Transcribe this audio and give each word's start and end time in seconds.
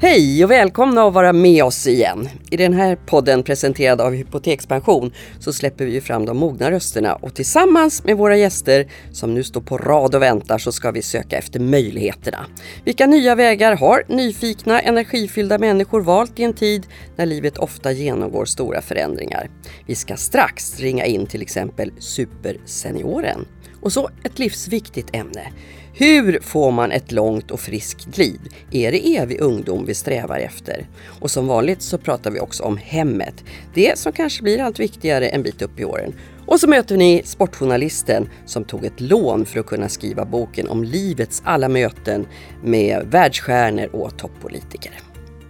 Hej 0.00 0.44
och 0.44 0.50
välkomna 0.50 1.02
att 1.02 1.14
vara 1.14 1.32
med 1.32 1.64
oss 1.64 1.86
igen. 1.86 2.28
I 2.50 2.56
den 2.56 2.72
här 2.72 2.96
podden 3.06 3.42
presenterad 3.42 4.00
av 4.00 4.12
Hypotekspension 4.12 5.12
så 5.40 5.52
släpper 5.52 5.84
vi 5.84 6.00
fram 6.00 6.26
de 6.26 6.36
mogna 6.36 6.70
rösterna 6.70 7.14
och 7.14 7.34
tillsammans 7.34 8.04
med 8.04 8.16
våra 8.16 8.36
gäster 8.36 8.88
som 9.12 9.34
nu 9.34 9.44
står 9.44 9.60
på 9.60 9.78
rad 9.78 10.14
och 10.14 10.22
väntar 10.22 10.58
så 10.58 10.72
ska 10.72 10.90
vi 10.90 11.02
söka 11.02 11.38
efter 11.38 11.60
möjligheterna. 11.60 12.46
Vilka 12.84 13.06
nya 13.06 13.34
vägar 13.34 13.76
har 13.76 14.02
nyfikna, 14.08 14.80
energifyllda 14.80 15.58
människor 15.58 16.00
valt 16.00 16.38
i 16.38 16.44
en 16.44 16.54
tid 16.54 16.86
när 17.16 17.26
livet 17.26 17.58
ofta 17.58 17.92
genomgår 17.92 18.44
stora 18.44 18.82
förändringar? 18.82 19.50
Vi 19.86 19.94
ska 19.94 20.16
strax 20.16 20.80
ringa 20.80 21.04
in 21.04 21.26
till 21.26 21.42
exempel 21.42 21.92
supersenioren. 21.98 23.46
Och 23.80 23.92
så 23.92 24.10
ett 24.24 24.38
livsviktigt 24.38 25.08
ämne. 25.12 25.52
Hur 25.94 26.40
får 26.42 26.70
man 26.70 26.92
ett 26.92 27.12
långt 27.12 27.50
och 27.50 27.60
friskt 27.60 28.18
liv? 28.18 28.40
Är 28.70 28.92
det 28.92 29.16
evig 29.16 29.40
ungdom 29.40 29.84
vi 29.86 29.94
strävar 29.94 30.38
efter? 30.38 30.86
Och 31.20 31.30
som 31.30 31.46
vanligt 31.46 31.82
så 31.82 31.98
pratar 31.98 32.30
vi 32.30 32.40
också 32.40 32.62
om 32.62 32.76
hemmet. 32.76 33.44
Det 33.74 33.98
som 33.98 34.12
kanske 34.12 34.42
blir 34.42 34.60
allt 34.60 34.80
viktigare 34.80 35.28
en 35.28 35.42
bit 35.42 35.62
upp 35.62 35.80
i 35.80 35.84
åren. 35.84 36.14
Och 36.46 36.60
så 36.60 36.68
möter 36.68 36.96
ni 36.96 37.22
sportjournalisten 37.24 38.28
som 38.46 38.64
tog 38.64 38.84
ett 38.84 39.00
lån 39.00 39.46
för 39.46 39.60
att 39.60 39.66
kunna 39.66 39.88
skriva 39.88 40.24
boken 40.24 40.68
om 40.68 40.84
livets 40.84 41.42
alla 41.44 41.68
möten 41.68 42.26
med 42.64 43.06
världsstjärnor 43.06 43.86
och 43.86 44.18
toppolitiker. 44.18 44.92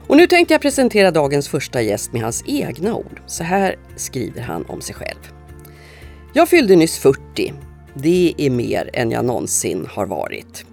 Och 0.07 0.17
nu 0.17 0.27
tänkte 0.27 0.55
jag 0.55 0.61
presentera 0.61 1.11
dagens 1.11 1.49
första 1.49 1.83
gäst 1.83 2.13
med 2.13 2.23
hans 2.23 2.45
egna 2.47 2.95
ord. 2.95 3.21
Så 3.27 3.45
här 3.45 3.77
skriver 3.97 4.43
han 4.43 4.65
om 4.65 4.81
sig 4.81 4.95
själv. 4.95 5.33
Jag 6.33 6.49
fyllde 6.49 6.77
nyss 6.77 6.99
40 6.99 7.53
det 8.03 8.35
är 8.37 8.51
mer 8.51 8.91
än 8.93 9.11
jag 9.11 9.25
någonsin 9.25 9.87
har 9.91 10.07
varit. 10.07 10.65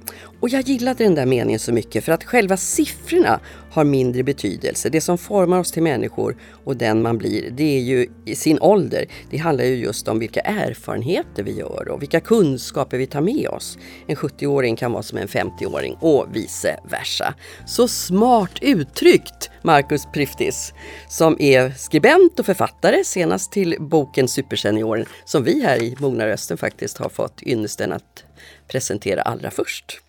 Och 0.46 0.50
jag 0.50 0.62
gillade 0.62 1.04
den 1.04 1.16
där 1.16 1.26
meningen 1.26 1.60
så 1.60 1.74
mycket 1.74 2.04
för 2.04 2.12
att 2.12 2.24
själva 2.24 2.58
siffrorna 2.58 3.40
har 3.72 3.84
mindre 3.84 4.24
betydelse. 4.24 4.90
Det 4.90 5.02
som 5.02 5.18
formar 5.18 5.60
oss 5.60 5.72
till 5.72 5.84
människor 5.84 6.38
och 6.66 6.78
den 6.78 7.02
man 7.02 7.18
blir, 7.18 7.50
det 7.52 7.78
är 7.78 7.82
ju 7.82 8.08
i 8.26 8.36
sin 8.36 8.60
ålder. 8.62 9.06
Det 9.30 9.38
handlar 9.38 9.66
ju 9.66 9.76
just 9.76 10.08
om 10.08 10.20
vilka 10.20 10.40
erfarenheter 10.40 11.44
vi 11.44 11.52
gör 11.52 11.90
och 11.90 12.02
vilka 12.02 12.20
kunskaper 12.20 12.98
vi 12.98 13.08
tar 13.08 13.22
med 13.22 13.48
oss. 13.48 13.78
En 14.08 14.16
70-åring 14.16 14.76
kan 14.76 14.92
vara 14.92 15.04
som 15.04 15.18
en 15.18 15.28
50-åring 15.28 15.98
och 16.00 16.28
vice 16.34 16.80
versa. 16.90 17.34
Så 17.68 17.88
smart 17.88 18.60
uttryckt, 18.62 19.50
Marcus 19.62 20.06
Priftis, 20.14 20.74
som 21.10 21.36
är 21.40 21.72
skribent 21.72 22.40
och 22.40 22.46
författare, 22.46 23.04
senast 23.04 23.52
till 23.52 23.76
boken 23.80 24.28
Supersenioren, 24.28 25.06
som 25.26 25.44
vi 25.44 25.64
här 25.64 25.84
i 25.84 25.96
Mogna 26.00 26.28
Rösten 26.28 26.58
faktiskt 26.58 26.98
har 26.98 27.10
fått 27.10 27.44
ynnesten 27.44 27.94
att 27.94 28.24
presentera 28.68 29.22
allra 29.22 29.52
först. 29.52 30.05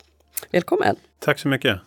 Välkommen! 0.50 0.97
Tack 1.19 1.39
så 1.39 1.48
mycket! 1.48 1.80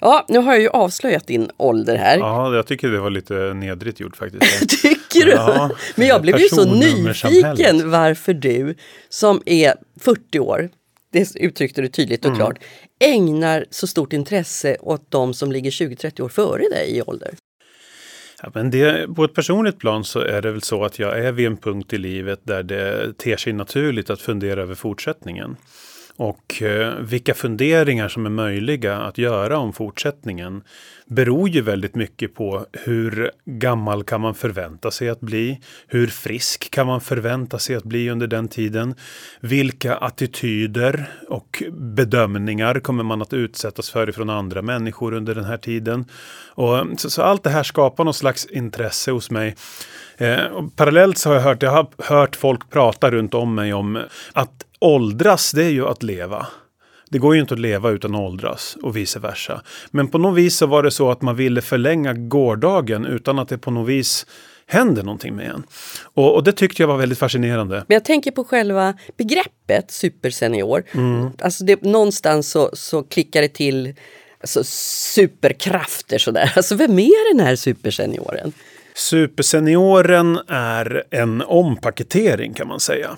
Ja, 0.00 0.26
nu 0.28 0.38
har 0.38 0.52
jag 0.52 0.62
ju 0.62 0.68
avslöjat 0.68 1.26
din 1.26 1.50
ålder 1.56 1.96
här. 1.96 2.18
Ja, 2.18 2.54
jag 2.54 2.66
tycker 2.66 2.88
det 2.88 3.00
var 3.00 3.10
lite 3.10 3.34
nedrigt 3.54 4.00
gjort 4.00 4.16
faktiskt. 4.16 4.68
tycker 4.82 5.24
du? 5.24 5.30
Ja, 5.30 5.70
Men 5.96 6.06
jag 6.06 6.22
blev 6.22 6.38
ju 6.38 6.48
så 6.48 6.64
nyfiken 6.74 7.90
varför 7.90 8.34
du 8.34 8.74
som 9.08 9.42
är 9.46 9.74
40 10.00 10.38
år, 10.38 10.68
det 11.12 11.36
uttryckte 11.36 11.82
du 11.82 11.88
tydligt 11.88 12.24
och 12.24 12.30
mm. 12.30 12.38
klart, 12.38 12.58
ägnar 13.04 13.64
så 13.70 13.86
stort 13.86 14.12
intresse 14.12 14.76
åt 14.80 15.10
de 15.10 15.34
som 15.34 15.52
ligger 15.52 15.70
20-30 15.70 16.20
år 16.20 16.28
före 16.28 16.62
dig 16.62 16.96
i 16.96 17.02
ålder. 17.02 17.34
Ja, 18.42 18.50
men 18.54 18.70
det, 18.70 19.14
på 19.14 19.24
ett 19.24 19.34
personligt 19.34 19.78
plan 19.78 20.04
så 20.04 20.20
är 20.20 20.42
det 20.42 20.50
väl 20.50 20.62
så 20.62 20.84
att 20.84 20.98
jag 20.98 21.18
är 21.18 21.32
vid 21.32 21.46
en 21.46 21.56
punkt 21.56 21.92
i 21.92 21.98
livet 21.98 22.40
där 22.42 22.62
det 22.62 23.18
ter 23.18 23.36
sig 23.36 23.52
naturligt 23.52 24.10
att 24.10 24.20
fundera 24.20 24.62
över 24.62 24.74
fortsättningen. 24.74 25.56
Och 26.20 26.62
eh, 26.62 26.94
vilka 26.98 27.34
funderingar 27.34 28.08
som 28.08 28.26
är 28.26 28.30
möjliga 28.30 28.96
att 28.96 29.18
göra 29.18 29.58
om 29.58 29.72
fortsättningen 29.72 30.62
beror 31.06 31.48
ju 31.48 31.60
väldigt 31.60 31.94
mycket 31.94 32.34
på 32.34 32.66
hur 32.72 33.30
gammal 33.44 34.04
kan 34.04 34.20
man 34.20 34.34
förvänta 34.34 34.90
sig 34.90 35.08
att 35.08 35.20
bli? 35.20 35.60
Hur 35.86 36.06
frisk 36.06 36.70
kan 36.70 36.86
man 36.86 37.00
förvänta 37.00 37.58
sig 37.58 37.76
att 37.76 37.84
bli 37.84 38.10
under 38.10 38.26
den 38.26 38.48
tiden? 38.48 38.94
Vilka 39.40 39.96
attityder 39.96 41.10
och 41.28 41.62
bedömningar 41.72 42.80
kommer 42.80 43.04
man 43.04 43.22
att 43.22 43.32
utsättas 43.32 43.90
för 43.90 44.08
ifrån 44.08 44.30
andra 44.30 44.62
människor 44.62 45.14
under 45.14 45.34
den 45.34 45.44
här 45.44 45.58
tiden? 45.58 46.04
Och, 46.54 46.86
så, 46.96 47.10
så 47.10 47.22
allt 47.22 47.42
det 47.42 47.50
här 47.50 47.62
skapar 47.62 48.04
någon 48.04 48.14
slags 48.14 48.46
intresse 48.46 49.10
hos 49.10 49.30
mig. 49.30 49.56
Eh, 50.20 50.68
parallellt 50.76 51.18
så 51.18 51.28
har 51.28 51.36
jag 51.36 51.42
hört, 51.42 51.62
jag 51.62 51.70
har 51.70 51.88
hört 51.98 52.36
folk 52.36 52.70
prata 52.70 53.10
runt 53.10 53.34
om 53.34 53.54
mig 53.54 53.72
om 53.72 54.02
att 54.32 54.64
åldras, 54.78 55.52
det 55.52 55.64
är 55.64 55.70
ju 55.70 55.86
att 55.86 56.02
leva. 56.02 56.46
Det 57.10 57.18
går 57.18 57.34
ju 57.34 57.40
inte 57.40 57.54
att 57.54 57.60
leva 57.60 57.90
utan 57.90 58.14
att 58.14 58.20
åldras 58.20 58.76
och 58.82 58.96
vice 58.96 59.18
versa. 59.18 59.62
Men 59.90 60.08
på 60.08 60.18
något 60.18 60.38
vis 60.38 60.56
så 60.56 60.66
var 60.66 60.82
det 60.82 60.90
så 60.90 61.10
att 61.10 61.22
man 61.22 61.36
ville 61.36 61.62
förlänga 61.62 62.12
gårdagen 62.12 63.06
utan 63.06 63.38
att 63.38 63.48
det 63.48 63.58
på 63.58 63.70
något 63.70 63.88
vis 63.88 64.26
händer 64.66 65.02
någonting 65.02 65.36
med 65.36 65.46
en. 65.46 65.62
Och, 66.02 66.34
och, 66.34 66.44
det 66.44 66.52
tyckte 66.52 66.82
jag 66.82 66.88
var 66.88 66.96
väldigt 66.96 67.18
fascinerande. 67.18 67.84
Men 67.88 67.94
jag 67.94 68.04
tänker 68.04 68.30
på 68.30 68.44
själva 68.44 68.94
begreppet 69.16 69.90
supersenior. 69.90 70.82
Mm. 70.92 71.30
Alltså 71.42 71.64
det, 71.64 71.82
någonstans 71.82 72.50
så, 72.50 72.70
så 72.72 73.02
klickar 73.02 73.42
det 73.42 73.48
till 73.48 73.94
alltså, 74.40 74.64
superkrafter 75.14 76.18
sådär. 76.18 76.52
Alltså 76.56 76.74
vem 76.74 76.98
är 76.98 77.34
den 77.34 77.46
här 77.46 77.56
supersenioren? 77.56 78.52
Supersenioren 78.94 80.38
är 80.48 81.04
en 81.10 81.42
ompaketering 81.42 82.54
kan 82.54 82.68
man 82.68 82.80
säga. 82.80 83.16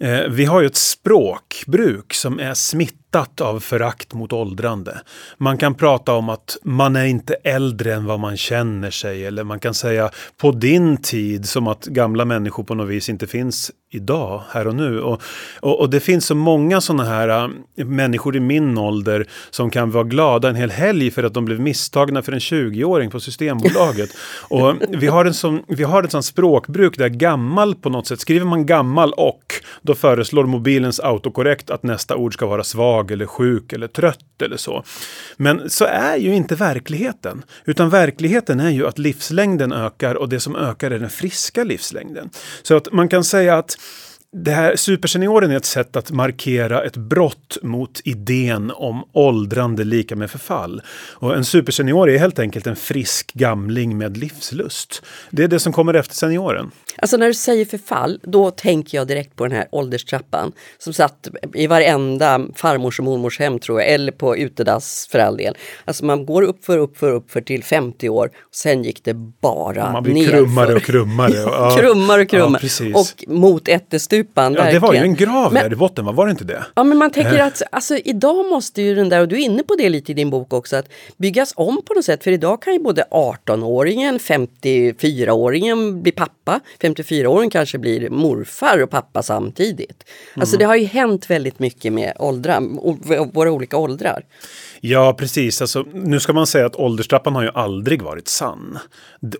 Eh, 0.00 0.20
vi 0.30 0.44
har 0.44 0.60
ju 0.60 0.66
ett 0.66 0.76
språkbruk 0.76 2.14
som 2.14 2.40
är 2.40 2.54
smittat 2.54 3.40
av 3.40 3.60
förakt 3.60 4.14
mot 4.14 4.32
åldrande. 4.32 5.00
Man 5.38 5.58
kan 5.58 5.74
prata 5.74 6.12
om 6.12 6.28
att 6.28 6.56
man 6.62 6.96
är 6.96 7.04
inte 7.04 7.34
äldre 7.34 7.94
än 7.94 8.04
vad 8.04 8.20
man 8.20 8.36
känner 8.36 8.90
sig 8.90 9.26
eller 9.26 9.44
man 9.44 9.60
kan 9.60 9.74
säga 9.74 10.10
på 10.36 10.52
din 10.52 10.96
tid 10.96 11.48
som 11.48 11.66
att 11.66 11.84
gamla 11.84 12.24
människor 12.24 12.64
på 12.64 12.74
något 12.74 12.88
vis 12.88 13.08
inte 13.08 13.26
finns 13.26 13.70
idag, 13.94 14.42
här 14.50 14.66
och 14.66 14.74
nu. 14.74 15.00
Och, 15.00 15.22
och, 15.60 15.80
och 15.80 15.90
det 15.90 16.00
finns 16.00 16.26
så 16.26 16.34
många 16.34 16.80
sådana 16.80 17.04
här 17.04 17.28
äh, 17.76 17.86
människor 17.86 18.36
i 18.36 18.40
min 18.40 18.78
ålder 18.78 19.26
som 19.50 19.70
kan 19.70 19.90
vara 19.90 20.04
glada 20.04 20.48
en 20.48 20.56
hel 20.56 20.70
helg 20.70 21.10
för 21.10 21.22
att 21.22 21.34
de 21.34 21.44
blev 21.44 21.60
misstagna 21.60 22.22
för 22.22 22.32
en 22.32 22.38
20-åring 22.38 23.10
på 23.10 23.20
Systembolaget. 23.20 24.10
och 24.48 24.74
vi 24.88 25.06
har, 25.06 25.24
en 25.24 25.34
sån, 25.34 25.62
vi 25.68 25.84
har 25.84 26.02
ett 26.02 26.12
sånt 26.12 26.24
språkbruk 26.24 26.98
där 26.98 27.08
gammal 27.08 27.74
på 27.74 27.88
något 27.88 28.06
sätt, 28.06 28.20
skriver 28.20 28.46
man 28.46 28.66
gammal 28.66 29.12
och, 29.12 29.44
då 29.82 29.94
föreslår 29.94 30.44
mobilens 30.44 31.00
autokorrekt 31.00 31.70
att 31.70 31.82
nästa 31.82 32.16
ord 32.16 32.34
ska 32.34 32.46
vara 32.46 32.64
svag 32.64 33.10
eller 33.10 33.26
sjuk 33.26 33.72
eller 33.72 33.86
trött 33.86 34.42
eller 34.42 34.56
så. 34.56 34.84
Men 35.36 35.70
så 35.70 35.84
är 35.84 36.16
ju 36.16 36.34
inte 36.34 36.54
verkligheten, 36.54 37.42
utan 37.64 37.90
verkligheten 37.90 38.60
är 38.60 38.70
ju 38.70 38.86
att 38.86 38.98
livslängden 38.98 39.72
ökar 39.72 40.14
och 40.14 40.28
det 40.28 40.40
som 40.40 40.56
ökar 40.56 40.90
är 40.90 40.98
den 40.98 41.10
friska 41.10 41.64
livslängden. 41.64 42.30
Så 42.62 42.76
att 42.76 42.92
man 42.92 43.08
kan 43.08 43.24
säga 43.24 43.58
att 43.58 43.78
det 44.36 44.50
här 44.50 44.76
supersenioren 44.76 45.50
är 45.50 45.56
ett 45.56 45.64
sätt 45.64 45.96
att 45.96 46.10
markera 46.10 46.82
ett 46.82 46.96
brott 46.96 47.56
mot 47.62 48.00
idén 48.04 48.72
om 48.74 49.08
åldrande 49.12 49.84
lika 49.84 50.16
med 50.16 50.30
förfall. 50.30 50.82
Och 51.12 51.36
en 51.36 51.44
supersenior 51.44 52.10
är 52.10 52.18
helt 52.18 52.38
enkelt 52.38 52.66
en 52.66 52.76
frisk 52.76 53.32
gamling 53.32 53.98
med 53.98 54.16
livslust. 54.16 55.02
Det 55.30 55.44
är 55.44 55.48
det 55.48 55.60
som 55.60 55.72
kommer 55.72 55.94
efter 55.94 56.14
senioren. 56.14 56.70
Alltså 56.98 57.16
när 57.16 57.26
du 57.26 57.34
säger 57.34 57.64
förfall, 57.64 58.20
då 58.22 58.50
tänker 58.50 58.98
jag 58.98 59.06
direkt 59.06 59.36
på 59.36 59.44
den 59.44 59.56
här 59.56 59.68
ålderstrappan 59.70 60.52
som 60.78 60.92
satt 60.92 61.28
i 61.54 61.66
varenda 61.66 62.40
farmors 62.54 62.98
och 62.98 63.04
mormors 63.04 63.38
hem 63.38 63.58
tror 63.58 63.80
jag, 63.80 63.90
eller 63.90 64.12
på 64.12 64.36
utedass 64.36 65.08
för 65.10 65.18
all 65.18 65.36
del. 65.36 65.56
Alltså 65.84 66.04
man 66.04 66.26
går 66.26 66.42
upp 66.42 66.64
för 66.64 66.78
upp 66.78 66.98
för 66.98 67.12
upp 67.12 67.30
för 67.30 67.40
till 67.40 67.64
50 67.64 68.08
år, 68.08 68.30
och 68.40 68.54
sen 68.54 68.82
gick 68.84 69.04
det 69.04 69.14
bara 69.40 69.92
Man 69.92 70.02
blir 70.02 70.14
nerför. 70.14 70.30
krummare 70.30 70.74
och 70.74 70.82
krummare. 70.82 71.32
ja, 71.34 71.76
krummare 71.80 72.22
och 72.22 72.28
krummare. 72.28 72.68
Ja, 72.80 73.00
och 73.00 73.24
mot 73.28 73.68
ättestupan. 73.68 74.54
Ja, 74.54 74.64
det 74.64 74.78
var 74.78 74.94
ju 74.94 75.00
en 75.00 75.14
grav 75.14 75.52
men, 75.52 75.62
där 75.62 75.72
i 75.72 75.76
botten, 75.76 76.04
var 76.04 76.26
det 76.26 76.30
inte 76.30 76.44
det? 76.44 76.64
Ja, 76.74 76.84
men 76.84 76.98
man 76.98 77.10
tänker 77.10 77.38
eh. 77.38 77.46
att 77.46 77.62
alltså, 77.72 77.96
idag 77.96 78.46
måste 78.46 78.82
ju 78.82 78.94
den 78.94 79.08
där, 79.08 79.20
och 79.20 79.28
du 79.28 79.36
är 79.36 79.40
inne 79.40 79.62
på 79.62 79.74
det 79.74 79.88
lite 79.88 80.12
i 80.12 80.14
din 80.14 80.30
bok 80.30 80.52
också, 80.52 80.76
att 80.76 80.88
byggas 81.16 81.52
om 81.56 81.82
på 81.86 81.94
något 81.94 82.04
sätt. 82.04 82.24
För 82.24 82.30
idag 82.30 82.62
kan 82.62 82.72
ju 82.72 82.78
både 82.78 83.04
18-åringen, 83.10 84.18
54-åringen 84.18 86.02
bli 86.02 86.12
pappa, 86.12 86.60
54-åringen 86.84 87.50
kanske 87.50 87.78
blir 87.78 88.10
morfar 88.10 88.82
och 88.82 88.90
pappa 88.90 89.22
samtidigt. 89.22 90.04
Alltså 90.36 90.56
mm. 90.56 90.58
det 90.58 90.64
har 90.64 90.76
ju 90.76 90.84
hänt 90.84 91.30
väldigt 91.30 91.58
mycket 91.58 91.92
med 91.92 92.12
åldrar, 92.18 92.60
våra 93.32 93.52
olika 93.52 93.76
åldrar. 93.76 94.24
Ja, 94.80 95.14
precis. 95.18 95.60
Alltså, 95.60 95.84
nu 95.92 96.20
ska 96.20 96.32
man 96.32 96.46
säga 96.46 96.66
att 96.66 96.76
ålderstrappan 96.76 97.34
har 97.34 97.42
ju 97.42 97.50
aldrig 97.54 98.02
varit 98.02 98.28
sann. 98.28 98.78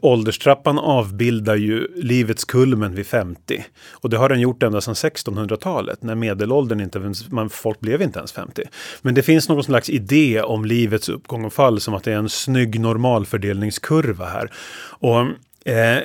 Ålderstrappan 0.02 0.78
avbildar 0.78 1.56
ju 1.56 1.88
livets 1.94 2.44
kulmen 2.44 2.94
vid 2.94 3.06
50. 3.06 3.64
Och 3.90 4.10
det 4.10 4.16
har 4.16 4.28
den 4.28 4.40
gjort 4.40 4.62
ända 4.62 4.80
sedan 4.80 4.94
1600-talet 4.94 6.02
när 6.02 6.14
medelåldern 6.14 6.80
inte, 6.80 7.12
man, 7.28 7.50
folk 7.50 7.80
blev 7.80 8.02
inte 8.02 8.18
ens 8.18 8.32
50. 8.32 8.62
Men 9.02 9.14
det 9.14 9.22
finns 9.22 9.48
någon 9.48 9.64
slags 9.64 9.90
idé 9.90 10.42
om 10.42 10.64
livets 10.64 11.08
uppgång 11.08 11.44
och 11.44 11.52
fall 11.52 11.80
som 11.80 11.94
att 11.94 12.04
det 12.04 12.12
är 12.12 12.16
en 12.16 12.28
snygg 12.28 12.80
normalfördelningskurva 12.80 14.26
här. 14.26 14.50
Och 15.00 15.26
Eh, 15.64 15.98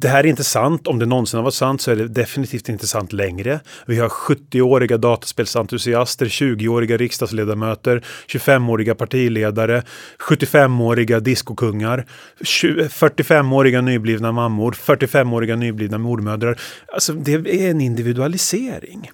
det 0.00 0.08
här 0.08 0.24
är 0.24 0.26
inte 0.26 0.44
sant. 0.44 0.86
Om 0.86 0.98
det 0.98 1.06
någonsin 1.06 1.38
har 1.38 1.44
varit 1.44 1.54
sant 1.54 1.80
så 1.80 1.90
är 1.90 1.96
det 1.96 2.08
definitivt 2.08 2.68
inte 2.68 2.86
sant 2.86 3.12
längre. 3.12 3.60
Vi 3.86 3.98
har 3.98 4.08
70-åriga 4.08 4.96
dataspelsentusiaster, 4.96 6.26
20-åriga 6.26 6.96
riksdagsledamöter, 6.96 8.04
25-åriga 8.28 8.94
partiledare, 8.94 9.82
75-åriga 10.28 11.20
diskokungar, 11.20 12.06
45-åriga 12.40 13.80
nyblivna 13.80 14.32
mammor, 14.32 14.72
45-åriga 14.72 15.56
nyblivna 15.56 15.98
mormödrar. 15.98 16.60
Alltså 16.86 17.12
det 17.12 17.32
är 17.32 17.70
en 17.70 17.80
individualisering. 17.80 19.10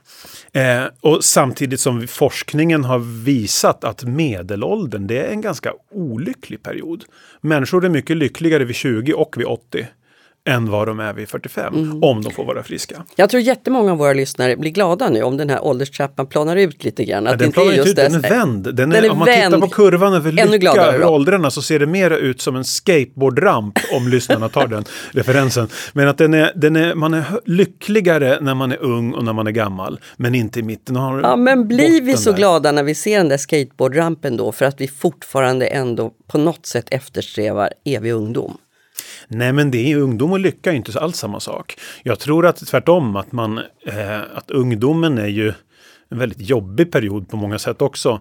Eh, 0.53 0.85
och 1.01 1.25
samtidigt 1.25 1.81
som 1.81 2.07
forskningen 2.07 2.85
har 2.85 2.99
visat 3.25 3.85
att 3.85 4.05
medelåldern 4.05 5.07
det 5.07 5.19
är 5.19 5.31
en 5.31 5.41
ganska 5.41 5.73
olycklig 5.91 6.63
period. 6.63 7.05
Människor 7.41 7.85
är 7.85 7.89
mycket 7.89 8.17
lyckligare 8.17 8.65
vid 8.65 8.77
20 8.77 9.13
och 9.13 9.35
vid 9.39 9.47
80 9.47 9.87
än 10.49 10.71
vad 10.71 10.89
de 10.89 11.01
är 11.01 11.13
vid 11.13 11.29
45, 11.29 11.75
mm. 11.75 12.03
om 12.03 12.23
de 12.23 12.33
får 12.33 12.45
vara 12.45 12.63
friska. 12.63 13.05
Jag 13.17 13.31
tror 13.31 13.43
jättemånga 13.43 13.93
av 13.93 13.99
våra 13.99 14.13
lyssnare 14.13 14.57
blir 14.57 14.71
glada 14.71 15.09
nu 15.09 15.23
om 15.23 15.37
den 15.37 15.51
här 15.51 15.65
ålderstrappan 15.65 16.27
planar 16.27 16.57
ut 16.57 16.85
lite 16.85 17.05
grann. 17.05 17.27
Att 17.27 17.33
ja, 17.33 17.37
den 17.37 17.53
planar 17.53 17.73
inte 17.73 17.91
ut, 17.91 17.97
den 17.97 18.15
är 18.15 18.21
vänd. 18.21 18.65
Den 18.65 18.91
den 18.91 19.05
är 19.05 19.11
om 19.11 19.19
man 19.19 19.27
vänd. 19.27 19.55
tittar 19.55 19.67
på 19.67 19.73
kurvan 19.73 20.15
över 20.15 20.33
lycka 20.33 20.71
över 20.71 21.05
åldrarna 21.05 21.51
så 21.51 21.63
ser 21.63 21.79
det 21.79 21.87
mer 21.87 22.11
ut 22.11 22.41
som 22.41 22.57
en 22.57 22.65
skateboardramp 22.65 23.79
om 23.93 24.09
lyssnarna 24.09 24.49
tar 24.49 24.67
den 24.67 24.85
referensen. 25.11 25.69
Men 25.93 26.09
att 26.09 26.19
den 26.19 26.35
är, 26.35 26.53
den 26.55 26.77
är, 26.77 26.95
man 26.95 27.15
är 27.15 27.25
lyckligare 27.45 28.39
när 28.41 28.55
man 28.55 28.73
är 28.73 28.83
ung 28.83 29.13
och 29.15 29.25
när 29.25 29.33
man 29.33 29.47
är 29.47 29.51
gammal, 29.51 30.01
men 30.17 30.35
inte 30.35 30.61
i 30.61 30.63
mitten. 30.63 30.97
Ja, 30.97 31.37
men 31.37 31.69
blir 31.69 32.03
vi 32.03 32.17
så 32.17 32.31
där. 32.31 32.37
glada 32.37 32.73
när 32.73 32.83
vi 32.83 32.95
ser 32.95 33.19
den 33.19 33.29
där 33.29 33.37
skateboardrampen 33.37 34.37
då 34.37 34.53
för 34.53 34.65
att 34.65 34.81
vi 34.81 34.89
fortfarande 34.89 35.67
ändå 35.67 36.13
på 36.27 36.39
något 36.39 36.67
sätt 36.67 36.87
eftersträvar 36.91 37.73
evig 37.85 38.13
ungdom? 38.13 38.59
Nej, 39.33 39.53
men 39.53 39.71
det 39.71 39.93
är 39.93 39.97
ungdom 39.97 40.33
och 40.33 40.41
lycka 40.41 40.73
är 40.73 40.77
inte 40.77 41.01
alls 41.01 41.17
samma 41.17 41.41
sak. 41.41 41.79
Jag 42.03 42.19
tror 42.19 42.47
att 42.47 42.67
tvärtom 42.67 43.17
att 43.17 43.33
man, 43.33 43.59
eh, 43.87 44.21
att 44.35 44.51
ungdomen 44.51 45.19
är 45.19 45.27
ju 45.27 45.53
en 46.09 46.19
väldigt 46.19 46.49
jobbig 46.49 46.93
period 46.93 47.29
på 47.29 47.37
många 47.37 47.59
sätt 47.59 47.83
också. 47.83 48.21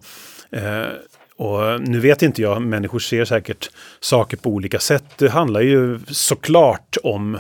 Eh, 0.51 0.85
och 1.35 1.81
nu 1.81 1.99
vet 1.99 2.21
inte 2.21 2.41
jag, 2.41 2.61
människor 2.61 2.99
ser 2.99 3.25
säkert 3.25 3.71
saker 3.99 4.37
på 4.37 4.49
olika 4.49 4.79
sätt. 4.79 5.05
Det 5.17 5.29
handlar 5.29 5.61
ju 5.61 5.99
såklart 6.07 6.97
om 7.03 7.39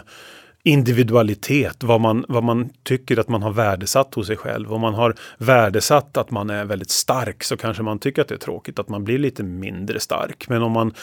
individualitet, 0.63 1.83
vad 1.83 2.01
man, 2.01 2.25
vad 2.27 2.43
man 2.43 2.69
tycker 2.83 3.19
att 3.19 3.27
man 3.29 3.43
har 3.43 3.51
värdesatt 3.51 4.15
hos 4.15 4.27
sig 4.27 4.37
själv. 4.37 4.73
Om 4.73 4.81
man 4.81 4.93
har 4.93 5.15
värdesatt 5.37 6.17
att 6.17 6.31
man 6.31 6.49
är 6.49 6.65
väldigt 6.65 6.91
stark 6.91 7.43
så 7.43 7.57
kanske 7.57 7.83
man 7.83 7.99
tycker 7.99 8.21
att 8.21 8.27
det 8.27 8.35
är 8.35 8.39
tråkigt 8.39 8.79
att 8.79 8.89
man 8.89 9.03
blir 9.03 9.17
lite 9.17 9.43
mindre 9.43 9.99
stark. 9.99 10.49
Men 10.49 10.61
om 10.61 10.71
man 10.71 10.93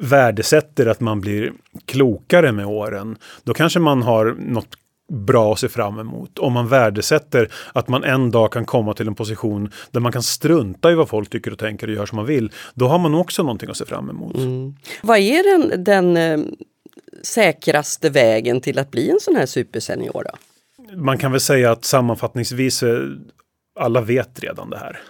värdesätter 0.00 0.86
att 0.86 1.00
man 1.00 1.20
blir 1.20 1.52
klokare 1.86 2.52
med 2.52 2.66
åren, 2.66 3.16
då 3.44 3.54
kanske 3.54 3.80
man 3.80 4.02
har 4.02 4.36
något 4.38 4.74
bra 5.12 5.52
att 5.52 5.58
se 5.58 5.68
fram 5.68 5.98
emot. 5.98 6.38
Om 6.38 6.52
man 6.52 6.68
värdesätter 6.68 7.48
att 7.72 7.88
man 7.88 8.04
en 8.04 8.30
dag 8.30 8.52
kan 8.52 8.64
komma 8.64 8.94
till 8.94 9.08
en 9.08 9.14
position 9.14 9.70
där 9.90 10.00
man 10.00 10.12
kan 10.12 10.22
strunta 10.22 10.92
i 10.92 10.94
vad 10.94 11.08
folk 11.08 11.30
tycker 11.30 11.52
och 11.52 11.58
tänker 11.58 11.86
och 11.86 11.94
gör 11.94 12.06
som 12.06 12.16
man 12.16 12.26
vill, 12.26 12.52
då 12.74 12.88
har 12.88 12.98
man 12.98 13.14
också 13.14 13.42
någonting 13.42 13.70
att 13.70 13.76
se 13.76 13.84
fram 13.84 14.10
emot. 14.10 14.36
Mm. 14.36 14.74
Vad 15.02 15.18
är 15.18 15.58
den, 15.58 15.84
den 15.84 16.16
eh, 16.16 16.38
säkraste 17.22 18.10
vägen 18.10 18.60
till 18.60 18.78
att 18.78 18.90
bli 18.90 19.10
en 19.10 19.20
sån 19.20 19.36
här 19.36 19.46
supersenior? 19.46 20.24
Då? 20.24 20.38
Man 20.96 21.18
kan 21.18 21.32
väl 21.32 21.40
säga 21.40 21.72
att 21.72 21.84
sammanfattningsvis, 21.84 22.84
alla 23.80 24.00
vet 24.00 24.40
redan 24.40 24.70
det 24.70 24.78
här. 24.78 25.00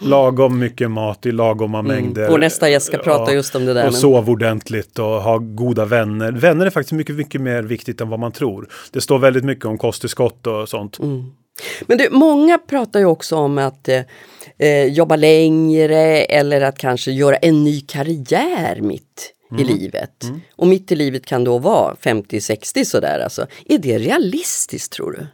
Lagom 0.00 0.58
mycket 0.58 0.90
mat 0.90 1.26
i 1.26 1.32
lagoma 1.32 1.78
mm. 1.78 1.96
mängder. 1.96 2.28
Vår 2.28 2.38
nästa 2.38 2.68
gäst 2.68 2.86
ska 2.86 2.98
prata 2.98 3.30
ja, 3.30 3.34
just 3.34 3.54
om 3.54 3.66
det 3.66 3.74
där. 3.74 3.86
Och 3.86 3.92
men... 3.92 4.00
sov 4.00 4.30
ordentligt 4.30 4.98
och 4.98 5.06
ha 5.06 5.38
goda 5.38 5.84
vänner. 5.84 6.32
Vänner 6.32 6.66
är 6.66 6.70
faktiskt 6.70 6.92
mycket, 6.92 7.16
mycket 7.16 7.40
mer 7.40 7.62
viktigt 7.62 8.00
än 8.00 8.08
vad 8.08 8.20
man 8.20 8.32
tror. 8.32 8.68
Det 8.90 9.00
står 9.00 9.18
väldigt 9.18 9.44
mycket 9.44 9.64
om 9.64 9.78
kosttillskott 9.78 10.46
och 10.46 10.68
sånt. 10.68 10.98
Mm. 10.98 11.24
Men 11.86 11.98
du, 11.98 12.08
många 12.10 12.58
pratar 12.58 13.00
ju 13.00 13.06
också 13.06 13.36
om 13.36 13.58
att 13.58 13.88
eh, 13.88 14.02
eh 14.58 14.84
jobba 14.84 15.16
längre 15.16 16.22
eller 16.24 16.60
att 16.60 16.78
kanske 16.78 17.10
göra 17.10 17.36
en 17.36 17.64
ny 17.64 17.80
karriär 17.80 18.80
mitt 18.80 19.32
mm. 19.50 19.62
i 19.62 19.78
livet. 19.78 20.24
Mm. 20.24 20.40
Och 20.56 20.66
mitt 20.66 20.92
i 20.92 20.96
livet 20.96 21.26
kan 21.26 21.44
då 21.44 21.58
vara 21.58 21.94
50-60 21.94 22.84
sådär 22.84 23.20
alltså. 23.20 23.46
Är 23.66 23.78
det 23.78 23.98
realistiskt 23.98 24.92
tror 24.92 25.12
du? 25.12 25.26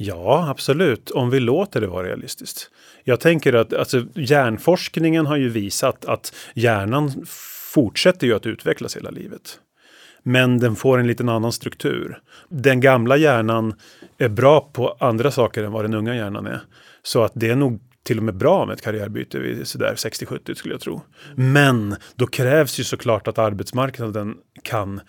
Ja, 0.00 0.48
absolut. 0.50 1.10
Om 1.10 1.30
vi 1.30 1.40
låter 1.40 1.80
det 1.80 1.86
vara 1.86 2.06
realistiskt. 2.06 2.70
Jag 3.04 3.20
tänker 3.20 3.52
att 3.52 3.72
alltså, 3.72 4.04
hjärnforskningen 4.14 5.26
har 5.26 5.36
ju 5.36 5.48
visat 5.48 6.04
att 6.04 6.34
hjärnan 6.54 7.26
fortsätter 7.74 8.26
ju 8.26 8.34
att 8.34 8.46
utvecklas 8.46 8.96
hela 8.96 9.10
livet. 9.10 9.60
Men 10.22 10.58
den 10.58 10.76
får 10.76 10.98
en 10.98 11.06
liten 11.06 11.28
annan 11.28 11.52
struktur. 11.52 12.18
Den 12.48 12.80
gamla 12.80 13.16
hjärnan 13.16 13.74
är 14.18 14.28
bra 14.28 14.60
på 14.72 14.96
andra 15.00 15.30
saker 15.30 15.64
än 15.64 15.72
vad 15.72 15.84
den 15.84 15.94
unga 15.94 16.16
hjärnan 16.16 16.46
är. 16.46 16.60
Så 17.02 17.22
att 17.22 17.32
det 17.34 17.50
är 17.50 17.56
nog 17.56 17.80
till 18.08 18.18
och 18.18 18.24
med 18.24 18.34
bra 18.34 18.66
med 18.66 18.74
ett 18.74 18.82
karriärbyte 18.82 19.38
vid 19.38 19.66
sådär 19.66 19.94
60-70 19.94 20.54
skulle 20.54 20.74
jag 20.74 20.80
tro. 20.80 21.00
Men 21.34 21.96
då 22.14 22.26
krävs 22.26 22.80
ju 22.80 22.84
såklart 22.84 23.28
att 23.28 23.38
arbetsmarknaden 23.38 24.34
kan 24.62 25.00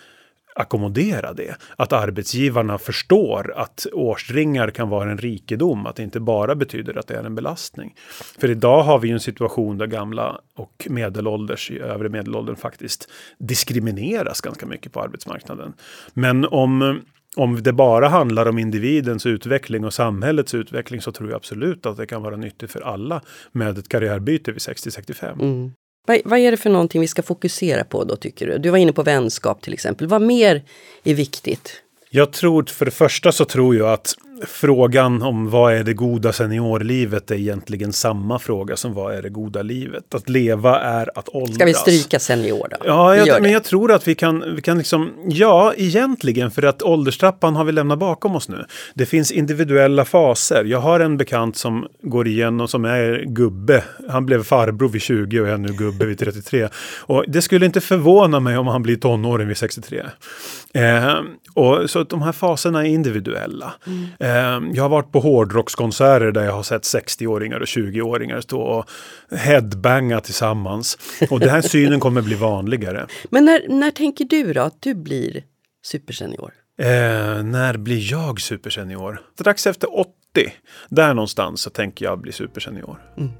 ackommodera 0.55 1.33
det. 1.33 1.55
Att 1.75 1.93
arbetsgivarna 1.93 2.77
förstår 2.77 3.53
att 3.55 3.87
årsringar 3.93 4.69
kan 4.69 4.89
vara 4.89 5.11
en 5.11 5.17
rikedom, 5.17 5.85
att 5.85 5.95
det 5.95 6.03
inte 6.03 6.19
bara 6.19 6.55
betyder 6.55 6.97
att 6.97 7.07
det 7.07 7.15
är 7.15 7.23
en 7.23 7.35
belastning. 7.35 7.95
För 8.39 8.51
idag 8.51 8.83
har 8.83 8.99
vi 8.99 9.11
en 9.11 9.19
situation 9.19 9.77
där 9.77 9.87
gamla 9.87 10.41
och 10.55 10.87
medelålders 10.89 11.71
i 11.71 11.79
övre 11.79 12.09
medelåldern 12.09 12.55
faktiskt 12.55 13.09
diskrimineras 13.37 14.41
ganska 14.41 14.65
mycket 14.65 14.93
på 14.93 15.01
arbetsmarknaden. 15.01 15.73
Men 16.13 16.45
om 16.45 17.01
om 17.39 17.63
det 17.63 17.73
bara 17.73 18.07
handlar 18.07 18.45
om 18.45 18.59
individens 18.59 19.25
utveckling 19.25 19.85
och 19.85 19.93
samhällets 19.93 20.53
utveckling 20.53 21.01
så 21.01 21.11
tror 21.11 21.29
jag 21.29 21.35
absolut 21.35 21.85
att 21.85 21.97
det 21.97 22.05
kan 22.05 22.21
vara 22.21 22.35
nyttigt 22.35 22.71
för 22.71 22.81
alla 22.81 23.21
med 23.51 23.77
ett 23.77 23.89
karriärbyte 23.89 24.51
vid 24.51 24.61
60-65. 24.61 25.33
Mm. 25.33 25.71
Vad, 26.07 26.19
vad, 26.25 26.39
är 26.39 26.51
det 26.51 26.57
för 26.57 26.69
någonting 26.69 27.01
vi 27.01 27.07
ska 27.07 27.23
fokusera 27.23 27.83
på 27.83 28.03
då 28.03 28.15
tycker 28.15 28.47
du? 28.47 28.57
Du 28.57 28.69
var 28.69 28.77
inne 28.77 28.93
på 28.93 29.03
vänskap 29.03 29.61
till 29.61 29.73
exempel. 29.73 30.07
Vad 30.07 30.21
mer 30.21 30.63
är 31.03 31.13
viktigt? 31.13 31.81
Jag 32.09 32.31
tror 32.31 32.63
för 32.63 32.85
det 32.85 32.91
första 32.91 33.31
så 33.31 33.45
tror 33.45 33.75
jag 33.75 33.93
att 33.93 34.15
frågan 34.47 35.21
om 35.21 35.49
vad 35.49 35.73
är 35.73 35.83
det 35.83 35.93
goda 35.93 36.33
seniorlivet 36.33 37.31
är 37.31 37.35
egentligen 37.35 37.93
samma 37.93 38.39
fråga 38.39 38.75
som 38.75 38.93
vad 38.93 39.15
är 39.15 39.21
det 39.21 39.29
goda 39.29 39.61
livet. 39.61 40.15
Att 40.15 40.29
leva 40.29 40.79
är 40.79 41.11
att 41.15 41.29
åldras. 41.29 41.55
Ska 41.55 41.65
vi 41.65 41.73
stryka 41.73 42.19
senior 42.19 42.67
då? 42.69 42.77
Ja, 42.85 43.15
jag, 43.15 43.41
men 43.41 43.51
jag 43.51 43.63
tror 43.63 43.91
att 43.91 44.07
vi 44.07 44.15
kan, 44.15 44.55
vi 44.55 44.61
kan 44.61 44.77
liksom, 44.77 45.13
ja 45.27 45.73
egentligen 45.77 46.51
för 46.51 46.63
att 46.63 46.83
ålderstrappan 46.83 47.55
har 47.55 47.63
vi 47.63 47.71
lämnat 47.71 47.99
bakom 47.99 48.35
oss 48.35 48.49
nu. 48.49 48.65
Det 48.93 49.05
finns 49.05 49.31
individuella 49.31 50.05
faser. 50.05 50.63
Jag 50.65 50.79
har 50.79 50.99
en 50.99 51.17
bekant 51.17 51.57
som 51.57 51.87
går 52.01 52.27
igenom, 52.27 52.67
som 52.67 52.85
är 52.85 53.23
gubbe. 53.25 53.83
Han 54.09 54.25
blev 54.25 54.43
farbror 54.43 54.89
vid 54.89 55.01
20 55.01 55.41
och 55.41 55.47
är 55.47 55.57
nu 55.57 55.73
gubbe 55.73 56.05
vid 56.05 56.19
33. 56.19 56.69
Och 56.97 57.25
det 57.27 57.41
skulle 57.41 57.65
inte 57.65 57.81
förvåna 57.81 58.39
mig 58.39 58.57
om 58.57 58.67
han 58.67 58.83
blir 58.83 58.95
tonåring 58.95 59.47
vid 59.47 59.57
63. 59.57 60.03
Eh, 60.73 61.15
och, 61.53 61.89
så 61.89 62.03
de 62.03 62.21
här 62.21 62.31
faserna 62.31 62.85
är 62.85 62.89
individuella. 62.89 63.73
Mm. 63.87 64.05
Eh, 64.29 64.61
jag 64.73 64.83
har 64.83 64.89
varit 64.89 65.11
på 65.11 65.19
hårdrockskonserter 65.19 66.31
där 66.31 66.45
jag 66.45 66.51
har 66.51 66.63
sett 66.63 66.83
60-åringar 66.83 67.59
och 67.59 67.65
20-åringar 67.65 68.41
stå 68.41 68.61
och 68.61 68.89
headbanga 69.31 70.21
tillsammans. 70.21 70.97
Och 71.29 71.39
den 71.39 71.49
här 71.49 71.61
synen 71.75 71.99
kommer 71.99 72.21
bli 72.21 72.35
vanligare. 72.35 73.07
Men 73.29 73.45
när, 73.45 73.65
när 73.69 73.91
tänker 73.91 74.25
du 74.25 74.53
då 74.53 74.61
att 74.61 74.81
du 74.81 74.93
blir 74.93 75.43
supersenior? 75.83 76.53
Eh, 76.79 77.43
när 77.43 77.77
blir 77.77 78.11
jag 78.11 78.41
supersenior? 78.41 79.21
Strax 79.39 79.67
efter 79.67 79.99
80. 79.99 80.09
Där 80.89 81.13
någonstans 81.13 81.61
så 81.61 81.69
tänker 81.69 82.05
jag 82.05 82.21
bli 82.21 82.31
supersenior. 82.31 82.99
Mm. 83.17 83.31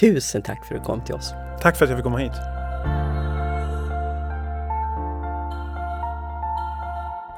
Tusen 0.00 0.42
tack 0.42 0.66
för 0.66 0.74
att 0.74 0.80
du 0.80 0.86
kom 0.86 1.04
till 1.04 1.14
oss. 1.14 1.32
Tack 1.60 1.76
för 1.76 1.84
att 1.84 1.90
jag 1.90 1.98
fick 1.98 2.04
komma 2.04 2.18
hit. 2.18 2.57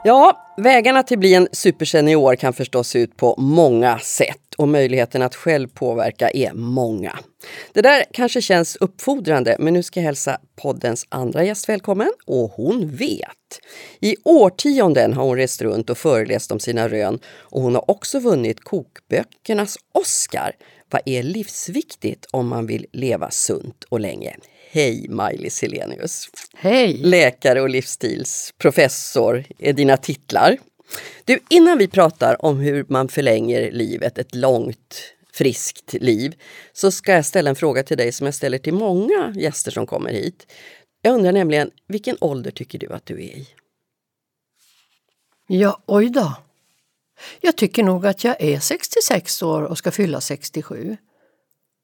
Ja, 0.05 0.47
vägarna 0.57 1.03
till 1.03 1.19
bli 1.19 1.35
en 1.35 1.49
supersenior 1.53 2.37
kan 2.37 2.53
förstås 2.53 2.89
se 2.89 2.99
ut 2.99 3.17
på 3.17 3.35
många 3.39 3.99
sätt 3.99 4.55
och 4.57 4.69
möjligheten 4.69 5.23
att 5.23 5.35
själv 5.35 5.69
påverka 5.69 6.31
är 6.31 6.53
många. 6.53 7.19
Det 7.73 7.83
där 7.83 8.05
kanske 8.13 8.43
känns 8.43 8.77
uppfordrande, 8.77 9.57
men 9.59 9.75
nu 9.75 9.83
ska 9.83 10.01
jag 10.01 10.05
hälsa 10.05 10.39
poddens 10.63 11.07
andra 11.09 11.45
gäst 11.45 11.69
välkommen 11.69 12.11
och 12.27 12.51
hon 12.51 12.97
vet. 12.97 13.61
I 14.01 14.17
årtionden 14.25 15.13
har 15.13 15.25
hon 15.25 15.37
rest 15.37 15.63
runt 15.63 15.91
och 15.91 15.99
föreläst 15.99 16.53
om 16.53 16.61
sina 16.61 16.89
rön 16.89 17.19
och 17.27 17.63
hon 17.63 17.75
har 17.75 17.91
också 17.91 18.19
vunnit 18.21 18.65
kokböckernas 18.65 19.77
Oscar. 19.95 20.53
Vad 20.91 21.03
är 21.05 21.23
livsviktigt 21.23 22.27
om 22.31 22.49
man 22.49 22.67
vill 22.67 22.87
leva 22.93 23.31
sunt 23.31 23.85
och 23.89 24.01
länge? 24.01 24.37
Hej 24.73 25.07
Maj-Lis 25.09 25.63
Helenius! 25.63 26.29
Hej! 26.55 26.99
Läkare 26.99 27.61
och 27.61 27.69
livsstilsprofessor 27.69 29.45
är 29.59 29.73
dina 29.73 29.97
titlar. 29.97 30.59
Du, 31.25 31.41
innan 31.49 31.79
vi 31.79 31.89
pratar 31.89 32.45
om 32.45 32.59
hur 32.59 32.85
man 32.89 33.09
förlänger 33.09 33.73
livet, 33.73 34.19
ett 34.19 34.35
långt 34.35 35.15
friskt 35.33 35.93
liv, 35.93 36.35
så 36.73 36.91
ska 36.91 37.13
jag 37.13 37.27
ställa 37.27 37.51
en 37.51 37.57
fråga 37.57 37.83
till 37.83 37.97
dig 37.97 38.13
som 38.13 38.25
jag 38.25 38.35
ställer 38.35 38.59
till 38.59 38.75
många 38.75 39.35
gäster 39.37 39.71
som 39.71 39.87
kommer 39.87 40.11
hit. 40.11 40.53
Jag 41.03 41.15
undrar 41.15 41.33
nämligen, 41.33 41.71
vilken 41.87 42.17
ålder 42.21 42.51
tycker 42.51 42.79
du 42.79 42.93
att 42.93 43.07
du 43.07 43.15
är 43.15 43.37
i? 43.37 43.49
Ja, 45.47 45.83
oj 45.87 46.11
då. 46.11 46.37
Jag 47.41 47.57
tycker 47.57 47.83
nog 47.83 48.07
att 48.07 48.25
jag 48.25 48.37
är 48.43 48.61
66 48.61 49.43
år 49.43 49.63
och 49.63 49.79
ska 49.79 49.91
fylla 49.91 50.21
67. 50.21 50.97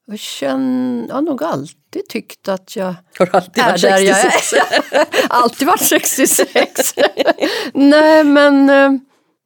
Jag, 0.09 0.19
känner, 0.19 1.07
jag 1.07 1.15
har 1.15 1.21
nog 1.21 1.43
alltid 1.43 2.09
tyckt 2.09 2.47
att 2.47 2.75
jag 2.75 2.95
Har 3.19 3.29
alltid 3.35 3.63
varit 3.63 3.83
är 3.83 3.89
där 3.89 3.99
jag 3.99 4.19
är. 4.19 4.29
66? 4.29 5.17
alltid 5.29 5.67
varit 5.67 5.81
66. 5.81 6.93
Nej 7.73 8.23
men 8.23 8.69
eh, 8.69 8.91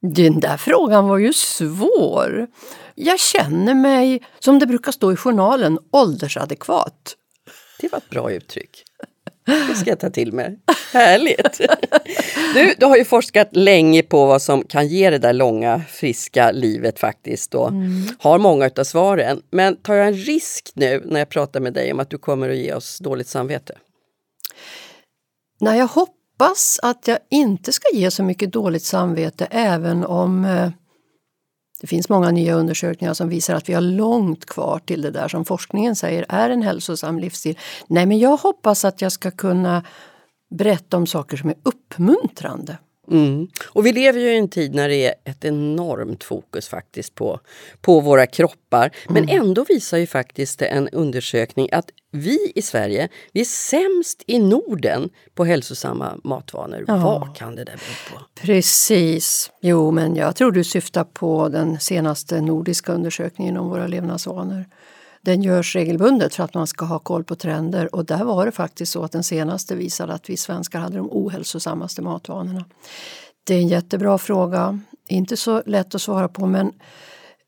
den 0.01 0.39
där 0.39 0.57
frågan 0.57 1.07
var 1.07 1.17
ju 1.17 1.33
svår. 1.33 2.47
Jag 2.95 3.19
känner 3.19 3.73
mig, 3.73 4.23
som 4.39 4.59
det 4.59 4.67
brukar 4.67 4.91
stå 4.91 5.13
i 5.13 5.15
journalen, 5.15 5.79
åldersadekvat. 5.91 7.15
Det 7.79 7.91
var 7.91 7.97
ett 7.97 8.09
bra 8.09 8.31
uttryck. 8.31 8.83
Det 9.45 9.75
ska 9.75 9.89
jag 9.89 9.99
ta 9.99 10.09
till 10.09 10.33
mig. 10.33 10.59
Härligt! 10.93 11.61
Du, 12.53 12.73
du 12.77 12.85
har 12.85 12.97
ju 12.97 13.05
forskat 13.05 13.49
länge 13.51 14.03
på 14.03 14.25
vad 14.25 14.41
som 14.41 14.63
kan 14.63 14.87
ge 14.87 15.09
det 15.09 15.17
där 15.17 15.33
långa, 15.33 15.81
friska 15.89 16.51
livet 16.51 16.99
faktiskt 16.99 17.55
och 17.55 17.71
har 18.19 18.39
många 18.39 18.65
utav 18.65 18.83
svaren. 18.83 19.41
Men 19.51 19.75
tar 19.75 19.93
jag 19.93 20.07
en 20.07 20.13
risk 20.13 20.71
nu 20.73 21.01
när 21.05 21.19
jag 21.19 21.29
pratar 21.29 21.59
med 21.59 21.73
dig 21.73 21.91
om 21.91 21.99
att 21.99 22.09
du 22.09 22.17
kommer 22.17 22.49
att 22.49 22.57
ge 22.57 22.73
oss 22.73 22.99
dåligt 22.99 23.27
samvete? 23.27 23.77
Nej, 25.59 25.79
jag 25.79 25.87
hoppas 25.87 26.79
att 26.83 27.07
jag 27.07 27.19
inte 27.29 27.71
ska 27.71 27.87
ge 27.93 28.11
så 28.11 28.23
mycket 28.23 28.53
dåligt 28.53 28.83
samvete 28.83 29.47
även 29.51 30.05
om 30.05 30.45
eh, 30.45 30.69
det 31.81 31.87
finns 31.87 32.09
många 32.09 32.31
nya 32.31 32.55
undersökningar 32.55 33.13
som 33.13 33.29
visar 33.29 33.55
att 33.55 33.69
vi 33.69 33.73
har 33.73 33.81
långt 33.81 34.45
kvar 34.45 34.79
till 34.79 35.01
det 35.01 35.11
där 35.11 35.27
som 35.27 35.45
forskningen 35.45 35.95
säger 35.95 36.25
är 36.29 36.49
en 36.49 36.61
hälsosam 36.61 37.19
livsstil. 37.19 37.57
Nej, 37.87 38.05
men 38.05 38.19
jag 38.19 38.37
hoppas 38.37 38.85
att 38.85 39.01
jag 39.01 39.11
ska 39.11 39.31
kunna 39.31 39.83
berätta 40.49 40.97
om 40.97 41.07
saker 41.07 41.37
som 41.37 41.49
är 41.49 41.55
uppmuntrande. 41.63 42.77
Mm. 43.11 43.47
Och 43.67 43.85
vi 43.85 43.91
lever 43.91 44.19
ju 44.19 44.33
i 44.33 44.37
en 44.37 44.49
tid 44.49 44.75
när 44.75 44.89
det 44.89 45.05
är 45.05 45.13
ett 45.23 45.45
enormt 45.45 46.23
fokus 46.23 46.67
faktiskt 46.67 47.15
på, 47.15 47.39
på 47.81 47.99
våra 47.99 48.25
kroppar. 48.25 48.91
Men 49.09 49.29
ändå 49.29 49.63
visar 49.63 49.97
ju 49.97 50.07
faktiskt 50.07 50.61
en 50.61 50.89
undersökning 50.89 51.69
att 51.71 51.89
vi 52.11 52.51
i 52.55 52.61
Sverige, 52.61 53.09
vi 53.33 53.41
är 53.41 53.45
sämst 53.45 54.23
i 54.27 54.39
Norden 54.39 55.09
på 55.35 55.45
hälsosamma 55.45 56.19
matvanor. 56.23 56.85
Ja. 56.87 56.97
Vad 56.97 57.35
kan 57.35 57.55
det 57.55 57.63
där 57.63 57.73
bero 57.73 58.17
på? 58.17 58.25
Precis. 58.41 59.51
Jo, 59.61 59.91
men 59.91 60.15
jag 60.15 60.35
tror 60.35 60.51
du 60.51 60.63
syftar 60.63 61.03
på 61.03 61.49
den 61.49 61.79
senaste 61.79 62.41
nordiska 62.41 62.93
undersökningen 62.93 63.57
om 63.57 63.69
våra 63.69 63.87
levnadsvanor. 63.87 64.65
Den 65.21 65.43
görs 65.43 65.75
regelbundet 65.75 66.35
för 66.35 66.43
att 66.43 66.53
man 66.53 66.67
ska 66.67 66.85
ha 66.85 66.99
koll 66.99 67.23
på 67.23 67.35
trender. 67.35 67.95
Och 67.95 68.05
där 68.05 68.23
var 68.23 68.45
det 68.45 68.51
faktiskt 68.51 68.91
så 68.91 69.03
att 69.03 69.11
den 69.11 69.23
senaste 69.23 69.75
visade 69.75 70.13
att 70.13 70.29
vi 70.29 70.37
svenskar 70.37 70.79
hade 70.79 70.97
de 70.97 71.07
ohälsosammaste 71.11 72.01
matvanorna. 72.01 72.65
Det 73.43 73.55
är 73.55 73.59
en 73.59 73.67
jättebra 73.67 74.17
fråga, 74.17 74.79
inte 75.07 75.37
så 75.37 75.63
lätt 75.65 75.95
att 75.95 76.01
svara 76.01 76.27
på 76.27 76.45
men 76.45 76.71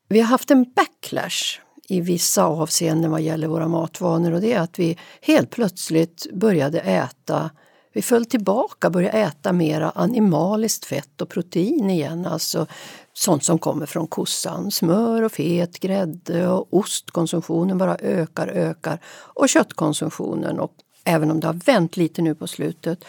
vi 0.08 0.20
har 0.20 0.26
haft 0.26 0.50
en 0.50 0.72
backlash 0.76 1.60
i 1.88 2.00
vissa 2.00 2.44
avseenden 2.44 3.10
vad 3.10 3.20
gäller 3.20 3.48
våra 3.48 3.68
matvanor. 3.68 4.32
Och 4.32 4.40
det 4.40 4.52
är 4.52 4.60
att 4.60 4.78
vi 4.78 4.98
helt 5.20 5.50
plötsligt 5.50 6.26
började 6.32 6.80
äta 6.80 7.50
vi 7.94 8.02
föll 8.02 8.24
tillbaka, 8.24 8.90
började 8.90 9.18
äta 9.18 9.52
mera 9.52 9.90
animaliskt 9.90 10.84
fett 10.84 11.20
och 11.20 11.28
protein 11.28 11.90
igen, 11.90 12.26
alltså 12.26 12.66
sånt 13.14 13.44
som 13.44 13.58
kommer 13.58 13.86
från 13.86 14.06
kossan. 14.06 14.70
Smör 14.70 15.22
och 15.22 15.32
fet, 15.32 15.80
grädde 15.80 16.48
och 16.48 16.66
ostkonsumtionen 16.70 17.78
bara 17.78 17.96
ökar, 17.96 18.48
ökar. 18.48 18.98
Och 19.06 19.48
köttkonsumtionen, 19.48 20.60
och 20.60 20.72
även 21.04 21.30
om 21.30 21.40
det 21.40 21.46
har 21.46 21.60
vänt 21.66 21.96
lite 21.96 22.22
nu 22.22 22.34
på 22.34 22.46
slutet. 22.46 23.04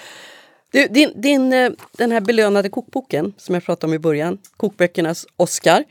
Du, 0.72 0.88
din, 0.88 1.22
din, 1.22 1.54
eh, 1.54 1.72
den 1.98 2.12
här 2.12 2.22
belönade 2.22 2.70
kokboken 2.70 3.34
som 3.38 3.56
jag 3.56 3.64
pratade 3.64 3.92
om 3.92 3.94
i 3.94 4.00
början, 4.00 4.38
Kokböckernas 4.58 5.26
Oscar, 5.38 5.84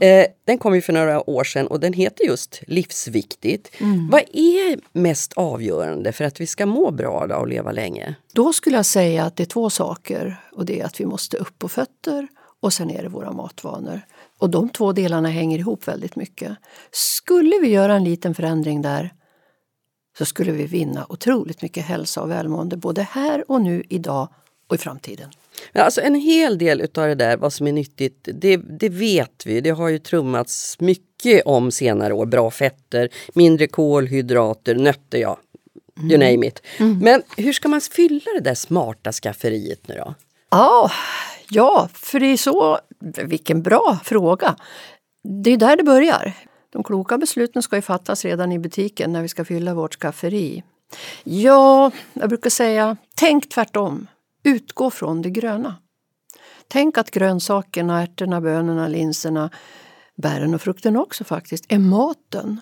eh, 0.00 0.26
den 0.44 0.58
kom 0.58 0.74
ju 0.74 0.82
för 0.82 0.92
några 0.92 1.30
år 1.30 1.44
sedan 1.44 1.66
och 1.66 1.80
den 1.80 1.92
heter 1.92 2.24
just 2.24 2.62
Livsviktigt. 2.66 3.70
Vad 4.10 4.20
är 4.32 4.98
mest 4.98 5.32
avgörande 5.32 6.12
för 6.12 6.24
att 6.24 6.40
vi 6.40 6.46
ska 6.46 6.66
må 6.66 6.90
bra 6.90 7.38
och 7.38 7.48
leva 7.48 7.72
länge? 7.72 8.14
Då 8.32 8.52
skulle 8.52 8.76
jag 8.76 8.86
säga 8.86 9.24
att 9.24 9.36
det 9.36 9.42
är 9.42 9.46
två 9.46 9.70
saker 9.70 10.36
och 10.52 10.64
det 10.64 10.80
är 10.80 10.84
att 10.84 11.00
vi 11.00 11.06
måste 11.06 11.36
upp 11.36 11.58
på 11.58 11.68
fötter 11.68 12.28
och 12.64 12.72
sen 12.72 12.90
är 12.90 13.02
det 13.02 13.08
våra 13.08 13.32
matvanor. 13.32 14.00
Och 14.38 14.50
de 14.50 14.68
två 14.68 14.92
delarna 14.92 15.28
hänger 15.28 15.58
ihop 15.58 15.88
väldigt 15.88 16.16
mycket. 16.16 16.56
Skulle 16.90 17.58
vi 17.62 17.68
göra 17.68 17.94
en 17.94 18.04
liten 18.04 18.34
förändring 18.34 18.82
där 18.82 19.14
så 20.18 20.24
skulle 20.24 20.52
vi 20.52 20.66
vinna 20.66 21.06
otroligt 21.08 21.62
mycket 21.62 21.84
hälsa 21.84 22.22
och 22.22 22.30
välmående 22.30 22.76
både 22.76 23.02
här 23.02 23.50
och 23.50 23.60
nu, 23.60 23.82
idag 23.88 24.28
och 24.68 24.74
i 24.74 24.78
framtiden. 24.78 25.30
Men 25.72 25.84
Alltså 25.84 26.00
en 26.00 26.14
hel 26.14 26.58
del 26.58 26.80
utav 26.80 27.08
det 27.08 27.14
där, 27.14 27.36
vad 27.36 27.52
som 27.52 27.66
är 27.66 27.72
nyttigt, 27.72 28.28
det, 28.32 28.56
det 28.56 28.88
vet 28.88 29.46
vi. 29.46 29.60
Det 29.60 29.70
har 29.70 29.88
ju 29.88 29.98
trummats 29.98 30.80
mycket 30.80 31.42
om 31.46 31.70
senare 31.70 32.14
år. 32.14 32.26
Bra 32.26 32.50
fetter, 32.50 33.08
mindre 33.34 33.66
kolhydrater, 33.66 34.74
nötter, 34.74 35.18
ja. 35.18 35.38
You 36.00 36.18
name 36.18 36.46
it. 36.46 36.62
Men 37.02 37.22
hur 37.36 37.52
ska 37.52 37.68
man 37.68 37.80
fylla 37.80 38.32
det 38.34 38.40
där 38.40 38.54
smarta 38.54 39.12
skafferiet 39.12 39.88
nu 39.88 39.94
då? 39.94 40.14
Ja, 40.50 40.90
ja, 41.48 41.88
för 41.92 42.20
det 42.20 42.26
är 42.26 42.36
så... 42.36 42.78
Vilken 43.24 43.62
bra 43.62 43.98
fråga! 44.04 44.56
Det 45.44 45.50
är 45.50 45.56
där 45.56 45.76
det 45.76 45.84
börjar. 45.84 46.32
De 46.70 46.82
kloka 46.82 47.18
besluten 47.18 47.62
ska 47.62 47.76
ju 47.76 47.82
fattas 47.82 48.24
redan 48.24 48.52
i 48.52 48.58
butiken 48.58 49.12
när 49.12 49.22
vi 49.22 49.28
ska 49.28 49.44
fylla 49.44 49.74
vårt 49.74 49.94
skafferi. 49.94 50.62
Ja, 51.24 51.90
jag 52.12 52.28
brukar 52.28 52.50
säga 52.50 52.96
tänk 53.16 53.48
tvärtom. 53.48 54.06
Utgå 54.42 54.90
från 54.90 55.22
det 55.22 55.30
gröna. 55.30 55.76
Tänk 56.68 56.98
att 56.98 57.10
grönsakerna, 57.10 58.02
ärtorna, 58.02 58.40
bönorna, 58.40 58.88
linserna, 58.88 59.50
bären 60.16 60.54
och 60.54 60.62
frukten 60.62 60.96
också 60.96 61.24
faktiskt, 61.24 61.64
är 61.68 61.78
maten. 61.78 62.60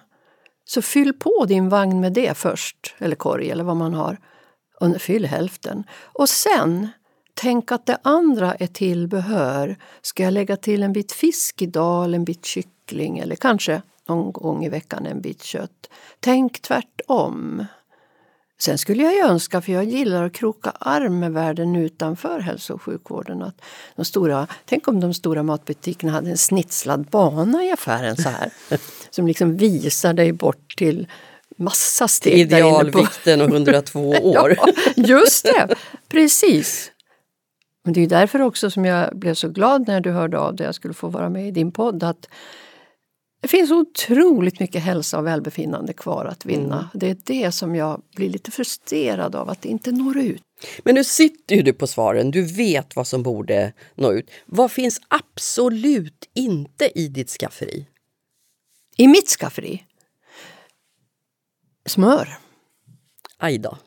Så 0.64 0.82
fyll 0.82 1.12
på 1.12 1.44
din 1.48 1.68
vagn 1.68 2.00
med 2.00 2.12
det 2.12 2.38
först, 2.38 2.94
eller 2.98 3.16
korg 3.16 3.50
eller 3.50 3.64
vad 3.64 3.76
man 3.76 3.94
har. 3.94 4.18
Fyll 4.98 5.26
hälften. 5.26 5.84
Och 6.02 6.28
sen, 6.28 6.88
tänk 7.34 7.72
att 7.72 7.86
det 7.86 7.98
andra 8.02 8.54
är 8.54 8.66
tillbehör. 8.66 9.76
Ska 10.02 10.22
jag 10.22 10.32
lägga 10.32 10.56
till 10.56 10.82
en 10.82 10.92
bit 10.92 11.12
fisk 11.12 11.62
idag 11.62 12.04
eller 12.04 12.18
en 12.18 12.24
bit 12.24 12.44
kyckling 12.44 13.18
eller 13.18 13.36
kanske 13.36 13.82
någon 14.08 14.32
gång 14.32 14.64
i 14.64 14.68
veckan 14.68 15.06
en 15.06 15.20
bit 15.20 15.42
kött. 15.42 15.90
Tänk 16.20 16.62
tvärtom. 16.62 17.66
Sen 18.60 18.78
skulle 18.78 19.02
jag 19.02 19.14
ju 19.14 19.20
önska, 19.20 19.60
för 19.60 19.72
jag 19.72 19.84
gillar 19.84 20.24
att 20.26 20.32
kroka 20.32 20.70
arm 20.70 21.18
med 21.18 21.32
världen 21.32 21.76
utanför 21.76 22.40
hälso 22.40 22.74
och 22.74 22.82
sjukvården. 22.82 23.42
Att 23.42 23.60
de 23.96 24.04
stora, 24.04 24.46
tänk 24.64 24.88
om 24.88 25.00
de 25.00 25.14
stora 25.14 25.42
matbutikerna 25.42 26.12
hade 26.12 26.30
en 26.30 26.38
snitslad 26.38 27.06
bana 27.10 27.64
i 27.64 27.72
affären 27.72 28.16
så 28.16 28.28
här. 28.28 28.52
som 29.10 29.26
liksom 29.26 29.56
visar 29.56 30.12
dig 30.12 30.32
bort 30.32 30.76
till 30.76 31.06
massa 31.56 32.08
steg. 32.08 32.38
Idealvikten 32.38 33.40
och 33.40 33.48
102 33.48 34.08
år. 34.22 34.56
Ja, 34.56 34.72
just 34.96 35.44
det, 35.44 35.74
precis. 36.08 36.91
Men 37.84 37.94
det 37.94 38.00
är 38.00 38.06
därför 38.06 38.42
också 38.42 38.70
som 38.70 38.84
jag 38.84 39.18
blev 39.18 39.34
så 39.34 39.48
glad 39.48 39.88
när 39.88 40.00
du 40.00 40.10
hörde 40.10 40.38
av 40.38 40.56
dig 40.56 40.66
jag 40.66 40.74
skulle 40.74 40.94
få 40.94 41.08
vara 41.08 41.28
med 41.28 41.48
i 41.48 41.50
din 41.50 41.72
podd. 41.72 42.02
Att 42.02 42.28
det 43.42 43.48
finns 43.48 43.70
otroligt 43.70 44.60
mycket 44.60 44.82
hälsa 44.82 45.18
och 45.18 45.26
välbefinnande 45.26 45.92
kvar 45.92 46.24
att 46.24 46.46
vinna. 46.46 46.90
Det 46.94 47.10
är 47.10 47.16
det 47.24 47.52
som 47.52 47.74
jag 47.74 48.02
blir 48.16 48.30
lite 48.30 48.50
frustrerad 48.50 49.34
av, 49.34 49.50
att 49.50 49.62
det 49.62 49.68
inte 49.68 49.92
når 49.92 50.18
ut. 50.18 50.42
Men 50.84 50.94
nu 50.94 51.04
sitter 51.04 51.56
ju 51.56 51.62
du 51.62 51.72
på 51.72 51.86
svaren, 51.86 52.30
du 52.30 52.42
vet 52.42 52.96
vad 52.96 53.06
som 53.06 53.22
borde 53.22 53.72
nå 53.94 54.12
ut. 54.12 54.30
Vad 54.46 54.72
finns 54.72 55.00
absolut 55.08 56.30
inte 56.34 56.98
i 56.98 57.08
ditt 57.08 57.30
skafferi? 57.30 57.86
I 58.96 59.08
mitt 59.08 59.28
skafferi, 59.28 59.84
smör. 61.86 62.38
Aj 63.38 63.58
då. 63.58 63.78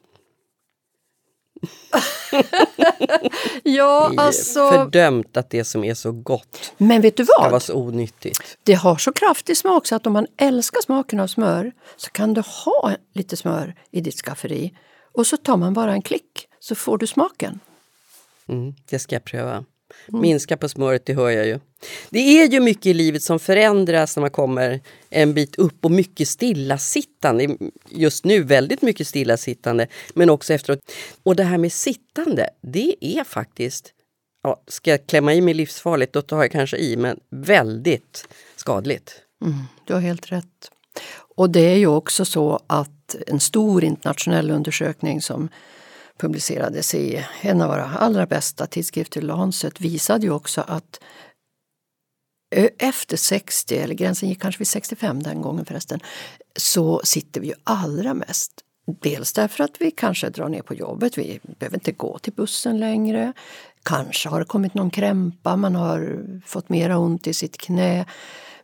Ja, 3.63 4.09
Det 4.09 4.15
är 4.15 4.25
alltså... 4.25 4.69
fördömt 4.69 5.37
att 5.37 5.49
det 5.49 5.63
som 5.63 5.83
är 5.83 5.93
så 5.93 6.11
gott 6.11 6.73
Men 6.77 7.01
vet 7.01 7.17
du 7.17 7.25
ska 7.25 7.39
vara 7.41 7.51
vad? 7.51 7.63
så 7.63 7.73
onyttigt. 7.73 8.57
Det 8.63 8.73
har 8.73 8.97
så 8.97 9.11
kraftig 9.13 9.57
smak 9.57 9.87
så 9.87 9.95
att 9.95 10.07
om 10.07 10.13
man 10.13 10.27
älskar 10.37 10.81
smaken 10.81 11.19
av 11.19 11.27
smör 11.27 11.71
så 11.95 12.11
kan 12.11 12.33
du 12.33 12.41
ha 12.65 12.91
lite 13.13 13.37
smör 13.37 13.75
i 13.91 14.01
ditt 14.01 14.15
skafferi. 14.17 14.73
Och 15.13 15.27
så 15.27 15.37
tar 15.37 15.57
man 15.57 15.73
bara 15.73 15.93
en 15.93 16.01
klick 16.01 16.47
så 16.59 16.75
får 16.75 16.97
du 16.97 17.07
smaken. 17.07 17.59
Mm, 18.47 18.73
det 18.89 18.99
ska 18.99 19.15
jag 19.15 19.23
pröva. 19.23 19.63
Minska 20.07 20.57
på 20.57 20.69
smöret, 20.69 21.05
det 21.05 21.13
hör 21.13 21.29
jag 21.29 21.45
ju. 21.47 21.59
Det 22.09 22.19
är 22.19 22.47
ju 22.49 22.59
mycket 22.59 22.85
i 22.85 22.93
livet 22.93 23.23
som 23.23 23.39
förändras 23.39 24.15
när 24.15 24.21
man 24.21 24.31
kommer 24.31 24.81
en 25.09 25.33
bit 25.33 25.55
upp 25.55 25.85
och 25.85 25.91
mycket 25.91 26.27
stillasittande. 26.27 27.57
Just 27.89 28.25
nu 28.25 28.43
väldigt 28.43 28.81
mycket 28.81 29.07
stillasittande, 29.07 29.87
men 30.13 30.29
också 30.29 30.53
efteråt. 30.53 30.79
Och 31.23 31.35
det 31.35 31.43
här 31.43 31.57
med 31.57 31.71
sittande, 31.71 32.49
det 32.61 32.95
är 32.99 33.23
faktiskt, 33.23 33.93
ja, 34.43 34.61
ska 34.67 34.91
jag 34.91 35.07
klämma 35.07 35.33
i 35.33 35.41
mig 35.41 35.53
livsfarligt, 35.53 36.13
då 36.13 36.21
tar 36.21 36.41
jag 36.41 36.51
kanske 36.51 36.77
i, 36.77 36.97
men 36.97 37.19
väldigt 37.29 38.27
skadligt. 38.55 39.21
Mm, 39.45 39.57
du 39.85 39.93
har 39.93 40.01
helt 40.01 40.31
rätt. 40.31 40.71
Och 41.35 41.49
det 41.49 41.71
är 41.73 41.77
ju 41.77 41.87
också 41.87 42.25
så 42.25 42.59
att 42.67 43.15
en 43.27 43.39
stor 43.39 43.83
internationell 43.83 44.51
undersökning 44.51 45.21
som 45.21 45.49
publicerades 46.19 46.95
i 46.95 47.25
en 47.41 47.61
av 47.61 47.69
våra 47.69 47.85
allra 47.85 48.25
bästa 48.25 48.67
tidskrifter, 48.67 49.21
Lancet, 49.21 49.81
visade 49.81 50.25
ju 50.25 50.31
också 50.31 50.61
att 50.67 50.99
efter 52.77 53.17
60, 53.17 53.77
eller 53.77 53.95
gränsen 53.95 54.29
gick 54.29 54.41
kanske 54.41 54.59
vid 54.59 54.67
65 54.67 55.23
den 55.23 55.41
gången 55.41 55.65
förresten, 55.65 55.99
så 56.55 57.01
sitter 57.03 57.41
vi 57.41 57.47
ju 57.47 57.53
allra 57.63 58.13
mest. 58.13 58.51
Dels 59.01 59.33
därför 59.33 59.63
att 59.63 59.81
vi 59.81 59.91
kanske 59.91 60.29
drar 60.29 60.49
ner 60.49 60.61
på 60.61 60.73
jobbet, 60.73 61.17
vi 61.17 61.39
behöver 61.59 61.77
inte 61.77 61.91
gå 61.91 62.19
till 62.19 62.33
bussen 62.33 62.79
längre. 62.79 63.33
Kanske 63.83 64.29
har 64.29 64.39
det 64.39 64.45
kommit 64.45 64.73
någon 64.73 64.89
krämpa, 64.89 65.55
man 65.55 65.75
har 65.75 66.25
fått 66.45 66.69
mera 66.69 66.97
ont 66.97 67.27
i 67.27 67.33
sitt 67.33 67.57
knä. 67.57 68.05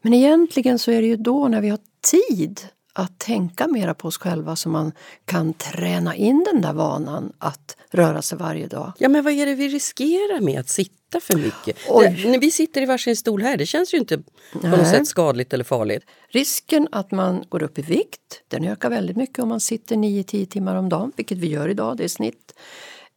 Men 0.01 0.13
egentligen 0.13 0.79
så 0.79 0.91
är 0.91 1.01
det 1.01 1.07
ju 1.07 1.15
då 1.15 1.47
när 1.47 1.61
vi 1.61 1.69
har 1.69 1.79
tid 2.11 2.61
att 2.93 3.19
tänka 3.19 3.67
mera 3.67 3.93
på 3.93 4.07
oss 4.07 4.17
själva 4.17 4.55
så 4.55 4.69
man 4.69 4.91
kan 5.25 5.53
träna 5.53 6.15
in 6.15 6.45
den 6.53 6.61
där 6.61 6.73
vanan 6.73 7.33
att 7.37 7.77
röra 7.91 8.21
sig 8.21 8.37
varje 8.37 8.67
dag. 8.67 8.93
Ja, 8.97 9.09
men 9.09 9.23
vad 9.23 9.33
är 9.33 9.45
det 9.45 9.55
vi 9.55 9.67
riskerar 9.67 10.41
med 10.41 10.59
att 10.59 10.69
sitta 10.69 11.19
för 11.21 11.35
mycket? 11.35 11.77
Det, 11.87 12.29
när 12.29 12.39
vi 12.39 12.51
sitter 12.51 12.81
i 12.81 12.85
varsin 12.85 13.15
stol 13.15 13.41
här, 13.41 13.57
det 13.57 13.65
känns 13.65 13.93
ju 13.93 13.97
inte 13.97 14.17
på 14.61 14.67
något 14.67 14.87
sätt 14.87 15.07
skadligt 15.07 15.53
eller 15.53 15.63
farligt. 15.63 16.03
Risken 16.29 16.87
att 16.91 17.11
man 17.11 17.43
går 17.49 17.63
upp 17.63 17.79
i 17.79 17.81
vikt, 17.81 18.41
den 18.47 18.63
ökar 18.63 18.89
väldigt 18.89 19.17
mycket 19.17 19.39
om 19.39 19.49
man 19.49 19.59
sitter 19.59 19.95
9-10 19.95 20.45
timmar 20.45 20.75
om 20.75 20.89
dagen, 20.89 21.11
vilket 21.15 21.37
vi 21.37 21.47
gör 21.47 21.69
idag, 21.69 21.97
det 21.97 22.03
är 22.03 22.07
snitt. 22.07 22.53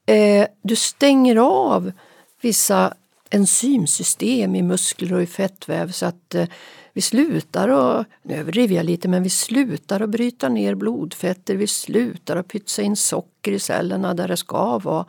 Eh, 0.06 0.46
du 0.62 0.76
stänger 0.76 1.36
av 1.36 1.92
vissa 2.40 2.94
enzymsystem 3.30 4.54
i 4.54 4.62
muskler 4.62 5.12
och 5.12 5.22
i 5.22 5.26
fettväv 5.26 5.90
så 5.90 6.06
att 6.06 6.34
eh, 6.34 6.46
vi 6.94 7.00
slutar 7.00 7.68
och, 7.68 8.04
nu 8.22 8.34
överdriver 8.34 8.74
jag 8.76 8.86
lite, 8.86 9.08
men 9.08 9.22
vi 9.22 9.30
slutar 9.30 10.00
att 10.00 10.10
bryta 10.10 10.48
ner 10.48 10.74
blodfetter, 10.74 11.56
vi 11.56 11.66
slutar 11.66 12.36
att 12.36 12.48
pytsa 12.48 12.82
in 12.82 12.96
socker 12.96 13.52
i 13.52 13.58
cellerna 13.58 14.14
där 14.14 14.28
det 14.28 14.36
ska 14.36 14.78
vara. 14.78 15.06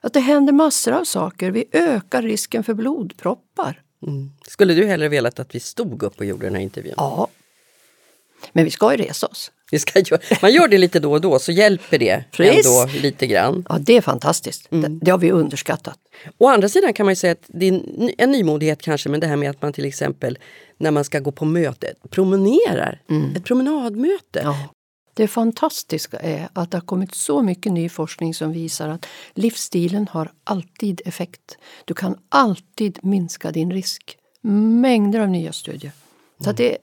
Att 0.00 0.12
det 0.12 0.20
händer 0.20 0.52
massor 0.52 0.92
av 0.92 1.04
saker. 1.04 1.50
Vi 1.50 1.64
ökar 1.72 2.22
risken 2.22 2.64
för 2.64 2.74
blodproppar. 2.74 3.82
Mm. 4.02 4.30
Skulle 4.48 4.74
du 4.74 4.86
hellre 4.86 5.08
velat 5.08 5.38
att 5.38 5.54
vi 5.54 5.60
stod 5.60 6.02
upp 6.02 6.18
och 6.18 6.24
gjorde 6.24 6.46
den 6.46 6.54
här 6.54 6.62
intervjun? 6.62 6.94
Ja. 6.96 7.28
Men 8.52 8.64
vi 8.64 8.70
ska 8.70 8.92
ju 8.92 8.96
resa 8.96 9.26
oss. 9.26 9.52
Vi 9.74 9.78
ska 9.78 10.00
göra, 10.00 10.20
man 10.42 10.52
gör 10.52 10.68
det 10.68 10.78
lite 10.78 11.00
då 11.00 11.12
och 11.12 11.20
då 11.20 11.38
så 11.38 11.52
hjälper 11.52 11.98
det 11.98 12.24
ändå 12.38 12.86
lite 13.02 13.26
grann. 13.26 13.66
Ja, 13.68 13.78
det 13.80 13.96
är 13.96 14.00
fantastiskt. 14.00 14.72
Mm. 14.72 14.98
Det, 14.98 15.04
det, 15.04 15.10
har 15.10 15.18
vi 15.18 15.30
underskattat. 15.32 15.98
Å 16.38 16.48
andra 16.48 16.68
sidan 16.68 16.92
kan 16.92 17.06
man 17.06 17.12
ju 17.12 17.16
säga 17.16 17.32
att 17.32 17.44
det 17.46 17.68
är 17.68 17.82
en 18.18 18.30
nymodighet 18.30 18.82
kanske, 18.82 19.08
men 19.08 19.20
det 19.20 19.26
här 19.26 19.36
med 19.36 19.50
att 19.50 19.62
man 19.62 19.72
till 19.72 19.84
exempel 19.84 20.38
när 20.78 20.90
man 20.90 21.04
ska 21.04 21.20
gå 21.20 21.32
på 21.32 21.44
möte 21.44 21.94
promenerar. 22.10 23.02
Mm. 23.10 23.36
Ett 23.36 23.44
promenadmöte. 23.44 24.40
Ja. 24.42 24.68
Det 25.14 25.28
fantastiska 25.28 26.16
är 26.16 26.48
att 26.52 26.70
det 26.70 26.76
har 26.76 26.82
kommit 26.82 27.14
så 27.14 27.42
mycket 27.42 27.72
ny 27.72 27.88
forskning 27.88 28.34
som 28.34 28.52
visar 28.52 28.88
att 28.88 29.06
livsstilen 29.34 30.08
har 30.10 30.32
alltid 30.44 31.02
effekt. 31.04 31.58
Du 31.84 31.94
kan 31.94 32.18
alltid 32.28 32.98
minska 33.02 33.50
din 33.50 33.70
risk. 33.70 34.16
Mängder 34.80 35.20
av 35.20 35.28
nya 35.28 35.52
studier. 35.52 35.92
Så 36.38 36.50
mm. 36.50 36.56
det 36.56 36.78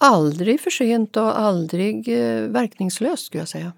aldrig 0.00 0.60
för 0.60 0.70
sent 0.70 1.16
och 1.16 1.38
aldrig 1.38 2.08
eh, 2.08 2.40
verkningslöst 2.40 3.26
skulle 3.26 3.40
jag 3.40 3.48
säga. 3.48 3.72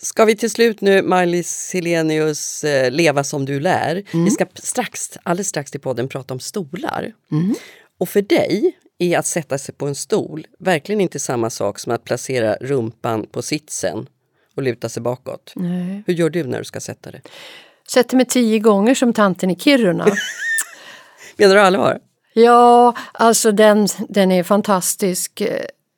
Ska 0.00 0.24
vi 0.24 0.36
till 0.36 0.50
slut 0.50 0.80
nu, 0.80 1.02
Maj-Lis 1.02 1.70
Helenius, 1.74 2.64
eh, 2.64 2.90
leva 2.90 3.24
som 3.24 3.44
du 3.44 3.60
lär. 3.60 4.04
Mm. 4.12 4.24
Vi 4.24 4.30
ska 4.30 4.46
strax, 4.54 5.18
alldeles 5.22 5.48
strax 5.48 5.70
till 5.70 5.80
podden 5.80 6.08
prata 6.08 6.34
om 6.34 6.40
stolar. 6.40 7.12
Mm. 7.32 7.54
Och 7.98 8.08
för 8.08 8.22
dig 8.22 8.78
är 8.98 9.18
att 9.18 9.26
sätta 9.26 9.58
sig 9.58 9.74
på 9.74 9.86
en 9.86 9.94
stol 9.94 10.46
verkligen 10.58 11.00
inte 11.00 11.18
samma 11.18 11.50
sak 11.50 11.78
som 11.78 11.92
att 11.92 12.04
placera 12.04 12.54
rumpan 12.60 13.26
på 13.26 13.42
sitsen 13.42 14.06
och 14.54 14.62
luta 14.62 14.88
sig 14.88 15.02
bakåt. 15.02 15.52
Nej. 15.56 16.02
Hur 16.06 16.14
gör 16.14 16.30
du 16.30 16.44
när 16.44 16.58
du 16.58 16.64
ska 16.64 16.80
sätta 16.80 17.10
dig? 17.10 17.22
Sätter 17.88 18.16
mig 18.16 18.26
tio 18.26 18.58
gånger 18.58 18.94
som 18.94 19.12
tanten 19.12 19.50
i 19.50 19.56
Kiruna. 19.56 20.06
Menar 21.36 21.54
du 21.54 21.60
allvar? 21.60 21.98
Ja, 22.44 22.94
alltså 23.12 23.52
den, 23.52 23.88
den 24.08 24.32
är 24.32 24.42
fantastisk. 24.42 25.40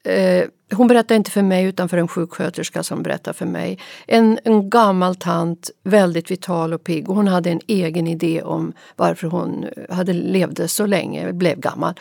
Eh, 0.04 0.44
hon 0.72 0.88
berättar 0.88 1.14
inte 1.14 1.30
för 1.30 1.42
mig 1.42 1.64
utan 1.64 1.88
för 1.88 1.96
en 1.96 2.08
sjuksköterska 2.08 2.82
som 2.82 3.02
berättar 3.02 3.32
för 3.32 3.46
mig. 3.46 3.78
En, 4.06 4.38
en 4.44 4.70
gammal 4.70 5.16
tant, 5.16 5.70
väldigt 5.84 6.30
vital 6.30 6.72
och 6.72 6.84
pigg. 6.84 7.06
Hon 7.06 7.28
hade 7.28 7.50
en 7.50 7.60
egen 7.66 8.06
idé 8.06 8.42
om 8.42 8.72
varför 8.96 9.26
hon 9.26 9.66
hade 9.90 10.12
levde 10.12 10.68
så 10.68 10.86
länge, 10.86 11.32
blev 11.32 11.60
gammal. 11.60 11.94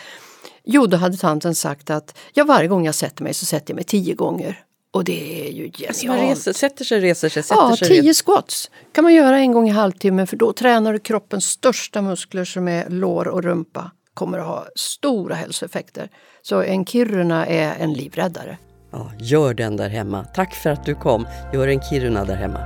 Jo, 0.63 0.85
då 0.87 0.97
hade 0.97 1.17
tanten 1.17 1.55
sagt 1.55 1.89
att 1.89 2.17
ja, 2.33 2.43
varje 2.43 2.67
gång 2.67 2.85
jag 2.85 2.95
sätter 2.95 3.23
mig 3.23 3.33
så 3.33 3.45
sätter 3.45 3.71
jag 3.71 3.75
mig 3.75 3.83
tio 3.83 4.13
gånger. 4.13 4.63
Och 4.91 5.03
det 5.03 5.47
är 5.47 5.51
ju 5.51 5.63
genialt. 5.63 5.87
Alltså 5.87 6.07
man 6.07 6.17
reser, 6.17 6.53
sätter 6.53 6.85
sig, 6.85 6.99
reser 6.99 7.29
sig, 7.29 7.43
sätter 7.43 7.61
ja, 7.61 7.77
sig. 7.77 7.87
tio 7.87 8.13
squats 8.13 8.71
kan 8.91 9.03
man 9.03 9.13
göra 9.13 9.39
en 9.39 9.51
gång 9.51 9.67
i 9.69 9.71
halvtimmen 9.71 10.27
för 10.27 10.37
då 10.37 10.53
tränar 10.53 10.93
du 10.93 10.99
kroppens 10.99 11.45
största 11.45 12.01
muskler 12.01 12.45
som 12.45 12.67
är 12.67 12.89
lår 12.89 13.27
och 13.27 13.43
rumpa. 13.43 13.91
Kommer 14.19 14.39
att 14.39 14.45
ha 14.45 14.67
stora 14.75 15.35
hälsoeffekter. 15.35 16.09
Så 16.41 16.61
en 16.63 16.85
Kiruna 16.85 17.45
är 17.45 17.75
en 17.79 17.93
livräddare. 17.93 18.57
Ja, 18.91 19.11
gör 19.19 19.53
den 19.53 19.77
där 19.77 19.89
hemma. 19.89 20.25
Tack 20.33 20.55
för 20.55 20.69
att 20.69 20.85
du 20.85 20.95
kom. 20.95 21.27
Gör 21.53 21.67
en 21.67 21.81
Kiruna 21.81 22.25
där 22.25 22.35
hemma. 22.35 22.59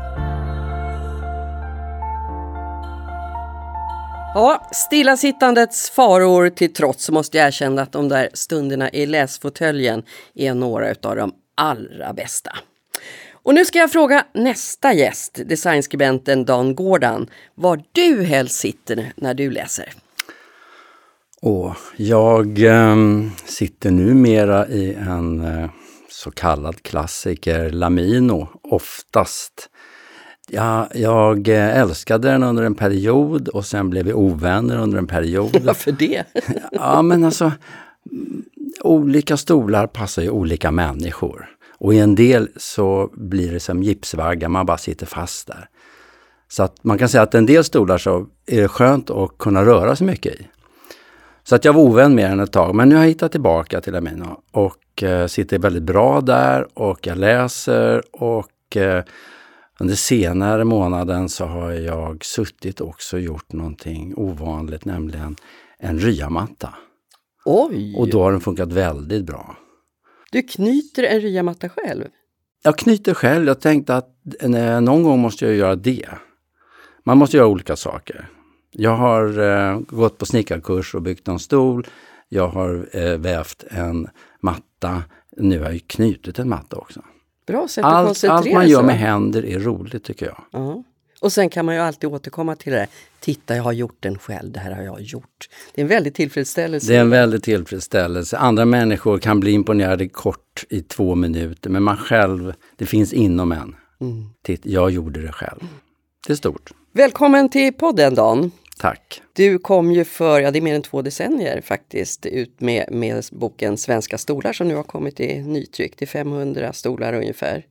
Ja, 4.36 4.70
stillasittandets 4.72 5.90
faror 5.90 6.50
till 6.50 6.74
trots 6.74 7.04
så 7.06 7.12
måste 7.12 7.38
jag 7.38 7.48
erkänna 7.48 7.82
att 7.82 7.92
de 7.92 8.10
där 8.10 8.30
stunderna 8.34 8.90
i 8.90 9.06
läsfåtöljen 9.06 10.04
är 10.36 10.54
några 10.54 10.96
av 11.04 11.16
de 11.16 11.34
allra 11.56 12.14
bästa. 12.14 12.58
Och 13.32 13.54
nu 13.54 13.66
ska 13.66 13.80
jag 13.80 13.92
fråga 13.92 14.26
nästa 14.34 14.94
gäst, 14.94 15.40
designskribenten 15.46 16.46
Dan 16.46 16.76
Gordon, 16.76 17.30
var 17.56 17.84
du 17.92 18.24
helst 18.24 18.60
sitter 18.60 19.14
när 19.16 19.34
du 19.34 19.52
läser. 19.52 19.94
Och 21.46 21.76
jag 21.98 22.60
eh, 22.60 22.96
sitter 23.46 23.92
numera 23.92 24.68
i 24.68 24.94
en 24.94 25.42
eh, 25.42 25.70
så 26.10 26.32
kallad 26.32 26.84
klassiker, 26.84 27.70
Lamino, 27.70 28.48
oftast. 28.64 29.70
Ja, 30.50 30.90
jag 30.94 31.48
eh, 31.48 31.80
älskade 31.80 32.32
den 32.32 32.44
under 32.44 32.64
en 32.64 32.76
period 32.76 33.48
och 33.48 33.66
sen 33.66 33.90
blev 33.90 34.06
vi 34.06 34.14
ovänner 34.14 34.78
under 34.78 34.98
en 34.98 35.08
period. 35.08 35.62
Varför 35.64 35.92
det? 35.92 36.24
ja, 36.72 37.02
men 37.02 37.24
alltså 37.24 37.52
olika 38.82 39.38
stolar 39.38 39.88
passar 39.88 40.22
ju 40.22 40.30
olika 40.30 40.72
människor. 40.72 41.50
Och 41.78 41.94
i 41.94 42.00
en 42.00 42.16
del 42.16 42.50
så 42.58 43.10
blir 43.14 43.52
det 43.52 43.60
som 43.60 43.84
gipsvaggar, 43.84 44.50
man 44.50 44.66
bara 44.66 44.78
sitter 44.78 45.06
fast 45.06 45.48
där. 45.48 45.70
Så 46.48 46.64
att 46.64 46.84
man 46.84 46.98
kan 46.98 47.10
säga 47.10 47.22
att 47.22 47.36
en 47.36 47.46
del 47.46 47.64
stolar 47.64 47.98
så 47.98 48.28
är 48.46 48.62
det 48.62 48.68
skönt 48.68 49.10
att 49.10 49.38
kunna 49.38 49.66
röra 49.66 49.96
sig 49.96 50.08
mycket 50.08 50.36
i. 50.36 50.48
Så 51.44 51.56
att 51.56 51.66
jag 51.66 51.74
var 51.74 51.82
ovän 51.82 52.16
med 52.16 52.30
den 52.30 52.40
ett 52.40 52.52
tag, 52.52 52.76
men 52.76 52.90
nu 52.90 52.96
har 52.96 53.04
jag 53.04 53.10
hittat 53.10 53.32
tillbaka 53.32 53.82
till 53.82 53.96
Amino 53.96 54.42
och 54.52 55.04
eh, 55.04 55.28
sitter 55.28 55.60
väldigt 55.60 55.84
bra 55.84 56.22
där 56.22 56.68
och 56.80 57.08
jag 57.08 57.18
läser 57.18 58.16
och 58.16 58.78
eh, 58.78 59.04
under 59.80 59.96
senare 59.96 60.64
månaden 60.64 61.30
så 61.30 61.46
har 61.46 61.72
jag 61.72 62.26
suttit 62.26 62.82
också 62.82 63.16
och 63.16 63.22
gjort 63.22 63.54
någonting 63.54 64.14
ovanligt, 64.16 64.86
nämligen 64.86 65.36
en 65.80 66.00
ryamatta. 66.00 66.74
Oj! 67.46 67.96
Och 67.98 68.10
då 68.10 68.24
har 68.24 68.32
den 68.32 68.42
funkat 68.42 68.74
väldigt 68.74 69.26
bra. 69.26 69.56
Du 70.32 70.42
knyter 70.42 71.04
en 71.04 71.22
ryamatta 71.22 71.70
själv? 71.70 72.04
Jag 72.64 72.78
knyter 72.78 73.14
själv. 73.14 73.48
Jag 73.48 73.62
tänkte 73.62 73.96
att 73.96 74.10
eh, 74.40 74.82
någon 74.82 75.04
gång 75.04 75.20
måste 75.20 75.46
jag 75.46 75.56
göra 75.56 75.76
det. 75.76 76.10
Man 77.04 77.18
måste 77.18 77.38
göra 77.38 77.48
olika 77.48 77.76
saker. 77.76 78.30
Jag 78.76 78.96
har 78.96 79.40
eh, 79.40 79.80
gått 79.80 80.18
på 80.18 80.26
snickarkurs 80.26 80.96
och 80.96 81.02
byggt 81.02 81.28
en 81.28 81.40
stol. 81.40 81.88
Jag 82.30 82.48
har 82.48 82.90
eh, 82.92 83.18
vävt 83.18 83.64
en 83.70 84.08
matta. 84.40 85.04
Nu 85.38 85.60
har 85.60 85.72
jag 85.72 85.82
knutit 85.88 86.40
en 86.40 86.50
matta 86.50 86.78
också. 86.78 87.02
Bra 87.48 87.68
sätt 87.68 87.86
att 87.86 87.94
allt. 87.94 88.24
Allt 88.24 88.54
man 88.54 88.70
gör 88.70 88.84
med 88.84 88.98
händer 88.98 89.46
är 89.46 89.60
roligt 89.60 90.04
tycker 90.04 90.26
jag. 90.26 90.62
Uh 90.62 90.68
-huh. 90.68 90.84
Och 91.22 91.34
sen 91.34 91.50
kan 91.50 91.66
man 91.66 91.76
ju 91.76 91.82
alltid 91.82 92.10
återkomma 92.10 92.56
till 92.56 92.72
det. 92.72 92.88
Titta, 93.20 93.56
jag 93.56 93.64
har 93.64 93.72
gjort 93.72 93.98
den 94.00 94.20
själv. 94.20 94.52
Det 94.52 94.60
här 94.60 94.72
har 94.72 94.84
jag 94.84 95.02
gjort. 95.02 95.50
Det 95.74 95.82
är 95.82 95.84
en 95.84 95.90
väldig 95.90 96.14
tillfredsställelse. 96.14 96.92
Det 96.92 96.96
är 96.96 97.02
en 97.02 97.10
väldig 97.10 97.44
tillfredsställelse. 97.44 98.38
Andra 98.38 98.66
människor 98.66 99.18
kan 99.18 99.40
bli 99.40 99.52
imponerade 99.52 100.08
kort 100.08 100.66
i 100.70 100.82
två 100.82 101.16
minuter, 101.16 101.70
men 101.70 101.84
man 101.84 101.98
själv, 101.98 102.54
det 102.76 102.86
finns 102.86 103.14
inom 103.14 103.52
en. 103.52 103.76
Mm. 104.02 104.26
Titta, 104.42 104.70
jag 104.70 104.92
gjorde 104.92 105.22
det 105.22 105.32
själv. 105.32 105.60
Det 106.28 106.34
är 106.34 106.38
stort. 106.38 106.72
Välkommen 106.92 107.50
till 107.50 107.74
podden 107.74 108.16
Dan. 108.16 108.52
Tack. 108.84 109.22
Du 109.34 109.60
kom 109.60 109.92
ju 109.92 110.04
för, 110.04 110.40
ja 110.40 110.52
det 110.52 110.60
är 110.60 110.62
mer 110.62 110.76
än 110.76 110.82
två 110.82 111.02
decennier 111.02 111.62
faktiskt, 111.62 112.26
ut 112.26 112.62
med, 112.62 112.92
med 112.92 113.26
boken 113.32 113.78
Svenska 113.78 114.18
stolar 114.18 114.54
som 114.54 114.68
nu 114.68 114.76
har 114.76 114.84
kommit 114.84 115.20
i 115.20 115.42
nytryck. 115.42 115.94
Det 115.98 116.06
är 116.06 116.08
500 116.08 116.74
stolar 116.74 117.14
ungefär. 117.14 117.66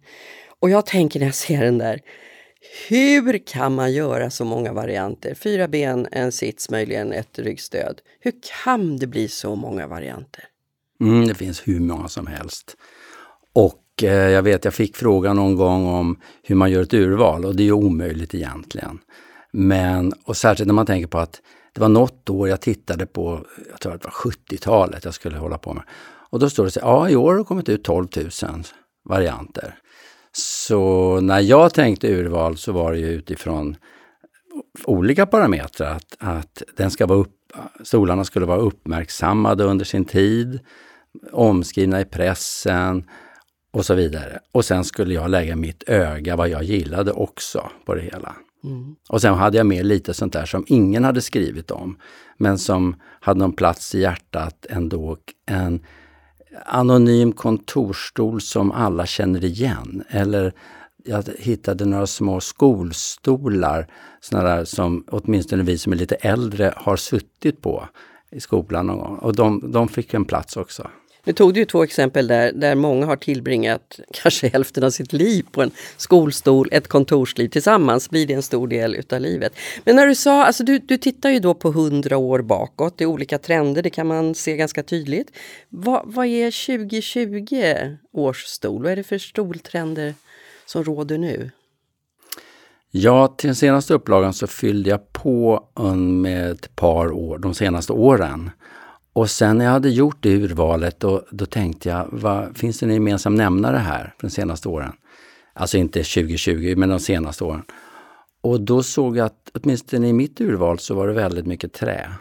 Och 0.60 0.70
jag 0.70 0.86
tänker 0.86 1.20
när 1.20 1.26
jag 1.26 1.34
ser 1.34 1.64
den 1.64 1.78
där, 1.78 2.00
hur 2.88 3.46
kan 3.46 3.74
man 3.74 3.92
göra 3.92 4.30
så 4.30 4.44
många 4.44 4.72
varianter? 4.72 5.34
Fyra 5.34 5.68
ben, 5.68 6.06
en 6.12 6.32
sits, 6.32 6.70
möjligen 6.70 7.12
ett 7.12 7.38
ryggstöd. 7.38 8.00
Hur 8.20 8.32
kan 8.64 8.96
det 8.96 9.06
bli 9.06 9.28
så 9.28 9.54
många 9.54 9.86
varianter? 9.86 10.44
Mm, 11.00 11.28
det 11.28 11.34
finns 11.34 11.68
hur 11.68 11.80
många 11.80 12.08
som 12.08 12.26
helst. 12.26 12.76
Och 13.52 14.02
eh, 14.02 14.10
jag 14.10 14.42
vet, 14.42 14.64
jag 14.64 14.74
fick 14.74 14.96
frågan 14.96 15.36
någon 15.36 15.56
gång 15.56 15.86
om 15.86 16.20
hur 16.42 16.54
man 16.54 16.70
gör 16.70 16.82
ett 16.82 16.94
urval 16.94 17.44
och 17.44 17.56
det 17.56 17.62
är 17.62 17.64
ju 17.64 17.72
omöjligt 17.72 18.34
egentligen. 18.34 18.98
Men, 19.52 20.12
och 20.24 20.36
särskilt 20.36 20.66
när 20.66 20.74
man 20.74 20.86
tänker 20.86 21.06
på 21.06 21.18
att 21.18 21.40
det 21.72 21.80
var 21.80 21.88
något 21.88 22.30
år 22.30 22.48
jag 22.48 22.60
tittade 22.60 23.06
på, 23.06 23.46
jag 23.70 23.80
tror 23.80 23.94
att 23.94 24.00
det 24.00 24.06
var 24.06 24.32
70-talet 24.32 25.04
jag 25.04 25.14
skulle 25.14 25.38
hålla 25.38 25.58
på 25.58 25.74
med. 25.74 25.82
Och 26.30 26.38
då 26.38 26.50
står 26.50 26.64
det 26.64 26.70
så 26.70 26.80
ja 26.82 27.10
i 27.10 27.16
år 27.16 27.30
har 27.30 27.38
det 27.38 27.44
kommit 27.44 27.68
ut 27.68 27.84
12 27.84 28.08
000 28.16 28.30
varianter. 29.04 29.78
Så 30.32 31.20
när 31.20 31.40
jag 31.40 31.74
tänkte 31.74 32.08
urval 32.08 32.56
så 32.56 32.72
var 32.72 32.92
det 32.92 32.98
ju 32.98 33.06
utifrån 33.06 33.76
olika 34.84 35.26
parametrar. 35.26 35.96
Att, 35.96 36.16
att 36.18 36.62
den 36.76 36.90
ska 36.90 37.06
vara 37.06 37.18
upp, 37.18 37.36
stolarna 37.82 38.24
skulle 38.24 38.46
vara 38.46 38.58
uppmärksammade 38.58 39.64
under 39.64 39.84
sin 39.84 40.04
tid, 40.04 40.60
omskrivna 41.32 42.00
i 42.00 42.04
pressen 42.04 43.04
och 43.72 43.86
så 43.86 43.94
vidare. 43.94 44.38
Och 44.52 44.64
sen 44.64 44.84
skulle 44.84 45.14
jag 45.14 45.30
lägga 45.30 45.56
mitt 45.56 45.82
öga, 45.86 46.36
vad 46.36 46.48
jag 46.48 46.62
gillade 46.62 47.12
också 47.12 47.70
på 47.84 47.94
det 47.94 48.02
hela. 48.02 48.36
Mm. 48.64 48.96
Och 49.08 49.20
sen 49.20 49.34
hade 49.34 49.56
jag 49.56 49.66
med 49.66 49.86
lite 49.86 50.14
sånt 50.14 50.32
där 50.32 50.46
som 50.46 50.64
ingen 50.66 51.04
hade 51.04 51.20
skrivit 51.20 51.70
om, 51.70 51.96
men 52.36 52.58
som 52.58 52.96
hade 53.20 53.40
någon 53.40 53.52
plats 53.52 53.94
i 53.94 54.00
hjärtat 54.00 54.66
ändå. 54.70 55.16
En 55.46 55.80
anonym 56.66 57.32
kontorstol 57.32 58.40
som 58.40 58.72
alla 58.72 59.06
känner 59.06 59.44
igen. 59.44 60.04
Eller 60.08 60.52
jag 61.04 61.24
hittade 61.38 61.84
några 61.84 62.06
små 62.06 62.40
skolstolar, 62.40 63.86
såna 64.20 64.42
där 64.42 64.64
som 64.64 65.04
åtminstone 65.08 65.62
vi 65.62 65.78
som 65.78 65.92
är 65.92 65.96
lite 65.96 66.14
äldre 66.14 66.74
har 66.76 66.96
suttit 66.96 67.62
på 67.62 67.88
i 68.30 68.40
skolan 68.40 68.86
någon 68.86 68.98
gång. 68.98 69.16
Och 69.16 69.36
de, 69.36 69.72
de 69.72 69.88
fick 69.88 70.14
en 70.14 70.24
plats 70.24 70.56
också. 70.56 70.90
Nu 71.24 71.32
tog 71.32 71.54
du 71.54 71.60
ju 71.60 71.66
två 71.66 71.82
exempel 71.82 72.26
där, 72.26 72.52
där 72.52 72.74
många 72.74 73.06
har 73.06 73.16
tillbringat 73.16 74.00
kanske 74.12 74.48
hälften 74.48 74.84
av 74.84 74.90
sitt 74.90 75.12
liv 75.12 75.46
på 75.52 75.62
en 75.62 75.70
skolstol, 75.96 76.68
ett 76.72 76.88
kontorsliv. 76.88 77.48
Tillsammans 77.48 78.10
blir 78.10 78.26
det 78.26 78.34
en 78.34 78.42
stor 78.42 78.68
del 78.68 78.94
utav 78.94 79.20
livet. 79.20 79.52
Men 79.84 79.96
när 79.96 80.06
du 80.06 80.14
sa, 80.14 80.44
alltså 80.44 80.64
du, 80.64 80.78
du 80.78 80.96
tittar 80.98 81.30
ju 81.30 81.38
då 81.38 81.54
på 81.54 81.70
hundra 81.70 82.16
år 82.16 82.42
bakåt, 82.42 82.98
det 82.98 83.04
är 83.04 83.08
olika 83.08 83.38
trender, 83.38 83.82
det 83.82 83.90
kan 83.90 84.06
man 84.06 84.34
se 84.34 84.56
ganska 84.56 84.82
tydligt. 84.82 85.30
Vad, 85.68 86.02
vad 86.04 86.26
är 86.26 86.66
2020 86.66 87.96
års 88.12 88.44
stol? 88.44 88.82
Vad 88.82 88.92
är 88.92 88.96
det 88.96 89.02
för 89.02 89.18
stoltrender 89.18 90.14
som 90.66 90.84
råder 90.84 91.18
nu? 91.18 91.50
Ja, 92.90 93.28
till 93.28 93.48
den 93.48 93.56
senaste 93.56 93.94
upplagan 93.94 94.32
så 94.32 94.46
fyllde 94.46 94.90
jag 94.90 95.12
på 95.12 95.68
med 95.96 96.50
ett 96.50 96.76
par 96.76 97.12
år, 97.12 97.38
de 97.38 97.54
senaste 97.54 97.92
åren. 97.92 98.50
Och 99.12 99.30
sen 99.30 99.58
när 99.58 99.64
jag 99.64 99.72
hade 99.72 99.90
gjort 99.90 100.16
det 100.20 100.34
urvalet, 100.34 101.00
då, 101.00 101.24
då 101.30 101.46
tänkte 101.46 101.88
jag, 101.88 102.08
vad, 102.12 102.58
finns 102.58 102.78
det 102.78 102.86
en 102.86 102.94
gemensam 102.94 103.34
nämnare 103.34 103.76
här 103.76 104.14
för 104.18 104.26
de 104.26 104.30
senaste 104.30 104.68
åren? 104.68 104.92
Alltså 105.52 105.78
inte 105.78 105.98
2020, 105.98 106.74
men 106.76 106.88
de 106.88 107.00
senaste 107.00 107.44
åren. 107.44 107.62
Och 108.40 108.60
då 108.60 108.82
såg 108.82 109.16
jag 109.16 109.26
att 109.26 109.50
åtminstone 109.54 110.08
i 110.08 110.12
mitt 110.12 110.40
urval 110.40 110.78
så 110.78 110.94
var 110.94 111.06
det 111.06 111.12
väldigt 111.12 111.46
mycket 111.46 111.72
trä. 111.72 112.12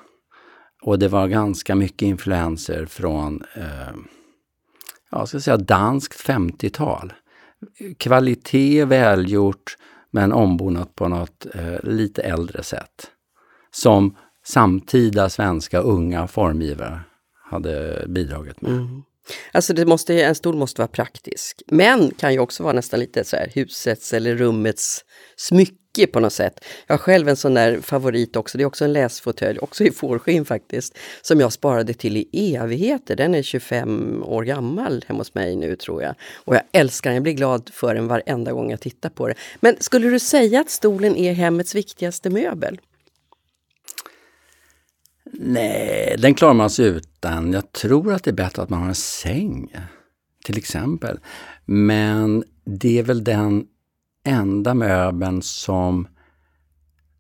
Och 0.81 0.99
det 0.99 1.07
var 1.07 1.27
ganska 1.27 1.75
mycket 1.75 2.01
influenser 2.01 2.85
från, 2.85 3.43
eh, 3.55 3.95
jag 5.11 5.27
ska 5.27 5.39
säga 5.39 5.57
danskt 5.57 6.27
50-tal. 6.27 7.13
Kvalitet, 7.97 8.85
välgjort, 8.85 9.77
men 10.11 10.33
ombonat 10.33 10.95
på 10.95 11.07
något 11.07 11.45
eh, 11.53 11.83
lite 11.83 12.21
äldre 12.21 12.63
sätt. 12.63 13.11
Som 13.71 14.15
samtida 14.45 15.29
svenska 15.29 15.79
unga 15.79 16.27
formgivare 16.27 16.99
hade 17.49 18.05
bidragit 18.07 18.61
med. 18.61 18.71
Mm. 18.71 19.03
Alltså 19.51 19.73
det 19.73 19.85
måste, 19.85 20.23
en 20.23 20.35
stol 20.35 20.55
måste 20.55 20.81
vara 20.81 20.87
praktisk, 20.87 21.61
men 21.67 22.11
kan 22.11 22.33
ju 22.33 22.39
också 22.39 22.63
vara 22.63 22.73
nästan 22.73 22.99
lite 22.99 23.23
så 23.23 23.35
här 23.35 23.51
husets 23.55 24.13
eller 24.13 24.35
rummets 24.35 25.05
smycke 25.35 26.07
på 26.13 26.19
något 26.19 26.33
sätt. 26.33 26.65
Jag 26.87 26.93
har 26.93 26.97
själv 26.99 27.29
en 27.29 27.35
sån 27.35 27.53
där 27.53 27.81
favorit 27.81 28.35
också, 28.35 28.57
det 28.57 28.63
är 28.63 28.65
också 28.65 28.85
en 28.85 28.93
läsfåtölj, 28.93 29.59
också 29.59 29.83
i 29.83 29.91
fårskinn 29.91 30.45
faktiskt, 30.45 30.97
som 31.21 31.39
jag 31.39 31.53
sparade 31.53 31.93
till 31.93 32.17
i 32.17 32.55
evigheter. 32.55 33.15
Den 33.15 33.35
är 33.35 33.41
25 33.41 34.23
år 34.23 34.43
gammal 34.43 35.05
hemma 35.07 35.19
hos 35.19 35.33
mig 35.33 35.55
nu 35.55 35.75
tror 35.75 36.03
jag. 36.03 36.15
Och 36.35 36.55
jag 36.55 36.63
älskar 36.71 37.09
den, 37.09 37.15
jag 37.15 37.23
blir 37.23 37.33
glad 37.33 37.69
för 37.73 37.95
den 37.95 38.07
varenda 38.07 38.51
gång 38.51 38.71
jag 38.71 38.81
tittar 38.81 39.09
på 39.09 39.27
den. 39.27 39.37
Men 39.59 39.75
skulle 39.79 40.09
du 40.09 40.19
säga 40.19 40.61
att 40.61 40.69
stolen 40.69 41.15
är 41.15 41.33
hemmets 41.33 41.75
viktigaste 41.75 42.29
möbel? 42.29 42.79
Nej, 45.33 46.15
den 46.17 46.33
klarar 46.33 46.53
man 46.53 46.69
sig 46.69 46.85
utan. 46.85 47.53
Jag 47.53 47.71
tror 47.71 48.13
att 48.13 48.23
det 48.23 48.31
är 48.31 48.35
bättre 48.35 48.61
att 48.61 48.69
man 48.69 48.81
har 48.81 48.87
en 48.87 48.95
säng, 48.95 49.73
till 50.45 50.57
exempel. 50.57 51.19
Men 51.65 52.43
det 52.65 52.99
är 52.99 53.03
väl 53.03 53.23
den 53.23 53.65
enda 54.23 54.73
möbeln 54.73 55.41
som 55.41 56.07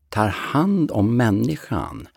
tar 0.09 0.27
hand 0.27 0.91
om 0.91 1.17
människan. 1.17 2.07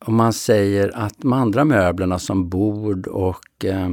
Om 0.00 0.14
man 0.14 0.32
säger 0.32 0.96
att 0.96 1.14
de 1.18 1.32
andra 1.32 1.64
möblerna 1.64 2.18
som 2.18 2.48
bord 2.48 3.06
och 3.06 3.64
eh, 3.64 3.86
eh 3.86 3.92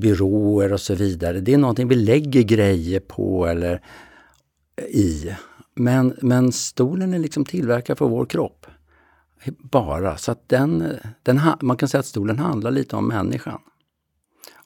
byråer 0.00 0.72
och 0.72 0.80
så 0.80 0.94
vidare, 0.94 1.40
det 1.40 1.54
är 1.54 1.58
någonting 1.58 1.88
vi 1.88 1.94
lägger 1.94 2.42
grejer 2.42 3.00
på 3.00 3.46
eller 3.46 3.82
eh, 4.76 4.84
i. 4.84 5.36
Men, 5.74 6.16
men 6.22 6.52
stolen 6.52 7.14
är 7.14 7.18
liksom 7.18 7.44
tillverkad 7.44 7.98
för 7.98 8.08
vår 8.08 8.26
kropp. 8.26 8.65
Bara. 9.58 10.16
Så 10.16 10.32
att 10.32 10.48
den, 10.48 10.98
den, 11.22 11.40
man 11.60 11.76
kan 11.76 11.88
säga 11.88 12.00
att 12.00 12.06
stolen 12.06 12.38
handlar 12.38 12.70
lite 12.70 12.96
om 12.96 13.08
människan. 13.08 13.60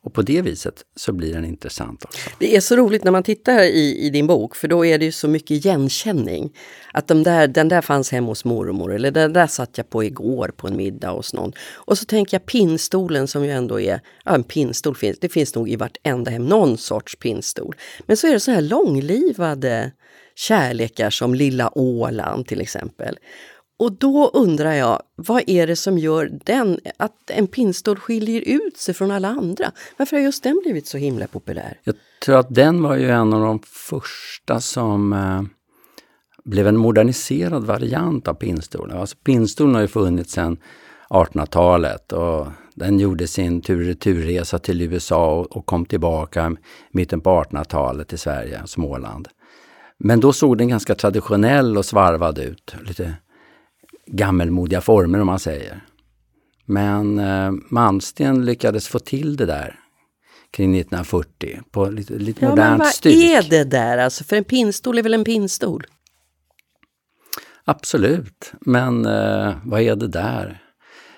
Och 0.03 0.15
på 0.15 0.23
det 0.23 0.43
viset 0.43 0.85
så 0.97 1.13
blir 1.13 1.35
den 1.35 1.45
intressant 1.45 2.05
också. 2.05 2.31
Det 2.39 2.57
är 2.57 2.61
så 2.61 2.77
roligt 2.77 3.05
när 3.05 3.13
man 3.13 3.23
tittar 3.23 3.63
i, 3.63 4.07
i 4.07 4.11
din 4.11 4.27
bok 4.27 4.57
för 4.57 4.69
då 4.69 4.87
är 4.87 4.99
det 4.99 5.05
ju 5.05 5.13
så 5.13 5.29
mycket 5.29 5.51
igenkänning. 5.51 6.57
Att 6.93 7.09
de 7.09 7.23
där, 7.23 7.49
den 7.49 7.69
där 7.69 7.81
fanns 7.81 8.13
hemma 8.13 8.27
hos 8.27 8.45
mormor 8.45 8.95
eller 8.95 9.11
den 9.11 9.33
där 9.33 9.47
satt 9.47 9.79
jag 9.79 9.91
på 9.91 10.05
igår 10.05 10.53
på 10.57 10.69
en 10.69 10.77
middag 10.77 11.11
hos 11.11 11.35
någon. 11.35 11.53
Och 11.73 11.99
så 11.99 12.05
tänker 12.05 12.35
jag 12.35 12.47
pinnstolen 12.47 13.29
som 13.29 13.45
ju 13.45 13.51
ändå 13.51 13.81
är, 13.81 14.01
ja 14.25 14.35
en 14.35 14.45
pinnstol 14.45 14.97
finns, 14.97 15.19
det 15.19 15.29
finns 15.29 15.55
nog 15.55 15.71
i 15.71 15.77
vartenda 15.77 16.31
hem 16.31 16.45
någon 16.45 16.79
sorts 16.79 17.17
pinnstol. 17.17 17.77
Men 18.07 18.17
så 18.17 18.27
är 18.27 18.33
det 18.33 18.41
så 18.41 18.51
här 18.51 18.63
långlivade 18.63 19.93
kärlekar 20.35 21.11
som 21.11 21.35
Lilla 21.35 21.79
Åland 21.79 22.47
till 22.47 22.61
exempel. 22.61 23.19
Och 23.81 23.93
då 23.93 24.31
undrar 24.35 24.73
jag, 24.73 25.03
vad 25.17 25.43
är 25.47 25.67
det 25.67 25.77
som 25.77 25.99
gör 25.99 26.31
den, 26.45 26.79
att 26.97 27.31
en 27.31 27.47
pinnstol 27.47 27.99
skiljer 27.99 28.43
ut 28.47 28.77
sig 28.77 28.95
från 28.95 29.11
alla 29.11 29.29
andra? 29.29 29.73
Varför 29.97 30.17
har 30.17 30.25
just 30.25 30.43
den 30.43 30.61
blivit 30.65 30.87
så 30.87 30.99
himla 30.99 31.27
populär? 31.27 31.79
Jag 31.85 31.95
tror 32.25 32.39
att 32.39 32.55
den 32.55 32.83
var 32.83 32.97
ju 32.97 33.11
en 33.11 33.33
av 33.33 33.41
de 33.41 33.61
första 33.65 34.61
som 34.61 35.13
eh, 35.13 35.43
blev 36.45 36.67
en 36.67 36.77
moderniserad 36.77 37.65
variant 37.65 38.29
av 38.29 38.35
pinnstolen. 38.35 38.99
Alltså 38.99 39.17
pinnstolen 39.25 39.75
har 39.75 39.83
ju 39.83 39.89
funnits 39.89 40.33
sedan 40.33 40.57
1800-talet 41.11 42.13
och 42.13 42.47
den 42.75 42.99
gjorde 42.99 43.27
sin 43.27 43.61
tur 43.61 43.85
returresa 43.85 44.59
till 44.59 44.83
USA 44.83 45.31
och, 45.31 45.57
och 45.57 45.67
kom 45.67 45.87
tillbaka 45.87 46.51
i 46.51 46.57
mitten 46.97 47.21
på 47.21 47.31
1800-talet 47.31 48.09
till 48.09 48.19
Sverige, 48.19 48.63
Småland. 48.67 49.29
Men 49.99 50.21
då 50.21 50.33
såg 50.33 50.59
den 50.59 50.69
ganska 50.69 50.95
traditionell 50.95 51.79
och 51.79 51.85
svarvad 51.85 52.39
ut. 52.39 52.75
Lite 52.83 53.15
gammelmodiga 54.13 54.81
former 54.81 55.21
om 55.21 55.27
man 55.27 55.39
säger. 55.39 55.85
Men 56.65 57.19
eh, 57.19 57.53
Malmsten 57.69 58.45
lyckades 58.45 58.89
få 58.89 58.99
till 58.99 59.37
det 59.37 59.47
där 59.47 59.79
kring 60.51 60.77
1940 60.77 61.61
på 61.71 61.87
lite, 61.87 62.15
lite 62.15 62.45
ja, 62.45 62.49
modernt 62.49 62.71
men 62.71 62.79
vad 62.79 62.89
styck. 62.89 63.25
är 63.25 63.43
det 63.51 63.65
där 63.65 63.99
alltså? 63.99 64.25
För 64.25 64.37
en 64.37 64.45
pinnstol 64.45 64.99
är 64.99 65.03
väl 65.03 65.15
en 65.15 65.25
pinnstol? 65.25 65.87
Absolut, 67.65 68.53
men 68.61 69.07
eh, 69.07 69.55
vad 69.65 69.81
är 69.81 69.97
det 69.97 70.09
där? 70.09 70.63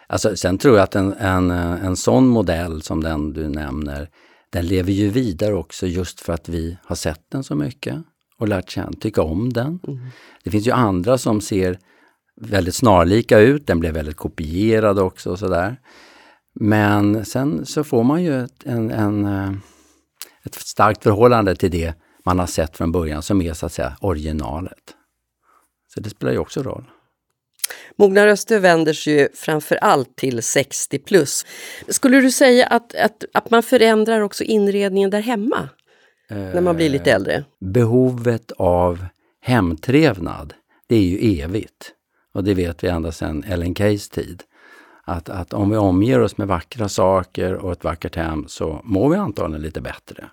Alltså, 0.06 0.36
sen 0.36 0.58
tror 0.58 0.76
jag 0.76 0.84
att 0.84 0.94
en, 0.94 1.12
en, 1.12 1.50
en 1.50 1.96
sån 1.96 2.26
modell 2.26 2.82
som 2.82 3.02
den 3.02 3.32
du 3.32 3.48
nämner, 3.48 4.08
den 4.50 4.66
lever 4.66 4.92
ju 4.92 5.08
vidare 5.08 5.54
också 5.54 5.86
just 5.86 6.20
för 6.20 6.32
att 6.32 6.48
vi 6.48 6.76
har 6.84 6.96
sett 6.96 7.30
den 7.30 7.44
så 7.44 7.54
mycket 7.54 7.96
och 8.38 8.48
lärt 8.48 8.70
känna, 8.70 8.92
tycka 8.92 9.22
om 9.22 9.52
den. 9.52 9.80
Mm. 9.88 10.06
Det 10.44 10.50
finns 10.50 10.66
ju 10.66 10.70
andra 10.70 11.18
som 11.18 11.40
ser 11.40 11.78
väldigt 12.40 12.74
snarlika 12.74 13.38
ut, 13.38 13.66
den 13.66 13.80
blev 13.80 13.94
väldigt 13.94 14.16
kopierad 14.16 14.98
också 14.98 15.30
och 15.30 15.38
sådär. 15.38 15.76
Men 16.54 17.24
sen 17.24 17.66
så 17.66 17.84
får 17.84 18.04
man 18.04 18.22
ju 18.22 18.44
ett, 18.44 18.64
en, 18.64 18.90
en, 18.90 19.24
eh, 19.24 19.52
ett 20.44 20.54
starkt 20.54 21.02
förhållande 21.02 21.56
till 21.56 21.70
det 21.70 21.94
man 22.24 22.38
har 22.38 22.46
sett 22.46 22.76
från 22.76 22.92
början 22.92 23.22
som 23.22 23.42
är 23.42 23.52
så 23.52 23.66
att 23.66 23.72
säga 23.72 23.96
originalet. 24.00 24.94
Så 25.94 26.00
det 26.00 26.10
spelar 26.10 26.32
ju 26.32 26.38
också 26.38 26.62
roll. 26.62 26.84
Mogna 27.96 28.26
röster 28.26 28.58
vänder 28.58 28.92
sig 28.92 29.12
ju 29.12 29.28
framför 29.34 29.76
allt 29.76 30.16
till 30.16 30.42
60 30.42 30.98
plus. 30.98 31.46
Skulle 31.88 32.20
du 32.20 32.30
säga 32.30 32.66
att, 32.66 32.94
att, 32.94 33.24
att 33.34 33.50
man 33.50 33.62
förändrar 33.62 34.20
också 34.20 34.44
inredningen 34.44 35.10
där 35.10 35.20
hemma? 35.20 35.68
Eh, 36.30 36.36
när 36.36 36.60
man 36.60 36.76
blir 36.76 36.90
lite 36.90 37.12
äldre? 37.12 37.44
Behovet 37.60 38.52
av 38.52 39.06
hemtrevnad, 39.40 40.54
det 40.86 40.96
är 40.96 41.02
ju 41.02 41.40
evigt. 41.42 41.92
Och 42.32 42.44
det 42.44 42.54
vet 42.54 42.84
vi 42.84 42.88
ända 42.88 43.12
sedan 43.12 43.44
Ellen 43.46 43.74
Keys 43.74 44.08
tid. 44.08 44.42
Att, 45.04 45.28
att 45.28 45.52
om 45.52 45.70
vi 45.70 45.76
omger 45.76 46.20
oss 46.20 46.36
med 46.36 46.48
vackra 46.48 46.88
saker 46.88 47.54
och 47.54 47.72
ett 47.72 47.84
vackert 47.84 48.16
hem 48.16 48.44
så 48.48 48.80
mår 48.84 49.10
vi 49.10 49.16
antagligen 49.16 49.62
lite 49.62 49.80
bättre. 49.80 50.30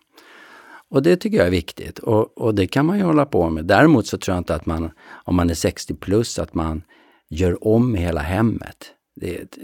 Och 0.90 1.04
det 1.04 1.18
tycker 1.18 1.38
jag 1.38 1.48
är 1.48 1.52
viktigt 1.52 2.00
och, 2.00 2.38
och 2.38 2.56
det 2.56 2.68
kan 2.68 2.86
man 2.86 2.98
ju 2.98 3.04
hålla 3.04 3.26
på 3.26 3.50
med. 3.50 3.66
Däremot 3.66 4.08
så 4.08 4.18
tror 4.18 4.36
jag 4.36 4.42
inte 4.42 4.56
att 4.56 4.66
man, 4.66 4.92
om 5.10 5.36
man 5.36 5.50
är 5.50 5.54
60 5.54 5.96
plus, 5.96 6.40
att 6.40 6.54
man 6.54 6.84
gör 7.30 7.68
om 7.68 7.96
hela 7.96 8.22
hemmet. 8.22 8.94
Det, 9.16 9.58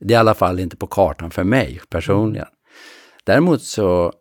det 0.00 0.14
är 0.14 0.18
i 0.18 0.20
alla 0.20 0.34
fall 0.34 0.60
inte 0.60 0.76
på 0.76 0.86
kartan 0.86 1.30
för 1.30 1.44
mig 1.44 1.80
personligen. 1.88 2.48
Däremot 3.24 3.62
så 3.62 4.12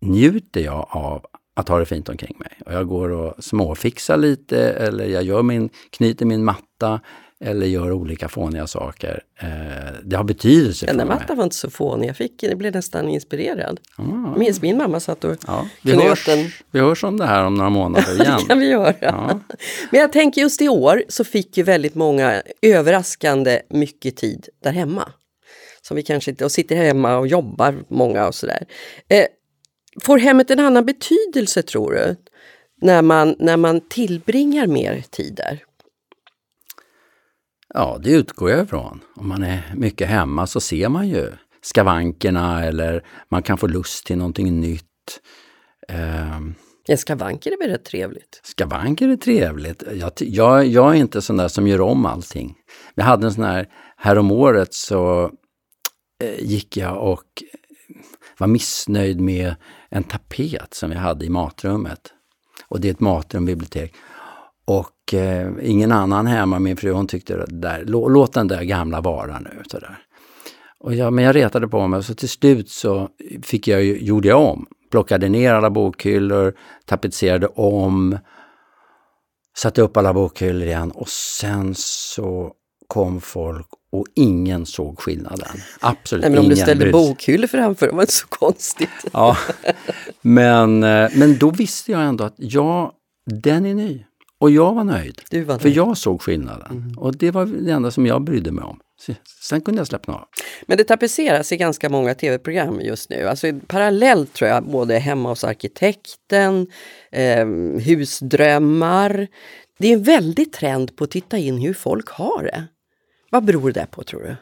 njuter 0.00 0.60
jag 0.60 0.86
av 0.90 1.26
att 1.54 1.68
ha 1.68 1.78
det 1.78 1.86
fint 1.86 2.08
omkring 2.08 2.36
mig. 2.38 2.50
Och 2.66 2.72
jag 2.72 2.88
går 2.88 3.10
och 3.10 3.44
småfixar 3.44 4.16
lite 4.16 4.58
eller 4.58 5.06
jag 5.06 5.22
gör 5.22 5.42
min, 5.42 5.70
knyter 5.90 6.26
min 6.26 6.44
matta 6.44 7.00
eller 7.40 7.66
gör 7.66 7.92
olika 7.92 8.28
fåniga 8.28 8.66
saker. 8.66 9.22
Eh, 9.40 9.48
det 10.04 10.16
har 10.16 10.24
betydelse 10.24 10.86
Den 10.86 10.96
där 10.96 11.04
för 11.04 11.08
mig. 11.08 11.18
mattan 11.20 11.36
var 11.36 11.44
inte 11.44 11.56
så 11.56 11.70
fånig, 11.70 12.08
jag, 12.08 12.16
fick, 12.16 12.42
jag 12.42 12.58
blev 12.58 12.74
nästan 12.74 13.08
inspirerad. 13.08 13.80
Ah. 13.96 14.02
Minns 14.36 14.62
min 14.62 14.76
mamma 14.76 15.00
satt 15.00 15.24
och 15.24 15.36
Ja, 15.46 15.68
vi, 15.82 15.92
hörs, 15.92 16.26
den. 16.26 16.50
vi 16.70 16.80
hörs 16.80 17.04
om 17.04 17.18
det 17.18 17.26
här 17.26 17.44
om 17.44 17.54
några 17.54 17.70
månader 17.70 18.14
igen. 18.22 18.38
Det 18.42 18.46
kan 18.48 18.58
vi 18.58 18.68
göra. 18.68 18.94
Ja. 19.00 19.40
Men 19.90 20.00
jag 20.00 20.12
tänker 20.12 20.40
just 20.40 20.62
i 20.62 20.68
år 20.68 21.02
så 21.08 21.24
fick 21.24 21.56
ju 21.56 21.62
väldigt 21.62 21.94
många 21.94 22.42
överraskande 22.62 23.60
mycket 23.70 24.16
tid 24.16 24.48
där 24.62 24.72
hemma. 24.72 25.08
Som 25.82 25.96
vi 25.96 26.02
kanske 26.02 26.30
inte, 26.30 26.44
och 26.44 26.52
sitter 26.52 26.76
hemma 26.76 27.16
och 27.16 27.26
jobbar 27.26 27.74
många 27.88 28.26
och 28.26 28.34
sådär. 28.34 28.66
Eh, 29.08 29.24
får 30.02 30.18
hemmet 30.18 30.50
en 30.50 30.60
annan 30.60 30.84
betydelse 30.84 31.62
tror 31.62 31.92
du? 31.92 32.16
När 32.82 33.02
man, 33.02 33.36
när 33.38 33.56
man 33.56 33.80
tillbringar 33.80 34.66
mer 34.66 35.04
tid 35.10 35.34
där? 35.34 35.64
Ja, 37.74 37.98
det 38.02 38.10
utgår 38.10 38.50
jag 38.50 38.64
ifrån. 38.64 39.00
Om 39.16 39.28
man 39.28 39.42
är 39.42 39.72
mycket 39.76 40.08
hemma 40.08 40.46
så 40.46 40.60
ser 40.60 40.88
man 40.88 41.08
ju 41.08 41.32
skavankerna 41.62 42.64
eller 42.64 43.04
man 43.28 43.42
kan 43.42 43.58
få 43.58 43.66
lust 43.66 44.06
till 44.06 44.16
någonting 44.18 44.60
nytt. 44.60 45.20
Eh, 45.88 46.40
Ja, 46.86 46.96
skavanker 46.96 47.52
är 47.52 47.58
väl 47.58 47.70
rätt 47.70 47.84
trevligt? 47.84 48.40
skavanker 48.42 49.08
är 49.08 49.16
trevligt. 49.16 49.82
Jag, 49.92 50.12
jag, 50.16 50.66
jag 50.66 50.90
är 50.90 50.94
inte 50.94 51.22
sån 51.22 51.36
där 51.36 51.48
som 51.48 51.66
gör 51.68 51.80
om 51.80 52.06
allting. 52.06 52.54
Vi 52.94 53.02
hade 53.02 53.26
en 53.26 53.32
sån 53.34 53.44
här, 53.44 53.68
häromåret 53.96 54.74
så 54.74 55.30
eh, 56.24 56.40
gick 56.44 56.76
jag 56.76 57.12
och 57.12 57.24
var 58.38 58.46
missnöjd 58.46 59.20
med 59.20 59.54
en 59.88 60.04
tapet 60.04 60.74
som 60.74 60.90
vi 60.90 60.96
hade 60.96 61.24
i 61.24 61.28
matrummet. 61.28 62.00
Och 62.68 62.80
det 62.80 62.88
är 62.88 62.92
ett 62.92 63.00
matrumbibliotek. 63.00 63.94
Och 64.64 65.14
eh, 65.14 65.52
ingen 65.62 65.92
annan 65.92 66.26
hemma, 66.26 66.58
min 66.58 66.76
fru, 66.76 66.92
hon 66.92 67.06
tyckte 67.06 67.44
där, 67.48 67.84
låt 67.86 68.32
den 68.32 68.48
där 68.48 68.62
gamla 68.62 69.00
vara 69.00 69.38
nu. 69.38 69.62
Så 69.66 69.78
där. 69.78 69.98
Och 70.80 70.94
jag, 70.94 71.12
men 71.12 71.24
jag 71.24 71.36
retade 71.36 71.68
på 71.68 71.86
mig 71.86 72.02
så 72.02 72.14
till 72.14 72.28
slut 72.28 72.70
så 72.70 73.08
fick 73.42 73.68
jag, 73.68 73.84
gjorde 73.84 74.28
jag 74.28 74.40
om. 74.40 74.66
Plockade 74.90 75.28
ner 75.28 75.54
alla 75.54 75.70
bokhyllor, 75.70 76.54
tapetserade 76.84 77.46
om, 77.46 78.18
satte 79.56 79.82
upp 79.82 79.96
alla 79.96 80.12
bokhyllor 80.12 80.66
igen 80.66 80.90
och 80.90 81.08
sen 81.08 81.74
så 81.76 82.52
kom 82.86 83.20
folk 83.20 83.66
och 83.94 84.06
ingen 84.14 84.66
såg 84.66 84.98
skillnaden. 85.00 85.56
Absolut 85.80 86.22
Nej, 86.22 86.30
men 86.30 86.38
om 86.38 86.44
ingen. 86.44 86.56
du 86.56 86.62
ställde 86.62 86.90
bokhyllor 86.90 87.46
framför, 87.46 87.86
det 87.86 87.92
var 87.94 88.02
inte 88.02 88.12
så 88.12 88.26
konstigt. 88.26 88.88
Ja, 89.12 89.36
men, 90.22 90.82
eh, 90.82 91.10
men 91.14 91.38
då 91.38 91.50
visste 91.50 91.92
jag 91.92 92.02
ändå 92.02 92.24
att 92.24 92.34
ja, 92.36 92.92
den 93.30 93.66
är 93.66 93.74
ny. 93.74 94.04
Och 94.40 94.50
jag 94.50 94.74
var 94.74 94.84
nöjd. 94.84 95.20
Var 95.30 95.58
För 95.58 95.64
nöjd. 95.64 95.76
jag 95.76 95.96
såg 95.98 96.22
skillnaden. 96.22 96.94
Och 96.98 97.16
det 97.16 97.30
var 97.30 97.46
det 97.46 97.72
enda 97.72 97.90
som 97.90 98.06
jag 98.06 98.24
brydde 98.24 98.52
mig 98.52 98.64
om. 98.64 98.78
Sen 99.42 99.60
kunde 99.60 99.80
jag 99.80 99.86
släppa 99.86 100.12
av. 100.12 100.24
Men 100.66 100.78
det 100.78 100.84
tapetseras 100.84 101.52
i 101.52 101.56
ganska 101.56 101.88
många 101.88 102.14
tv-program 102.14 102.80
just 102.80 103.10
nu. 103.10 103.28
Alltså 103.28 103.46
parallellt 103.66 104.32
tror 104.32 104.50
jag, 104.50 104.64
både 104.64 104.98
Hemma 104.98 105.28
hos 105.28 105.44
arkitekten, 105.44 106.66
eh, 107.12 107.46
Husdrömmar. 107.84 109.28
Det 109.78 109.88
är 109.88 109.92
en 109.92 110.02
väldig 110.02 110.52
trend 110.52 110.96
på 110.96 111.04
att 111.04 111.10
titta 111.10 111.38
in 111.38 111.58
hur 111.58 111.74
folk 111.74 112.08
har 112.08 112.42
det. 112.42 112.64
Vad 113.34 113.44
beror 113.44 113.72
det 113.72 113.86
på 113.90 114.02
tror 114.02 114.22
du? 114.22 114.36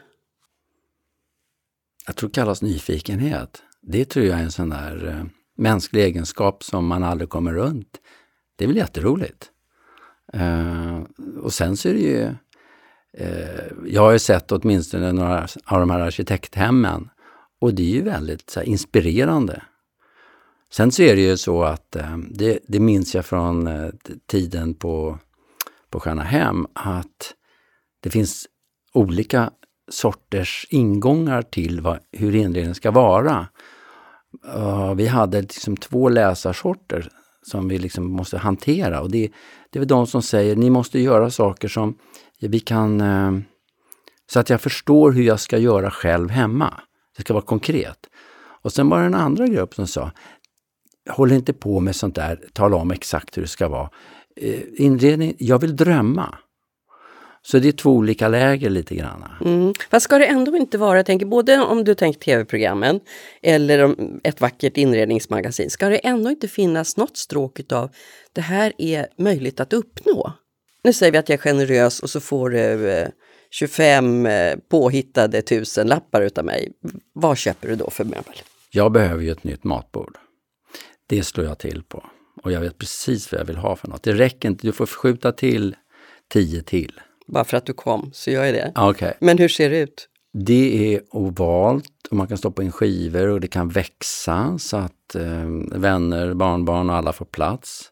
Jag 2.05 2.15
tror 2.15 2.29
det 2.29 2.35
kallas 2.35 2.61
nyfikenhet. 2.61 3.63
Det 3.81 4.05
tror 4.05 4.25
jag 4.25 4.39
är 4.39 4.43
en 4.43 4.51
sån 4.51 4.69
där 4.69 5.07
eh, 5.07 5.25
mänsklig 5.57 6.03
egenskap 6.03 6.63
som 6.63 6.87
man 6.87 7.03
aldrig 7.03 7.29
kommer 7.29 7.53
runt. 7.53 7.97
Det 8.55 8.63
är 8.63 8.67
väl 8.67 8.77
jätteroligt. 8.77 9.51
Eh, 10.33 11.01
och 11.41 11.53
sen 11.53 11.77
så 11.77 11.89
är 11.89 11.93
det 11.93 11.99
ju, 11.99 12.35
eh, 13.17 13.65
jag 13.85 14.01
har 14.01 14.11
ju 14.11 14.19
sett 14.19 14.51
åtminstone 14.51 15.11
några 15.11 15.47
av 15.65 15.79
de 15.79 15.89
här 15.89 15.99
arkitekthemmen 15.99 17.09
och 17.59 17.73
det 17.73 17.83
är 17.83 17.95
ju 17.95 18.01
väldigt 18.01 18.49
så 18.49 18.59
här, 18.59 18.67
inspirerande. 18.67 19.63
Sen 20.71 20.91
så 20.91 21.01
är 21.01 21.15
det 21.15 21.21
ju 21.21 21.37
så 21.37 21.63
att, 21.63 21.97
det, 22.29 22.59
det 22.67 22.79
minns 22.79 23.15
jag 23.15 23.25
från 23.25 23.69
tiden 24.25 24.73
på, 24.73 25.19
på 25.89 25.99
Stjärna 25.99 26.23
Hem, 26.23 26.67
att 26.73 27.33
det 27.99 28.09
finns 28.09 28.47
olika 28.93 29.51
sorters 29.91 30.67
ingångar 30.69 31.41
till 31.41 31.81
vad, 31.81 31.99
hur 32.11 32.35
inredningen 32.35 32.75
ska 32.75 32.91
vara. 32.91 33.47
Uh, 34.55 34.93
vi 34.93 35.07
hade 35.07 35.41
liksom 35.41 35.77
två 35.77 36.09
läsarsorter 36.09 37.09
som 37.41 37.67
vi 37.67 37.77
liksom 37.77 38.11
måste 38.11 38.37
hantera 38.37 39.01
och 39.01 39.11
det, 39.11 39.31
det 39.69 39.77
är 39.77 39.79
väl 39.79 39.87
de 39.87 40.07
som 40.07 40.21
säger 40.21 40.55
ni 40.55 40.69
måste 40.69 40.99
göra 40.99 41.29
saker 41.29 41.67
som 41.67 41.97
vi 42.39 42.59
kan 42.59 43.01
uh, 43.01 43.39
så 44.31 44.39
att 44.39 44.49
jag 44.49 44.61
förstår 44.61 45.11
hur 45.11 45.23
jag 45.23 45.39
ska 45.39 45.57
göra 45.57 45.91
själv 45.91 46.29
hemma. 46.29 46.73
Det 47.17 47.21
ska 47.21 47.33
vara 47.33 47.45
konkret. 47.45 48.09
Och 48.61 48.73
sen 48.73 48.89
var 48.89 48.99
det 48.99 49.05
en 49.05 49.15
andra 49.15 49.47
grupp 49.47 49.73
som 49.73 49.87
sa 49.87 50.11
håll 51.09 51.31
inte 51.31 51.53
på 51.53 51.79
med 51.79 51.95
sånt 51.95 52.15
där, 52.15 52.43
tala 52.53 52.75
om 52.75 52.91
exakt 52.91 53.37
hur 53.37 53.41
det 53.41 53.47
ska 53.47 53.67
vara. 53.67 53.89
Uh, 54.43 54.61
inredning, 54.75 55.35
jag 55.39 55.59
vill 55.59 55.75
drömma. 55.75 56.37
Så 57.45 57.59
det 57.59 57.67
är 57.67 57.71
två 57.71 57.91
olika 57.91 58.27
läger 58.27 58.69
lite 58.69 58.95
grann. 58.95 59.25
Mm. 59.45 59.73
Fast 59.91 60.03
ska 60.03 60.17
det 60.17 60.25
ändå 60.25 60.57
inte 60.57 60.77
vara, 60.77 60.97
jag 60.97 61.05
tänker 61.05 61.25
både 61.25 61.59
om 61.59 61.83
du 61.83 61.95
tänker 61.95 62.19
tv-programmen 62.19 62.99
eller 63.41 63.95
ett 64.23 64.41
vackert 64.41 64.77
inredningsmagasin, 64.77 65.69
ska 65.69 65.89
det 65.89 65.97
ändå 65.97 66.29
inte 66.29 66.47
finnas 66.47 66.97
något 66.97 67.17
stråk 67.17 67.59
utav 67.59 67.89
det 68.33 68.41
här 68.41 68.73
är 68.77 69.07
möjligt 69.17 69.59
att 69.59 69.73
uppnå? 69.73 70.33
Nu 70.83 70.93
säger 70.93 71.11
vi 71.11 71.17
att 71.17 71.29
jag 71.29 71.37
är 71.37 71.41
generös 71.41 71.99
och 71.99 72.09
så 72.09 72.19
får 72.19 72.49
du 72.49 72.89
eh, 72.89 73.07
25 73.51 74.25
eh, 74.25 74.55
påhittade 74.69 75.41
tusenlappar 75.41 76.21
utav 76.21 76.45
mig. 76.45 76.71
Vad 77.13 77.37
köper 77.37 77.67
du 77.67 77.75
då 77.75 77.89
för 77.89 78.03
möbel? 78.03 78.35
Jag 78.71 78.91
behöver 78.91 79.23
ju 79.23 79.31
ett 79.31 79.43
nytt 79.43 79.63
matbord. 79.63 80.17
Det 81.07 81.23
slår 81.23 81.45
jag 81.45 81.57
till 81.57 81.83
på. 81.83 82.03
Och 82.43 82.51
jag 82.51 82.61
vet 82.61 82.77
precis 82.77 83.31
vad 83.31 83.41
jag 83.41 83.45
vill 83.45 83.57
ha 83.57 83.75
för 83.75 83.87
något. 83.87 84.03
Det 84.03 84.13
räcker 84.13 84.49
inte, 84.49 84.67
du 84.67 84.73
får 84.73 84.85
skjuta 84.85 85.31
till 85.31 85.75
tio 86.29 86.61
till. 86.63 86.99
Bara 87.27 87.43
för 87.43 87.57
att 87.57 87.65
du 87.65 87.73
kom, 87.73 88.09
så 88.13 88.31
gör 88.31 88.43
jag 88.43 88.53
det. 88.53 88.71
Okej. 88.75 89.17
Men 89.19 89.37
hur 89.37 89.47
ser 89.47 89.69
det 89.69 89.79
ut? 89.79 90.09
Det 90.33 90.93
är 90.95 91.01
ovalt 91.11 92.07
och 92.09 92.17
man 92.17 92.27
kan 92.27 92.37
stoppa 92.37 92.63
in 92.63 92.71
skivor 92.71 93.27
och 93.27 93.41
det 93.41 93.47
kan 93.47 93.69
växa 93.69 94.57
så 94.59 94.77
att 94.77 95.15
eh, 95.15 95.79
vänner, 95.79 96.33
barnbarn 96.33 96.89
och 96.89 96.95
alla 96.95 97.13
får 97.13 97.25
plats. 97.25 97.89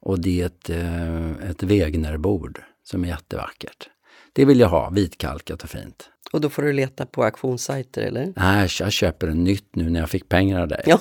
Och 0.00 0.20
det 0.20 0.40
är 0.40 0.46
ett, 0.46 0.70
eh, 0.70 1.50
ett 1.50 1.62
Wegenerbord 1.62 2.62
som 2.82 3.04
är 3.04 3.08
jättevackert. 3.08 3.88
Det 4.34 4.44
vill 4.44 4.60
jag 4.60 4.68
ha, 4.68 4.90
vitkalkat 4.90 5.62
och 5.62 5.70
fint. 5.70 6.10
Och 6.32 6.40
då 6.40 6.50
får 6.50 6.62
du 6.62 6.72
leta 6.72 7.06
på 7.06 7.24
auktionssajter 7.24 8.02
eller? 8.02 8.32
Nej, 8.36 8.68
jag 8.80 8.92
köper 8.92 9.28
en 9.28 9.44
nytt 9.44 9.76
nu 9.76 9.90
när 9.90 10.00
jag 10.00 10.10
fick 10.10 10.28
pengar 10.28 10.60
av 10.60 10.68
dig. 10.68 10.82
Ja. 10.86 11.00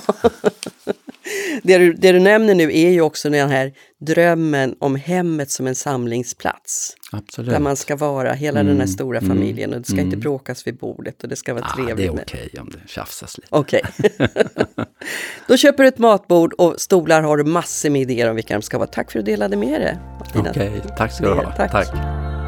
det, 1.64 1.78
du, 1.78 1.94
det 1.94 2.12
du 2.12 2.20
nämner 2.20 2.56
nu 2.56 2.64
är 2.64 2.90
ju 2.90 3.02
också 3.02 3.30
den 3.30 3.50
här 3.50 3.74
drömmen 4.00 4.76
om 4.80 4.96
hemmet 4.96 5.52
som 5.52 5.68
en 5.68 5.76
samlingsplats. 5.76 6.96
Absolut. 7.12 7.52
Där 7.52 7.60
man 7.60 7.76
ska 7.76 7.96
vara, 7.96 8.34
hela 8.34 8.64
den 8.64 8.80
här 8.80 8.88
stora 8.88 9.22
familjen 9.22 9.74
och 9.74 9.80
det 9.80 9.88
ska 9.88 10.02
inte 10.02 10.18
bråkas 10.18 10.68
vid 10.68 10.78
bordet 10.78 11.24
och 11.24 11.30
det 11.30 11.36
ska 11.36 11.54
vara 11.54 11.66
det 11.78 11.84
trevligt. 11.84 12.10
är 12.10 12.14
med- 12.14 12.24
okej 12.24 12.50
om 12.60 12.70
det 12.70 12.90
tjafsas 12.90 13.38
lite. 13.38 13.48
Okej. 13.52 13.82
Då 15.48 15.58
köper 15.58 15.84
du 15.84 15.90
ett 15.90 15.98
matbord 15.98 16.54
och 16.54 16.82
stolar 16.82 17.22
har 17.22 17.38
du 17.38 17.44
massor 17.44 17.90
med 17.90 18.02
idéer 18.02 18.30
om 18.30 18.36
vilka 18.36 18.54
de 18.54 18.62
ska 18.62 18.78
vara. 18.78 18.88
Tack 18.88 19.12
för 19.12 19.20
att 19.20 19.26
du 19.26 19.32
delade 19.32 19.58
med 19.58 19.82
dig. 19.82 19.98
Okej, 20.36 20.82
tack 20.98 21.14
ska 21.14 21.24
du 21.26 21.34
ha. 21.34 21.56
Tack. 21.56 21.72
tack. 21.72 22.43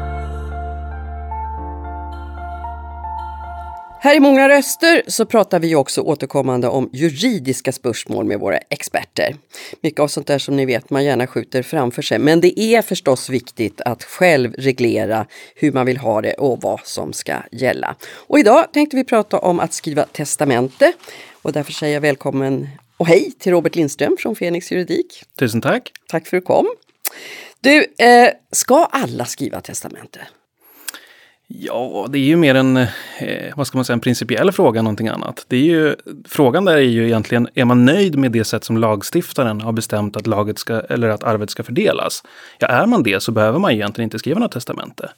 Här 4.00 4.16
i 4.16 4.20
Många 4.20 4.48
röster 4.48 5.02
så 5.06 5.26
pratar 5.26 5.58
vi 5.58 5.74
också 5.74 6.00
återkommande 6.00 6.68
om 6.68 6.90
juridiska 6.92 7.72
spörsmål 7.72 8.24
med 8.24 8.40
våra 8.40 8.58
experter. 8.58 9.36
Mycket 9.80 10.00
av 10.00 10.08
sånt 10.08 10.26
där 10.26 10.38
som 10.38 10.56
ni 10.56 10.66
vet 10.66 10.90
man 10.90 11.04
gärna 11.04 11.26
skjuter 11.26 11.62
framför 11.62 12.02
sig. 12.02 12.18
Men 12.18 12.40
det 12.40 12.60
är 12.60 12.82
förstås 12.82 13.28
viktigt 13.28 13.80
att 13.80 14.04
själv 14.04 14.54
reglera 14.58 15.26
hur 15.54 15.72
man 15.72 15.86
vill 15.86 15.96
ha 15.96 16.20
det 16.20 16.34
och 16.34 16.62
vad 16.62 16.80
som 16.84 17.12
ska 17.12 17.36
gälla. 17.52 17.96
Och 18.14 18.38
idag 18.38 18.72
tänkte 18.72 18.96
vi 18.96 19.04
prata 19.04 19.38
om 19.38 19.60
att 19.60 19.72
skriva 19.72 20.04
testamente. 20.04 20.92
Och 21.42 21.52
därför 21.52 21.72
säger 21.72 21.94
jag 21.94 22.00
välkommen 22.00 22.68
och 22.96 23.06
hej 23.06 23.32
till 23.38 23.52
Robert 23.52 23.74
Lindström 23.74 24.16
från 24.18 24.36
Fenix 24.36 24.72
Juridik. 24.72 25.22
Tusen 25.38 25.60
tack. 25.60 25.92
Tack 26.08 26.26
för 26.26 26.36
att 26.36 26.42
du 26.42 26.46
kom. 26.46 26.66
Du, 27.60 27.86
eh, 27.98 28.30
ska 28.52 28.84
alla 28.84 29.24
skriva 29.24 29.60
testamente? 29.60 30.20
Ja, 31.48 32.06
det 32.10 32.18
är 32.18 32.22
ju 32.22 32.36
mer 32.36 32.54
en, 32.54 32.76
eh, 32.76 32.86
vad 33.56 33.66
ska 33.66 33.78
man 33.78 33.84
säga, 33.84 33.94
en 33.94 34.00
principiell 34.00 34.52
fråga 34.52 34.78
än 34.78 34.84
någonting 34.84 35.08
annat. 35.08 35.44
Det 35.48 35.56
är 35.56 35.60
ju, 35.60 35.94
frågan 36.28 36.64
där 36.64 36.76
är 36.76 36.80
ju 36.80 37.06
egentligen, 37.06 37.48
är 37.54 37.64
man 37.64 37.84
nöjd 37.84 38.18
med 38.18 38.32
det 38.32 38.44
sätt 38.44 38.64
som 38.64 38.76
lagstiftaren 38.76 39.60
har 39.60 39.72
bestämt 39.72 40.16
att, 40.16 40.26
laget 40.26 40.58
ska, 40.58 40.80
eller 40.80 41.08
att 41.08 41.24
arvet 41.24 41.50
ska 41.50 41.62
fördelas? 41.62 42.22
Ja, 42.58 42.68
är 42.68 42.86
man 42.86 43.02
det 43.02 43.22
så 43.22 43.32
behöver 43.32 43.58
man 43.58 43.72
egentligen 43.72 44.06
inte 44.06 44.18
skriva 44.18 44.40
något 44.40 44.52
testamente. 44.52 45.10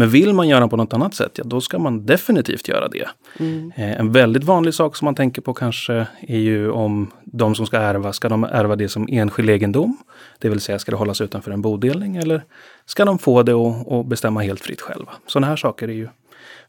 Men 0.00 0.10
vill 0.10 0.34
man 0.34 0.48
göra 0.48 0.68
på 0.68 0.76
något 0.76 0.92
annat 0.92 1.14
sätt, 1.14 1.32
ja 1.34 1.44
då 1.46 1.60
ska 1.60 1.78
man 1.78 2.06
definitivt 2.06 2.68
göra 2.68 2.88
det. 2.88 3.08
Mm. 3.38 3.72
Eh, 3.76 4.00
en 4.00 4.12
väldigt 4.12 4.44
vanlig 4.44 4.74
sak 4.74 4.96
som 4.96 5.04
man 5.04 5.14
tänker 5.14 5.42
på 5.42 5.54
kanske 5.54 6.06
är 6.20 6.38
ju 6.38 6.70
om 6.70 7.10
de 7.24 7.54
som 7.54 7.66
ska 7.66 7.76
ärva, 7.76 8.12
ska 8.12 8.28
de 8.28 8.44
ärva 8.44 8.76
det 8.76 8.88
som 8.88 9.08
enskild 9.10 9.50
egendom? 9.50 9.96
Det 10.38 10.48
vill 10.48 10.60
säga, 10.60 10.78
ska 10.78 10.90
det 10.90 10.96
hållas 10.96 11.20
utanför 11.20 11.50
en 11.50 11.62
bodelning 11.62 12.16
eller 12.16 12.44
ska 12.86 13.04
de 13.04 13.18
få 13.18 13.42
det 13.42 13.54
och, 13.54 13.92
och 13.92 14.04
bestämma 14.04 14.42
helt 14.42 14.60
fritt 14.60 14.80
själva? 14.80 15.12
Sådana 15.26 15.46
här 15.46 15.56
saker 15.56 15.88
är 15.88 15.92
ju 15.92 16.08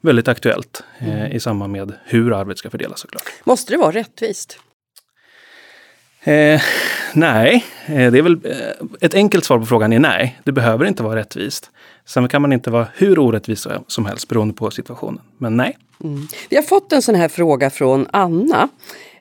väldigt 0.02 0.28
aktuellt 0.28 0.84
eh, 1.00 1.20
mm. 1.20 1.32
i 1.32 1.40
samband 1.40 1.74
med 1.74 1.94
hur 2.06 2.34
arvet 2.34 2.58
ska 2.58 2.70
fördelas 2.70 3.00
såklart. 3.00 3.24
Måste 3.44 3.74
det 3.74 3.78
vara 3.78 3.92
rättvist? 3.92 4.60
Eh, 6.24 6.62
nej, 7.14 7.66
eh, 7.86 8.12
det 8.12 8.18
är 8.18 8.22
väl 8.22 8.40
eh, 8.44 8.88
ett 9.02 9.14
enkelt 9.14 9.46
svar 9.46 9.60
på 9.60 9.66
frågan 9.66 9.94
är 9.94 10.00
nej. 10.00 10.40
Det 10.44 10.52
behöver 10.52 10.86
inte 10.86 11.04
vara 11.04 11.16
rättvist. 11.16 11.72
Sen 12.06 12.28
kan 12.28 12.42
man 12.42 12.54
inte 12.54 12.70
vara 12.70 12.88
hur 12.94 13.20
orättvis 13.20 13.68
som 13.88 14.06
helst 14.06 14.28
beroende 14.28 14.54
på 14.54 14.72
situationen. 14.72 15.22
Men 15.38 15.58
nej. 15.58 15.78
Mm. 16.04 16.28
Vi 16.50 16.56
har 16.56 16.64
fått 16.64 16.94
en 16.94 17.02
sån 17.02 17.16
här 17.16 17.28
fråga 17.28 17.70
från 17.70 18.08
Anna. 18.14 18.70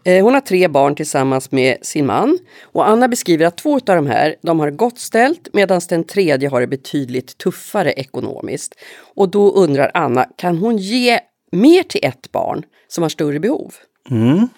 Eh, 0.04 0.24
hon 0.24 0.34
har 0.34 0.40
tre 0.40 0.68
barn 0.68 0.94
tillsammans 0.94 1.50
med 1.50 1.76
sin 1.82 2.06
man. 2.06 2.38
Och 2.62 2.88
Anna 2.88 3.08
beskriver 3.08 3.46
att 3.46 3.56
två 3.56 3.74
av 3.74 3.80
de 3.96 4.06
här 4.06 4.36
de 4.42 4.60
har 4.60 4.70
gott 4.70 4.98
ställt 4.98 5.48
medan 5.52 5.80
den 5.88 6.04
tredje 6.04 6.48
har 6.48 6.60
det 6.60 6.66
betydligt 6.66 7.38
tuffare 7.38 7.92
ekonomiskt. 7.92 8.74
Och 9.14 9.28
då 9.28 9.52
undrar 9.52 9.90
Anna, 9.94 10.26
kan 10.36 10.58
hon 10.58 10.76
ge 10.76 11.20
mer 11.52 11.82
till 11.82 12.00
ett 12.02 12.32
barn 12.32 12.62
som 12.88 13.02
har 13.02 13.08
större 13.08 13.40
behov? 13.40 13.74
Mm. 14.10 14.48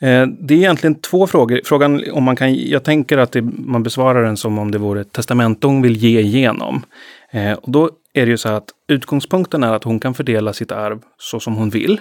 Eh, 0.00 0.26
det 0.40 0.54
är 0.54 0.58
egentligen 0.58 0.94
två 0.94 1.26
frågor. 1.26 1.60
Frågan 1.64 2.04
om 2.12 2.24
man 2.24 2.36
kan, 2.36 2.54
jag 2.54 2.84
tänker 2.84 3.18
att 3.18 3.32
det, 3.32 3.42
man 3.42 3.82
besvarar 3.82 4.24
den 4.24 4.36
som 4.36 4.58
om 4.58 4.70
det 4.70 4.78
vore 4.78 5.00
ett 5.00 5.12
testamente 5.12 5.66
hon 5.66 5.82
vill 5.82 5.96
ge 5.96 6.20
igenom. 6.20 6.82
Eh, 7.30 7.52
och 7.52 7.70
då 7.70 7.90
är 8.12 8.26
det 8.26 8.30
ju 8.30 8.36
så 8.36 8.48
att 8.48 8.70
utgångspunkten 8.88 9.64
är 9.64 9.72
att 9.72 9.84
hon 9.84 10.00
kan 10.00 10.14
fördela 10.14 10.52
sitt 10.52 10.72
arv 10.72 11.02
så 11.18 11.40
som 11.40 11.54
hon 11.56 11.70
vill. 11.70 12.00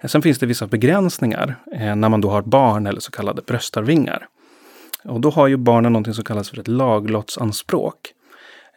Eh, 0.00 0.08
sen 0.08 0.22
finns 0.22 0.38
det 0.38 0.46
vissa 0.46 0.66
begränsningar 0.66 1.56
eh, 1.72 1.96
när 1.96 2.08
man 2.08 2.20
då 2.20 2.30
har 2.30 2.42
barn 2.42 2.86
eller 2.86 3.00
så 3.00 3.10
kallade 3.10 3.42
bröstarvingar. 3.42 4.26
Och 5.04 5.20
då 5.20 5.30
har 5.30 5.46
ju 5.46 5.56
barnen 5.56 5.92
någonting 5.92 6.14
som 6.14 6.24
kallas 6.24 6.50
för 6.50 6.60
ett 6.60 6.68
laglottsanspråk. 6.68 7.96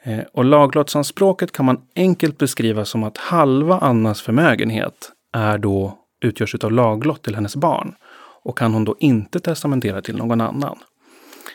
Eh, 0.04 0.20
och 0.34 0.46
laglottsanspråket 0.46 1.52
kan 1.52 1.66
man 1.66 1.82
enkelt 1.96 2.38
beskriva 2.38 2.86
som 2.86 3.04
att 3.04 3.18
halva 3.18 3.80
Annas 3.80 4.22
förmögenhet 4.22 5.12
är 5.34 5.58
då 5.58 5.98
utgörs 6.22 6.56
av 6.56 6.72
laglott 6.72 7.24
till 7.24 7.36
hennes 7.36 7.56
barn. 7.56 7.96
Och 8.44 8.58
kan 8.58 8.74
hon 8.74 8.86
då 8.86 8.96
inte 9.00 9.40
testamentera 9.40 10.02
till 10.02 10.18
någon 10.18 10.42
annan. 10.42 10.78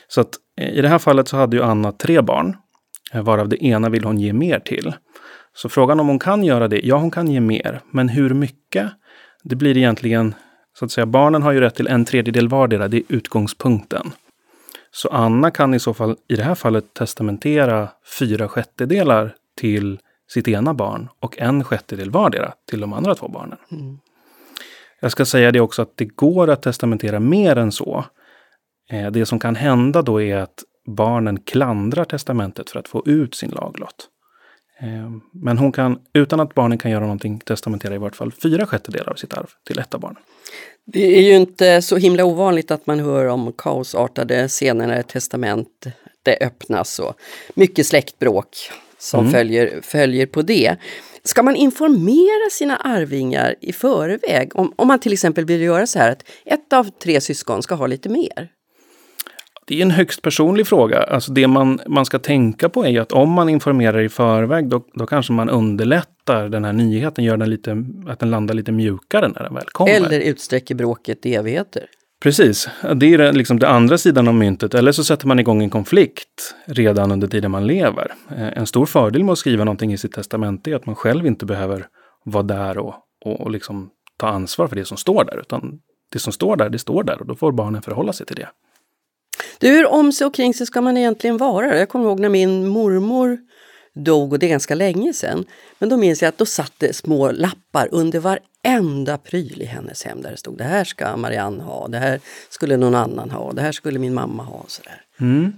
Så 0.08 0.20
att 0.20 0.30
eh, 0.60 0.68
i 0.68 0.80
det 0.80 0.88
här 0.88 0.98
fallet 0.98 1.28
så 1.28 1.36
hade 1.36 1.56
ju 1.56 1.62
Anna 1.62 1.92
tre 1.92 2.20
barn 2.20 2.56
varav 3.12 3.48
det 3.48 3.64
ena 3.64 3.88
vill 3.88 4.04
hon 4.04 4.18
ge 4.18 4.32
mer 4.32 4.58
till. 4.58 4.94
Så 5.54 5.68
frågan 5.68 6.00
om 6.00 6.08
hon 6.08 6.18
kan 6.18 6.44
göra 6.44 6.68
det? 6.68 6.86
Ja, 6.86 6.96
hon 6.96 7.10
kan 7.10 7.30
ge 7.30 7.40
mer. 7.40 7.80
Men 7.90 8.08
hur 8.08 8.34
mycket? 8.34 8.90
Det 9.42 9.56
blir 9.56 9.76
egentligen, 9.76 10.34
så 10.78 10.84
att 10.84 10.90
säga, 10.90 11.06
barnen 11.06 11.42
har 11.42 11.52
ju 11.52 11.60
rätt 11.60 11.74
till 11.74 11.86
en 11.86 12.04
tredjedel 12.04 12.48
vardera. 12.48 12.88
Det 12.88 12.96
är 12.96 13.02
utgångspunkten. 13.08 14.12
Så 14.90 15.08
Anna 15.08 15.50
kan 15.50 15.74
i 15.74 15.78
så 15.78 15.94
fall, 15.94 16.16
i 16.28 16.36
det 16.36 16.42
här 16.42 16.54
fallet, 16.54 16.94
testamentera 16.94 17.88
fyra 18.18 18.48
sjättedelar 18.48 19.34
till 19.60 19.98
sitt 20.28 20.48
ena 20.48 20.74
barn 20.74 21.08
och 21.20 21.38
en 21.38 21.64
sjättedel 21.64 22.10
vardera 22.10 22.52
till 22.70 22.80
de 22.80 22.92
andra 22.92 23.14
två 23.14 23.28
barnen. 23.28 23.58
Mm. 23.70 23.98
Jag 25.00 25.12
ska 25.12 25.24
säga 25.24 25.52
det 25.52 25.60
också 25.60 25.82
att 25.82 25.96
det 25.96 26.04
går 26.04 26.50
att 26.50 26.62
testamentera 26.62 27.20
mer 27.20 27.56
än 27.56 27.72
så. 27.72 28.04
Eh, 28.90 29.10
det 29.10 29.26
som 29.26 29.38
kan 29.38 29.54
hända 29.54 30.02
då 30.02 30.22
är 30.22 30.36
att 30.36 30.64
barnen 30.86 31.40
klandrar 31.40 32.04
testamentet 32.04 32.70
för 32.70 32.78
att 32.78 32.88
få 32.88 33.02
ut 33.06 33.34
sin 33.34 33.50
laglott. 33.50 34.08
Ehm, 34.80 35.20
men 35.32 35.58
hon 35.58 35.72
kan, 35.72 35.98
utan 36.12 36.40
att 36.40 36.54
barnen 36.54 36.78
kan 36.78 36.90
göra 36.90 37.00
någonting, 37.00 37.38
testamentera 37.38 37.94
i 37.94 37.98
vart 37.98 38.16
fall 38.16 38.32
fyra 38.32 38.66
sjättedelar 38.66 39.12
av 39.12 39.16
sitt 39.16 39.34
arv 39.34 39.46
till 39.66 39.78
ett 39.78 39.94
av 39.94 40.00
barnen. 40.00 40.22
Det 40.84 41.18
är 41.18 41.22
ju 41.22 41.36
inte 41.36 41.82
så 41.82 41.96
himla 41.96 42.24
ovanligt 42.24 42.70
att 42.70 42.86
man 42.86 43.00
hör 43.00 43.26
om 43.26 43.52
kaosartade 43.58 44.48
scener 44.48 44.86
när 44.86 45.00
ett 45.00 45.08
testament 45.08 45.86
det 46.22 46.38
öppnas 46.40 46.98
och 46.98 47.14
mycket 47.54 47.86
släktbråk 47.86 48.48
som 48.98 49.20
mm. 49.20 49.32
följer, 49.32 49.80
följer 49.82 50.26
på 50.26 50.42
det. 50.42 50.76
Ska 51.22 51.42
man 51.42 51.56
informera 51.56 52.50
sina 52.50 52.76
arvingar 52.76 53.54
i 53.60 53.72
förväg? 53.72 54.56
Om, 54.56 54.72
om 54.76 54.88
man 54.88 54.98
till 54.98 55.12
exempel 55.12 55.44
vill 55.44 55.60
göra 55.60 55.86
så 55.86 55.98
här 55.98 56.10
att 56.10 56.24
ett 56.44 56.72
av 56.72 56.90
tre 56.90 57.20
syskon 57.20 57.62
ska 57.62 57.74
ha 57.74 57.86
lite 57.86 58.08
mer? 58.08 58.50
Det 59.68 59.78
är 59.78 59.82
en 59.82 59.90
högst 59.90 60.22
personlig 60.22 60.66
fråga. 60.66 61.02
Alltså 61.02 61.32
det 61.32 61.46
man, 61.46 61.80
man 61.86 62.04
ska 62.06 62.18
tänka 62.18 62.68
på 62.68 62.84
är 62.84 62.88
ju 62.88 62.98
att 62.98 63.12
om 63.12 63.30
man 63.30 63.48
informerar 63.48 64.00
i 64.00 64.08
förväg, 64.08 64.68
då, 64.68 64.84
då 64.94 65.06
kanske 65.06 65.32
man 65.32 65.50
underlättar 65.50 66.48
den 66.48 66.64
här 66.64 66.72
nyheten, 66.72 67.24
gör 67.24 67.36
den 67.36 67.50
lite, 67.50 67.84
att 68.08 68.18
den 68.18 68.30
landar 68.30 68.54
lite 68.54 68.72
mjukare 68.72 69.28
när 69.28 69.42
den 69.42 69.54
väl 69.54 69.64
kommer. 69.72 69.92
Eller 69.92 70.20
utsträcker 70.20 70.74
bråket 70.74 71.26
i 71.26 71.34
evigheter. 71.34 71.86
Precis, 72.22 72.68
det 72.94 73.14
är 73.14 73.32
liksom 73.32 73.58
den 73.58 73.70
andra 73.70 73.98
sidan 73.98 74.28
av 74.28 74.34
myntet. 74.34 74.74
Eller 74.74 74.92
så 74.92 75.04
sätter 75.04 75.26
man 75.26 75.38
igång 75.38 75.62
en 75.62 75.70
konflikt 75.70 76.54
redan 76.66 77.12
under 77.12 77.28
tiden 77.28 77.50
man 77.50 77.66
lever. 77.66 78.12
Eh, 78.30 78.58
en 78.58 78.66
stor 78.66 78.86
fördel 78.86 79.24
med 79.24 79.32
att 79.32 79.38
skriva 79.38 79.64
någonting 79.64 79.92
i 79.92 79.98
sitt 79.98 80.12
testamente 80.12 80.70
är 80.70 80.74
att 80.74 80.86
man 80.86 80.94
själv 80.94 81.26
inte 81.26 81.46
behöver 81.46 81.86
vara 82.24 82.42
där 82.42 82.78
och, 82.78 82.94
och, 83.24 83.40
och 83.40 83.50
liksom 83.50 83.90
ta 84.16 84.28
ansvar 84.28 84.66
för 84.66 84.76
det 84.76 84.84
som 84.84 84.96
står 84.96 85.24
där. 85.24 85.40
Utan 85.40 85.78
det 86.12 86.18
som 86.18 86.32
står 86.32 86.56
där, 86.56 86.68
det 86.68 86.78
står 86.78 87.02
där 87.02 87.20
och 87.20 87.26
då 87.26 87.34
får 87.34 87.52
barnen 87.52 87.82
förhålla 87.82 88.12
sig 88.12 88.26
till 88.26 88.36
det. 88.36 88.48
Du, 89.58 89.68
hur 89.68 89.86
om 89.86 90.12
sig 90.12 90.26
och 90.26 90.34
kring 90.34 90.54
sig 90.54 90.66
ska 90.66 90.80
man 90.80 90.96
egentligen 90.96 91.36
vara? 91.36 91.78
Jag 91.78 91.88
kommer 91.88 92.04
ihåg 92.04 92.20
när 92.20 92.28
min 92.28 92.68
mormor 92.68 93.38
dog, 93.94 94.32
och 94.32 94.38
det 94.38 94.46
är 94.46 94.50
ganska 94.50 94.74
länge 94.74 95.12
sedan. 95.12 95.44
Men 95.78 95.88
då 95.88 95.96
minns 95.96 96.22
jag 96.22 96.28
att 96.28 96.38
då 96.38 96.46
satt 96.46 96.72
det 96.78 96.96
små 96.96 97.30
lappar 97.30 97.88
under 97.90 98.20
varenda 98.20 99.18
pryl 99.18 99.62
i 99.62 99.64
hennes 99.64 100.04
hem 100.04 100.22
där 100.22 100.30
det 100.30 100.36
stod 100.36 100.58
det 100.58 100.64
här 100.64 100.84
ska 100.84 101.16
Marianne 101.16 101.62
ha, 101.62 101.88
det 101.88 101.98
här 101.98 102.20
skulle 102.50 102.76
någon 102.76 102.94
annan 102.94 103.30
ha, 103.30 103.52
det 103.52 103.62
här 103.62 103.72
skulle 103.72 103.98
min 103.98 104.14
mamma 104.14 104.42
ha. 104.42 104.56
Och 104.56 104.70
sådär. 104.70 105.02
Mm. 105.20 105.52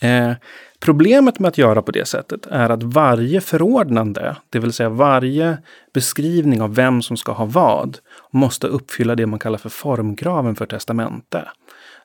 Eh, 0.00 0.36
problemet 0.80 1.38
med 1.38 1.48
att 1.48 1.58
göra 1.58 1.82
på 1.82 1.92
det 1.92 2.08
sättet 2.08 2.46
är 2.46 2.70
att 2.70 2.82
varje 2.82 3.40
förordnande, 3.40 4.36
det 4.50 4.58
vill 4.58 4.72
säga 4.72 4.88
varje 4.88 5.58
beskrivning 5.94 6.62
av 6.62 6.74
vem 6.74 7.02
som 7.02 7.16
ska 7.16 7.32
ha 7.32 7.44
vad, 7.44 7.98
måste 8.30 8.66
uppfylla 8.66 9.14
det 9.14 9.26
man 9.26 9.38
kallar 9.38 9.58
för 9.58 9.68
formkraven 9.68 10.56
för 10.56 10.66
testamente. 10.66 11.48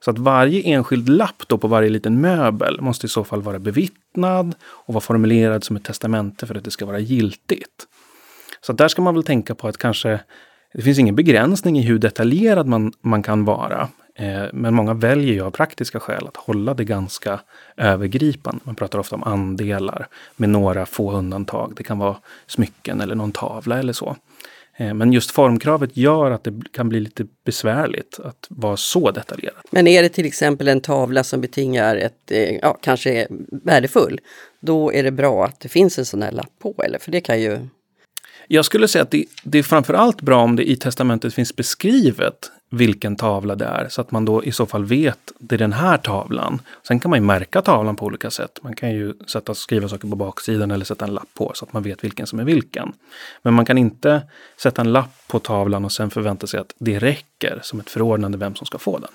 Så 0.03 0.11
att 0.11 0.19
varje 0.19 0.61
enskild 0.61 1.09
lapp 1.09 1.43
då 1.47 1.57
på 1.57 1.67
varje 1.67 1.89
liten 1.89 2.21
möbel 2.21 2.81
måste 2.81 3.05
i 3.05 3.09
så 3.09 3.23
fall 3.23 3.41
vara 3.41 3.59
bevittnad 3.59 4.55
och 4.63 4.93
vara 4.93 5.01
formulerad 5.01 5.63
som 5.63 5.75
ett 5.75 5.83
testamente 5.83 6.47
för 6.47 6.55
att 6.55 6.63
det 6.63 6.71
ska 6.71 6.85
vara 6.85 6.99
giltigt. 6.99 7.87
Så 8.61 8.73
där 8.73 8.87
ska 8.87 9.01
man 9.01 9.13
väl 9.13 9.23
tänka 9.23 9.55
på 9.55 9.67
att 9.67 9.77
kanske 9.77 10.19
det 10.73 10.81
finns 10.81 10.99
ingen 10.99 11.15
begränsning 11.15 11.79
i 11.79 11.81
hur 11.81 11.99
detaljerad 11.99 12.67
man, 12.67 12.93
man 13.01 13.23
kan 13.23 13.45
vara. 13.45 13.89
Eh, 14.15 14.43
men 14.53 14.73
många 14.73 14.93
väljer 14.93 15.33
ju 15.33 15.41
av 15.41 15.51
praktiska 15.51 15.99
skäl 15.99 16.27
att 16.27 16.37
hålla 16.37 16.73
det 16.73 16.83
ganska 16.83 17.39
övergripande. 17.77 18.61
Man 18.63 18.75
pratar 18.75 18.99
ofta 18.99 19.15
om 19.15 19.23
andelar 19.23 20.07
med 20.35 20.49
några 20.49 20.85
få 20.85 21.11
undantag. 21.11 21.73
Det 21.75 21.83
kan 21.83 21.97
vara 21.97 22.17
smycken 22.47 23.01
eller 23.01 23.15
någon 23.15 23.31
tavla 23.31 23.79
eller 23.79 23.93
så. 23.93 24.15
Eh, 24.77 24.93
men 24.93 25.13
just 25.13 25.31
formkravet 25.31 25.97
gör 25.97 26.31
att 26.31 26.43
det 26.43 26.61
kan 26.71 26.89
bli 26.89 26.99
lite 26.99 27.25
besvärligt 27.45 28.19
att 28.23 28.47
vara 28.49 28.77
så 28.77 29.11
detaljerad. 29.11 29.61
Men 29.71 29.87
är 29.87 30.03
det 30.03 30.09
till 30.09 30.25
exempel 30.25 30.67
en 30.67 30.81
tavla 30.81 31.23
som 31.23 31.41
betingar 31.41 31.95
ett, 31.95 32.31
eh, 32.31 32.55
ja, 32.61 32.77
kanske 32.81 33.13
är 33.13 33.27
värdefull, 33.65 34.19
då 34.59 34.93
är 34.93 35.03
det 35.03 35.11
bra 35.11 35.45
att 35.45 35.59
det 35.59 35.69
finns 35.69 35.99
en 35.99 36.05
sån 36.05 36.21
här 36.21 36.31
lapp 36.31 36.59
på, 36.59 36.83
eller? 36.85 36.99
För 36.99 37.11
det 37.11 37.21
kan 37.21 37.41
ju... 37.41 37.59
Jag 38.47 38.65
skulle 38.65 38.87
säga 38.87 39.01
att 39.01 39.11
det, 39.11 39.25
det 39.43 39.59
är 39.59 39.63
framförallt 39.63 40.21
bra 40.21 40.43
om 40.43 40.55
det 40.55 40.69
i 40.69 40.75
testamentet 40.75 41.33
finns 41.33 41.55
beskrivet 41.55 42.51
vilken 42.69 43.15
tavla 43.15 43.55
det 43.55 43.65
är 43.65 43.89
så 43.89 44.01
att 44.01 44.11
man 44.11 44.25
då 44.25 44.43
i 44.43 44.51
så 44.51 44.65
fall 44.65 44.85
vet 44.85 45.31
det 45.39 45.55
är 45.55 45.59
den 45.59 45.73
här 45.73 45.97
tavlan. 45.97 46.61
Sen 46.87 46.99
kan 46.99 47.09
man 47.09 47.19
ju 47.19 47.25
märka 47.25 47.61
tavlan 47.61 47.95
på 47.95 48.05
olika 48.05 48.31
sätt. 48.31 48.59
Man 48.61 48.75
kan 48.75 48.91
ju 48.91 49.13
sätta, 49.27 49.53
skriva 49.53 49.87
saker 49.87 50.07
på 50.07 50.15
baksidan 50.15 50.71
eller 50.71 50.85
sätta 50.85 51.05
en 51.05 51.13
lapp 51.13 51.33
på 51.33 51.51
så 51.55 51.65
att 51.65 51.73
man 51.73 51.83
vet 51.83 52.03
vilken 52.03 52.27
som 52.27 52.39
är 52.39 52.43
vilken. 52.43 52.93
Men 53.41 53.53
man 53.53 53.65
kan 53.65 53.77
inte 53.77 54.21
sätta 54.57 54.81
en 54.81 54.91
lapp 54.91 55.27
på 55.27 55.39
tavlan 55.39 55.85
och 55.85 55.91
sen 55.91 56.09
förvänta 56.09 56.47
sig 56.47 56.59
att 56.59 56.73
det 56.77 56.99
räcker 56.99 57.59
som 57.63 57.79
ett 57.79 57.89
förordnande 57.89 58.37
vem 58.37 58.55
som 58.55 58.65
ska 58.65 58.77
få 58.77 58.97
den. 58.97 59.09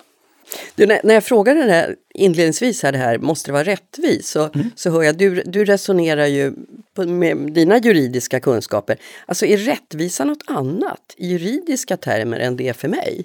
Du, 0.74 0.86
när, 0.86 1.01
när 1.05 1.14
jag 1.14 1.24
frågade 1.24 1.64
det 1.64 1.72
här, 1.72 1.94
inledningsvis 2.14 2.82
här, 2.82 2.92
det 2.92 2.99
här, 2.99 3.18
måste 3.18 3.49
det 3.49 3.53
vara 3.53 3.64
rättvist? 3.64 4.28
Så, 4.28 4.51
mm. 4.55 4.70
så 4.76 4.90
hör 4.90 5.03
jag, 5.03 5.18
du, 5.18 5.42
du 5.46 5.64
resonerar 5.64 6.26
ju 6.26 6.53
på, 6.96 7.05
med 7.05 7.36
dina 7.36 7.78
juridiska 7.78 8.40
kunskaper. 8.40 8.96
Alltså 9.26 9.46
är 9.46 9.57
rättvisa 9.57 10.24
något 10.24 10.42
annat 10.46 11.14
i 11.16 11.26
juridiska 11.26 11.96
termer 11.96 12.40
än 12.40 12.57
det 12.57 12.68
är 12.68 12.72
för 12.72 12.88
mig? 12.88 13.24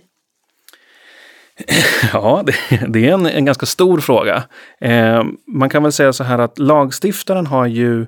Ja, 2.14 2.44
det, 2.46 2.86
det 2.88 3.10
är 3.10 3.14
en, 3.14 3.26
en, 3.26 3.46
ganska 3.46 3.66
stor 3.66 4.00
fråga. 4.00 4.44
Eh, 4.82 5.24
man 5.48 5.70
kan 5.70 5.84
väl 5.84 5.92
säga 5.92 6.14
så 6.14 6.24
här 6.24 6.40
att 6.40 6.60
lagstiftaren 6.60 7.48
har 7.48 7.66
ju 7.66 8.06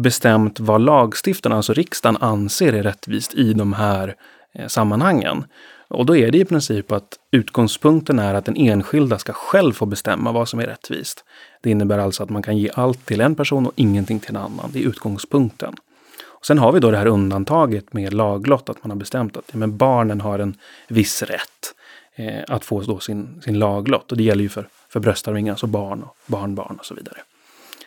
bestämt 0.00 0.60
vad 0.60 0.80
lagstiftarna, 0.80 1.56
alltså 1.56 1.72
riksdagen, 1.72 2.16
anser 2.20 2.72
är 2.72 2.82
rättvist 2.82 3.34
i 3.34 3.52
de 3.52 3.72
här 3.72 4.14
eh, 4.54 4.66
sammanhangen. 4.66 5.44
Och 5.88 6.06
då 6.06 6.16
är 6.16 6.30
det 6.30 6.38
i 6.38 6.44
princip 6.44 6.92
att 6.92 7.18
utgångspunkten 7.30 8.18
är 8.18 8.34
att 8.34 8.44
den 8.44 8.56
enskilda 8.56 9.18
ska 9.18 9.32
själv 9.32 9.72
få 9.72 9.86
bestämma 9.86 10.32
vad 10.32 10.48
som 10.48 10.60
är 10.60 10.66
rättvist. 10.66 11.24
Det 11.62 11.70
innebär 11.70 11.98
alltså 11.98 12.22
att 12.22 12.30
man 12.30 12.42
kan 12.42 12.58
ge 12.58 12.70
allt 12.74 13.06
till 13.06 13.20
en 13.20 13.34
person 13.34 13.66
och 13.66 13.72
ingenting 13.76 14.20
till 14.20 14.30
en 14.30 14.42
annan. 14.42 14.70
Det 14.72 14.78
är 14.78 14.88
utgångspunkten. 14.88 15.74
Och 16.26 16.46
sen 16.46 16.58
har 16.58 16.72
vi 16.72 16.80
då 16.80 16.90
det 16.90 16.98
här 16.98 17.06
undantaget 17.06 17.92
med 17.92 18.14
laglott, 18.14 18.68
att 18.68 18.84
man 18.84 18.90
har 18.90 18.98
bestämt 18.98 19.36
att 19.36 19.44
ja, 19.52 19.58
men 19.58 19.76
barnen 19.76 20.20
har 20.20 20.38
en 20.38 20.56
viss 20.88 21.22
rätt 21.22 21.74
eh, 22.14 22.44
att 22.48 22.64
få 22.64 22.80
då 22.80 22.98
sin, 22.98 23.42
sin 23.44 23.58
laglott. 23.58 24.10
Och 24.10 24.18
det 24.18 24.24
gäller 24.24 24.42
ju 24.42 24.48
för, 24.48 24.68
för 24.88 25.00
bröstarvingar, 25.00 25.52
alltså 25.52 25.66
barn 25.66 26.02
och 26.02 26.16
barnbarn 26.26 26.76
och 26.78 26.86
så 26.86 26.94
vidare. 26.94 27.18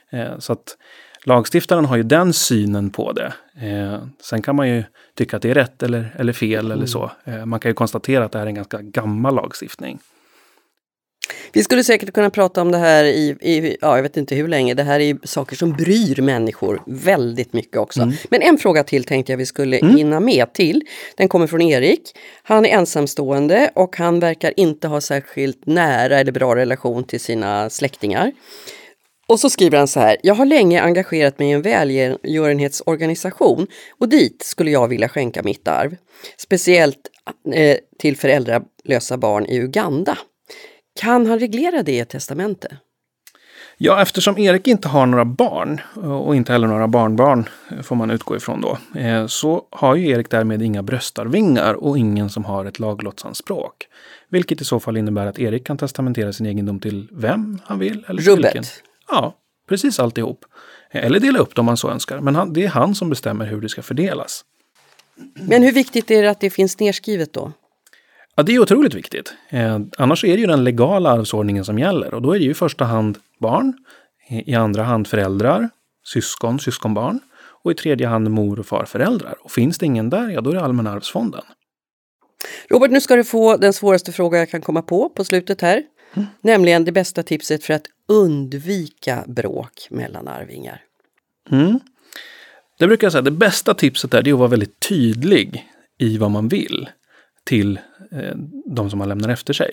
Eh, 0.10 0.40
så 0.40 0.54
att 0.54 0.78
lagstiftaren 1.26 1.86
har 1.86 1.98
ju 1.98 2.04
den 2.04 2.34
synen 2.34 2.90
på 2.90 3.12
det. 3.12 3.34
Eh, 3.62 4.04
sen 4.22 4.42
kan 4.42 4.56
man 4.56 4.70
ju 4.70 4.84
tycka 5.18 5.36
att 5.36 5.42
det 5.42 5.50
är 5.50 5.54
rätt 5.54 5.84
eller, 5.84 6.16
eller 6.18 6.34
fel 6.34 6.66
mm. 6.66 6.72
eller 6.72 6.86
så. 6.86 7.12
Eh, 7.24 7.46
man 7.46 7.60
kan 7.60 7.70
ju 7.70 7.76
konstatera 7.76 8.26
att 8.26 8.32
det 8.32 8.38
här 8.38 8.46
är 8.46 8.50
en 8.50 8.56
ganska 8.56 8.82
gammal 8.82 9.36
lagstiftning. 9.36 10.00
Vi 11.54 11.64
skulle 11.64 11.84
säkert 11.84 12.14
kunna 12.14 12.30
prata 12.30 12.62
om 12.62 12.72
det 12.72 12.78
här 12.78 13.04
i, 13.04 13.38
i, 13.42 13.78
ja, 13.82 13.96
jag 13.96 14.04
vet 14.04 14.18
inte 14.18 14.36
hur 14.36 14.48
länge. 14.48 14.74
Det 14.74 14.84
här 14.84 15.00
är 15.00 15.18
saker 15.24 15.56
som 15.56 15.74
bryr 15.74 16.22
människor 16.22 16.82
väldigt 16.88 17.54
mycket 17.54 17.78
också. 17.78 18.02
Mm. 18.02 18.16
Men 18.30 18.42
en 18.42 18.58
fråga 18.58 18.84
till 18.84 19.04
tänkte 19.04 19.32
jag 19.32 19.38
vi 19.38 19.46
skulle 19.46 19.78
mm. 19.78 19.96
hinna 19.96 20.20
med 20.20 20.54
till. 20.54 20.82
Den 21.18 21.28
kommer 21.28 21.48
från 21.48 21.62
Erik. 21.62 22.02
Han 22.44 22.66
är 22.66 22.70
ensamstående 22.70 23.72
och 23.76 23.98
han 23.98 24.20
verkar 24.20 24.54
inte 24.58 24.88
ha 24.88 25.02
särskilt 25.02 25.66
nära 25.66 26.20
eller 26.20 26.32
bra 26.32 26.56
relation 26.56 27.04
till 27.04 27.20
sina 27.20 27.70
släktingar. 27.70 28.32
Och 29.32 29.40
så 29.40 29.50
skriver 29.50 29.78
han 29.78 29.88
så 29.88 30.00
här. 30.00 30.18
Jag 30.24 30.36
har 30.36 30.46
länge 30.46 30.82
engagerat 30.82 31.40
mig 31.40 31.50
i 31.50 31.52
en 31.52 31.62
välgörenhetsorganisation 31.62 33.68
och 34.00 34.10
dit 34.10 34.44
skulle 34.44 34.72
jag 34.72 34.88
vilja 34.88 35.10
skänka 35.10 35.44
mitt 35.44 35.68
arv. 35.68 35.96
Speciellt 36.38 36.98
eh, 37.54 37.78
till 38.00 38.18
föräldralösa 38.18 39.18
barn 39.18 39.46
i 39.46 39.58
Uganda. 39.58 40.18
Kan 41.00 41.28
han 41.28 41.40
reglera 41.40 41.84
det 41.84 41.92
i 41.92 42.00
ett 42.00 42.10
testamente? 42.10 42.78
Ja, 43.78 44.02
eftersom 44.02 44.38
Erik 44.38 44.68
inte 44.68 44.88
har 44.88 45.06
några 45.06 45.26
barn 45.26 45.82
och 46.26 46.36
inte 46.36 46.52
heller 46.52 46.68
några 46.68 46.88
barnbarn 46.88 47.50
får 47.84 47.96
man 47.96 48.12
utgå 48.12 48.36
ifrån 48.36 48.62
då, 48.62 48.78
eh, 49.00 49.28
så 49.28 49.64
har 49.72 49.96
ju 49.96 50.10
Erik 50.10 50.30
därmed 50.30 50.62
inga 50.62 50.84
bröstarvingar 50.84 51.74
och 51.74 51.98
ingen 51.98 52.30
som 52.30 52.46
har 52.46 52.66
ett 52.66 52.80
laglotsanspråk. 52.80 53.88
Vilket 54.30 54.62
i 54.62 54.66
så 54.66 54.80
fall 54.80 54.98
innebär 54.98 55.26
att 55.26 55.40
Erik 55.40 55.68
kan 55.68 55.78
testamentera 55.78 56.34
sin 56.34 56.46
egendom 56.46 56.80
till 56.80 57.10
vem 57.12 57.60
han 57.64 57.80
vill. 57.80 58.06
Eller 58.08 58.22
Rubbet. 58.22 58.84
Ja, 59.12 59.38
precis 59.70 60.00
alltihop. 60.00 60.46
Eller 60.92 61.20
dela 61.20 61.40
upp 61.40 61.56
dem 61.56 61.64
om 61.64 61.66
man 61.66 61.78
så 61.78 61.90
önskar. 61.90 62.20
Men 62.20 62.36
han, 62.36 62.54
det 62.54 62.64
är 62.64 62.68
han 62.68 62.96
som 62.96 63.10
bestämmer 63.10 63.46
hur 63.46 63.62
det 63.62 63.70
ska 63.70 63.82
fördelas. 63.82 64.46
Men 65.34 65.64
hur 65.64 65.72
viktigt 65.72 66.12
är 66.12 66.22
det 66.22 66.30
att 66.30 66.40
det 66.40 66.50
finns 66.50 66.80
nedskrivet 66.80 67.34
då? 67.34 67.52
Ja, 68.36 68.44
det 68.44 68.56
är 68.56 68.60
otroligt 68.60 68.94
viktigt. 68.94 69.34
Eh, 69.50 69.80
annars 69.98 70.24
är 70.24 70.34
det 70.34 70.42
ju 70.42 70.48
den 70.48 70.64
legala 70.64 71.10
arvsordningen 71.10 71.66
som 71.66 71.80
gäller 71.80 72.14
och 72.14 72.22
då 72.22 72.32
är 72.32 72.40
det 72.40 72.46
ju 72.46 72.52
i 72.52 72.54
första 72.54 72.86
hand 72.86 73.18
barn, 73.40 73.74
i 74.30 74.56
andra 74.56 74.84
hand 74.84 75.08
föräldrar, 75.08 75.70
syskon, 76.06 76.60
syskonbarn 76.60 77.20
och 77.64 77.72
i 77.72 77.76
tredje 77.76 78.08
hand 78.08 78.32
mor 78.32 78.60
och 78.60 78.66
farföräldrar. 78.66 79.36
Och 79.40 79.52
finns 79.52 79.78
det 79.78 79.86
ingen 79.86 80.10
där, 80.10 80.30
ja 80.30 80.42
då 80.42 80.50
är 80.50 80.56
det 80.56 80.62
Allmänna 80.62 80.92
arvsfonden. 80.92 81.44
Robert, 82.70 82.92
nu 82.92 83.02
ska 83.02 83.16
du 83.16 83.24
få 83.24 83.58
den 83.58 83.74
svåraste 83.74 84.12
fråga 84.12 84.40
jag 84.40 84.50
kan 84.50 84.62
komma 84.62 84.82
på 84.82 85.10
på 85.10 85.24
slutet 85.24 85.62
här. 85.62 85.84
Mm. 86.14 86.28
Nämligen 86.42 86.86
det 86.86 86.92
bästa 86.92 87.24
tipset 87.24 87.64
för 87.64 87.74
att 87.74 87.86
undvika 88.08 89.24
bråk 89.28 89.88
mellan 89.90 90.28
arvingar. 90.28 90.82
Mm. 91.52 91.80
Det 92.80 92.88
brukar 92.88 93.06
jag 93.06 93.12
säga, 93.12 93.22
det 93.22 93.32
bästa 93.32 93.74
tipset 93.74 94.14
är, 94.14 94.22
det 94.22 94.30
är 94.30 94.34
att 94.34 94.40
vara 94.40 94.50
väldigt 94.50 94.80
tydlig 94.80 95.70
i 95.98 96.18
vad 96.18 96.32
man 96.32 96.48
vill 96.48 96.90
till 97.44 97.80
eh, 98.12 98.36
de 98.66 98.90
som 98.90 99.00
man 99.00 99.10
lämnar 99.10 99.30
efter 99.30 99.54
sig. 99.54 99.72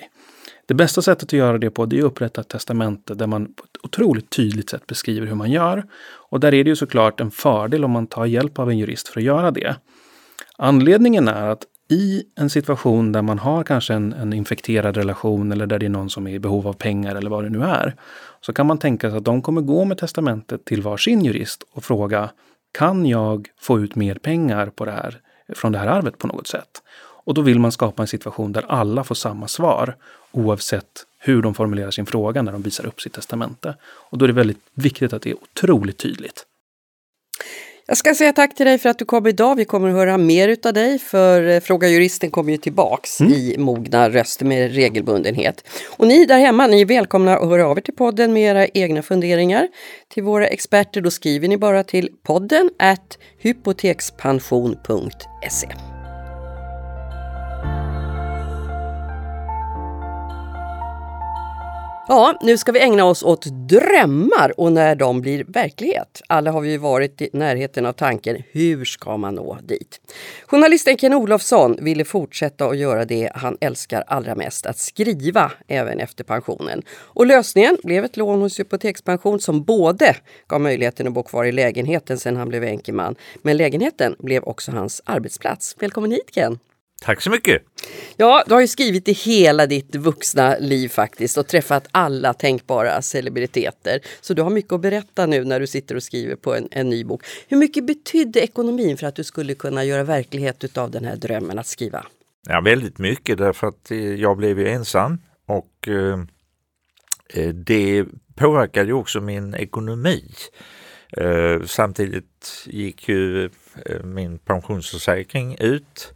Det 0.67 0.75
bästa 0.75 1.03
sättet 1.03 1.29
att 1.29 1.33
göra 1.33 1.59
det 1.59 1.71
på 1.71 1.87
det 1.87 1.97
är 1.97 1.99
att 1.99 2.05
upprätta 2.05 2.41
ett 2.41 2.49
testamente 2.49 3.15
där 3.15 3.27
man 3.27 3.47
på 3.47 3.65
ett 3.65 3.85
otroligt 3.85 4.31
tydligt 4.31 4.71
sätt 4.71 4.87
beskriver 4.87 5.27
hur 5.27 5.35
man 5.35 5.51
gör. 5.51 5.87
Och 6.31 6.41
där 6.41 6.55
är 6.55 6.65
det 6.65 6.71
ju 6.71 6.77
såklart 6.77 7.21
en 7.21 7.31
fördel 7.31 7.85
om 7.85 7.91
man 7.91 8.07
tar 8.07 8.27
hjälp 8.27 8.59
av 8.59 8.71
en 8.71 8.79
jurist 8.79 9.09
för 9.09 9.21
att 9.21 9.25
göra 9.25 9.51
det. 9.51 9.77
Anledningen 10.57 11.29
är 11.29 11.49
att 11.49 11.65
i 11.89 12.25
en 12.35 12.51
situation 12.51 13.13
där 13.13 13.23
man 13.23 13.39
har 13.39 13.65
kanske 13.65 13.95
en, 13.95 14.13
en, 14.13 14.33
infekterad 14.33 14.97
relation 14.97 15.53
eller 15.53 15.67
där 15.67 15.79
det 15.79 15.87
är 15.87 15.91
någon 15.91 16.11
som 16.11 16.27
är 16.27 16.31
i 16.31 16.39
behov 16.39 16.67
av 16.69 16.73
pengar 16.73 17.15
eller 17.15 17.31
vad 17.31 17.45
det 17.45 17.51
nu 17.51 17.63
är. 17.63 17.95
Så 18.41 18.53
kan 18.53 18.67
man 18.67 18.79
tänka 18.79 19.11
sig 19.11 19.19
att 19.19 19.25
de 19.25 19.43
kommer 19.43 19.61
gå 19.61 19.85
med 19.85 19.99
testamentet 19.99 20.65
till 20.65 20.83
varsin 20.83 21.25
jurist 21.25 21.65
och 21.73 21.85
fråga 21.85 22.31
Kan 22.73 23.07
jag 23.07 23.49
få 23.61 23.81
ut 23.81 23.95
mer 23.95 24.15
pengar 24.15 24.67
på 24.67 24.85
det 24.85 24.93
här, 24.93 25.21
från 25.55 25.73
det 25.73 25.79
här 25.79 25.87
arvet 25.87 26.19
på 26.19 26.27
något 26.27 26.47
sätt? 26.47 26.83
Och 27.25 27.35
då 27.35 27.43
vill 27.43 27.59
man 27.59 27.73
skapa 27.73 28.03
en 28.03 28.09
situation 28.09 28.53
där 28.53 28.65
alla 28.69 29.05
får 29.05 29.15
samma 29.15 29.49
svar 29.49 29.97
oavsett 30.33 31.05
hur 31.19 31.43
de 31.43 31.55
formulerar 31.55 31.91
sin 31.91 32.07
fråga 32.07 32.43
när 32.43 32.53
de 32.53 32.63
visar 32.63 32.87
upp 32.87 33.01
sitt 33.01 33.13
testamente. 33.13 33.75
Och 33.83 34.19
då 34.19 34.25
är 34.25 34.27
det 34.27 34.35
väldigt 34.35 34.63
viktigt 34.75 35.13
att 35.13 35.23
det 35.23 35.31
är 35.31 35.37
otroligt 35.43 35.99
tydligt. 35.99 36.47
Jag 37.91 37.97
ska 37.97 38.15
säga 38.15 38.33
tack 38.33 38.55
till 38.55 38.67
dig 38.67 38.79
för 38.79 38.89
att 38.89 38.99
du 38.99 39.05
kom 39.05 39.27
idag. 39.27 39.55
Vi 39.55 39.65
kommer 39.65 39.89
att 39.89 39.95
höra 39.95 40.19
mer 40.19 40.49
utav 40.49 40.73
dig 40.73 40.99
för 40.99 41.49
eh, 41.49 41.61
Fråga 41.61 41.89
Juristen 41.89 42.31
kommer 42.31 42.53
ju 42.53 42.59
tillbaks 42.59 43.21
mm. 43.21 43.33
i 43.33 43.55
mogna 43.59 44.11
röster 44.11 44.45
med 44.45 44.75
regelbundenhet. 44.75 45.69
Och 45.97 46.07
ni 46.07 46.27
där 46.27 46.39
hemma, 46.39 46.67
ni 46.67 46.81
är 46.81 46.87
välkomna 46.87 47.37
att 47.37 47.49
höra 47.49 47.67
av 47.67 47.79
er 47.79 47.83
till 47.83 47.95
podden 47.95 48.33
med 48.33 48.43
era 48.43 48.67
egna 48.67 49.03
funderingar. 49.03 49.69
Till 50.09 50.23
våra 50.23 50.47
experter, 50.47 51.01
då 51.01 51.11
skriver 51.11 51.49
ni 51.49 51.57
bara 51.57 51.85
till 51.85 52.11
podden 52.23 52.71
at 52.79 53.19
hypotekspension.se. 53.39 55.98
Ja, 62.11 62.39
nu 62.41 62.59
ska 62.59 62.73
vi 62.73 62.81
ägna 62.81 63.05
oss 63.05 63.23
åt 63.23 63.47
drömmar 63.69 64.53
och 64.57 64.73
när 64.73 64.95
de 64.95 65.21
blir 65.21 65.45
verklighet. 65.45 66.23
Alla 66.27 66.51
har 66.51 66.61
vi 66.61 66.77
varit 66.77 67.23
i 67.23 67.31
närheten 67.33 67.87
av 67.87 67.93
tanken, 67.93 68.43
hur 68.51 68.85
ska 68.85 69.17
man 69.17 69.35
nå 69.35 69.59
dit? 69.63 70.01
Journalisten 70.47 70.97
Ken 70.97 71.15
Olofsson 71.15 71.77
ville 71.81 72.05
fortsätta 72.05 72.67
att 72.67 72.79
göra 72.79 73.05
det 73.05 73.31
han 73.35 73.57
älskar 73.61 74.05
allra 74.07 74.35
mest, 74.35 74.67
att 74.67 74.79
skriva 74.79 75.53
även 75.67 76.01
efter 76.01 76.25
pensionen. 76.25 76.83
Och 76.91 77.27
lösningen 77.27 77.77
blev 77.85 78.05
ett 78.05 78.17
lån 78.17 78.41
hos 78.41 78.61
Hypotekspension 78.61 79.41
som 79.41 79.65
både 79.65 80.17
gav 80.47 80.61
möjligheten 80.61 81.07
att 81.07 81.13
bo 81.13 81.23
kvar 81.23 81.45
i 81.45 81.53
lägenheten 81.53 82.19
sen 82.19 82.37
han 82.37 82.49
blev 82.49 82.65
enkeman, 82.65 83.15
men 83.43 83.57
lägenheten 83.57 84.17
blev 84.19 84.43
också 84.45 84.73
hans 84.73 85.03
arbetsplats. 85.05 85.77
Välkommen 85.79 86.11
hit 86.11 86.31
Ken! 86.33 86.59
Tack 87.01 87.21
så 87.23 87.31
mycket! 87.31 87.63
Ja, 88.17 88.45
du 88.47 88.55
har 88.55 88.61
ju 88.61 88.69
skrivit 88.69 89.09
i 89.09 89.13
hela 89.13 89.67
ditt 89.67 89.97
vuxna 89.97 90.57
liv 90.59 90.89
faktiskt 90.89 91.39
och 91.39 91.47
träffat 91.47 91.89
alla 91.91 92.35
tänkbara 92.35 93.03
celebriteter. 93.03 94.01
Så 94.21 94.35
du 94.35 94.43
har 94.43 94.51
mycket 94.51 94.73
att 94.73 94.81
berätta 94.81 95.27
nu 95.27 95.45
när 95.45 95.61
du 95.61 95.67
sitter 95.67 95.95
och 95.95 96.03
skriver 96.03 96.37
på 96.37 96.55
en, 96.55 96.69
en 96.71 96.91
ny 96.91 97.05
bok. 97.05 97.23
Hur 97.49 97.57
mycket 97.57 97.87
betydde 97.87 98.41
ekonomin 98.41 98.97
för 98.97 99.07
att 99.07 99.15
du 99.15 99.25
skulle 99.25 99.55
kunna 99.55 99.85
göra 99.85 100.05
verklighet 100.05 100.79
av 100.79 100.91
den 100.91 101.05
här 101.05 101.17
drömmen 101.17 101.59
att 101.59 101.67
skriva? 101.67 102.07
Ja, 102.49 102.61
väldigt 102.61 102.99
mycket 102.99 103.39
därför 103.39 103.67
att 103.67 103.91
eh, 103.91 104.15
jag 104.15 104.37
blev 104.37 104.59
ju 104.59 104.69
ensam 104.69 105.19
och 105.47 105.89
eh, 105.89 106.19
eh, 107.35 107.49
det 107.49 108.05
påverkade 108.35 108.87
ju 108.87 108.93
också 108.93 109.21
min 109.21 109.55
ekonomi. 109.55 110.25
Eh, 111.17 111.63
samtidigt 111.67 112.65
gick 112.67 113.09
ju 113.09 113.45
eh, 113.87 114.03
min 114.05 114.39
pensionsförsäkring 114.39 115.57
ut 115.61 116.13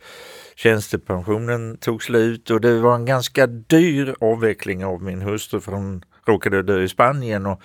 tjänstepensionen 0.57 1.77
tog 1.77 2.03
slut 2.03 2.51
och 2.51 2.61
det 2.61 2.81
var 2.81 2.95
en 2.95 3.07
ganska 3.07 3.47
dyr 3.47 4.15
avveckling 4.21 4.85
av 4.85 5.03
min 5.03 5.23
hustru 5.23 5.61
för 5.61 5.73
hon 5.73 6.05
råkade 6.27 6.63
dö 6.63 6.83
i 6.83 6.89
Spanien 6.89 7.47
och 7.47 7.61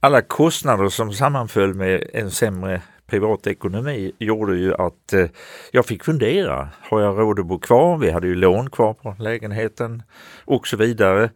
alla 0.00 0.22
kostnader 0.22 0.88
som 0.88 1.12
sammanföll 1.12 1.74
med 1.74 2.10
en 2.12 2.30
sämre 2.30 2.82
privatekonomi 3.06 4.12
gjorde 4.18 4.56
ju 4.56 4.74
att 4.74 5.12
eh, 5.12 5.26
jag 5.72 5.86
fick 5.86 6.04
fundera. 6.04 6.68
Har 6.80 7.00
jag 7.00 7.18
råd 7.18 7.40
att 7.40 7.46
bo 7.46 7.58
kvar? 7.58 7.98
Vi 7.98 8.10
hade 8.10 8.26
ju 8.26 8.34
lån 8.34 8.70
kvar 8.70 8.94
på 8.94 9.16
lägenheten 9.18 10.02
och 10.44 10.66
så 10.66 10.76
vidare. 10.76 11.30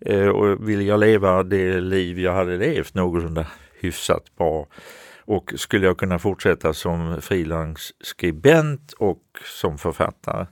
Eh, 0.00 0.28
och 0.28 0.68
vill 0.68 0.86
jag 0.86 1.00
leva 1.00 1.42
det 1.42 1.80
liv 1.80 2.18
jag 2.18 2.32
hade 2.32 2.56
levt 2.56 2.94
någorlunda 2.94 3.46
hyfsat 3.80 4.36
bra? 4.38 4.66
Och 5.20 5.52
skulle 5.56 5.86
jag 5.86 5.98
kunna 5.98 6.18
fortsätta 6.18 6.72
som 6.72 7.20
frilansskribent 7.20 8.92
och 8.92 9.22
som 9.44 9.78
författare? 9.78 10.46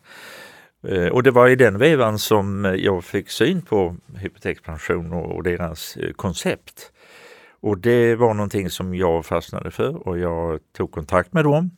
Eh, 0.82 1.08
och 1.08 1.22
det 1.22 1.30
var 1.30 1.48
i 1.48 1.56
den 1.56 1.78
vevan 1.78 2.18
som 2.18 2.76
jag 2.78 3.04
fick 3.04 3.30
syn 3.30 3.62
på 3.62 3.96
hypotekspension 4.16 5.12
och 5.12 5.42
deras 5.42 5.96
eh, 5.96 6.12
koncept. 6.12 6.92
Och 7.60 7.78
det 7.78 8.14
var 8.14 8.34
någonting 8.34 8.70
som 8.70 8.94
jag 8.94 9.26
fastnade 9.26 9.70
för 9.70 10.08
och 10.08 10.18
jag 10.18 10.60
tog 10.76 10.92
kontakt 10.92 11.32
med 11.32 11.44
dem. 11.44 11.70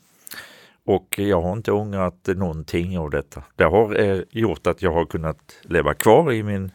Och 0.84 1.18
jag 1.18 1.40
har 1.42 1.52
inte 1.52 1.72
ångrat 1.72 2.26
någonting 2.26 2.98
av 2.98 3.10
detta. 3.10 3.42
Det 3.56 3.64
har 3.64 4.00
eh, 4.00 4.22
gjort 4.30 4.66
att 4.66 4.82
jag 4.82 4.92
har 4.92 5.04
kunnat 5.04 5.58
leva 5.62 5.94
kvar 5.94 6.32
i 6.32 6.42
min, 6.42 6.70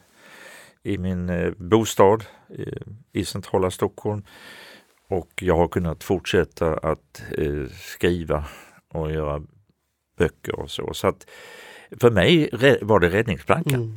i 0.84 0.98
min 0.98 1.56
bostad 1.58 2.24
i 3.12 3.26
centrala 3.26 3.72
Stockholm 3.72 4.24
och 5.08 5.30
jag 5.42 5.58
har 5.58 5.68
kunnat 5.68 6.04
fortsätta 6.04 6.74
att 6.74 7.24
eh, 7.38 7.66
skriva 7.82 8.46
och 8.94 9.12
göra 9.12 9.42
böcker 10.18 10.60
och 10.60 10.72
så. 10.72 10.94
Så 10.94 11.08
att 11.08 11.28
för 12.00 12.12
mig 12.12 12.50
var 12.82 13.00
det 13.00 13.10
räddningsplankan. 13.10 13.82
Mm. 13.82 13.96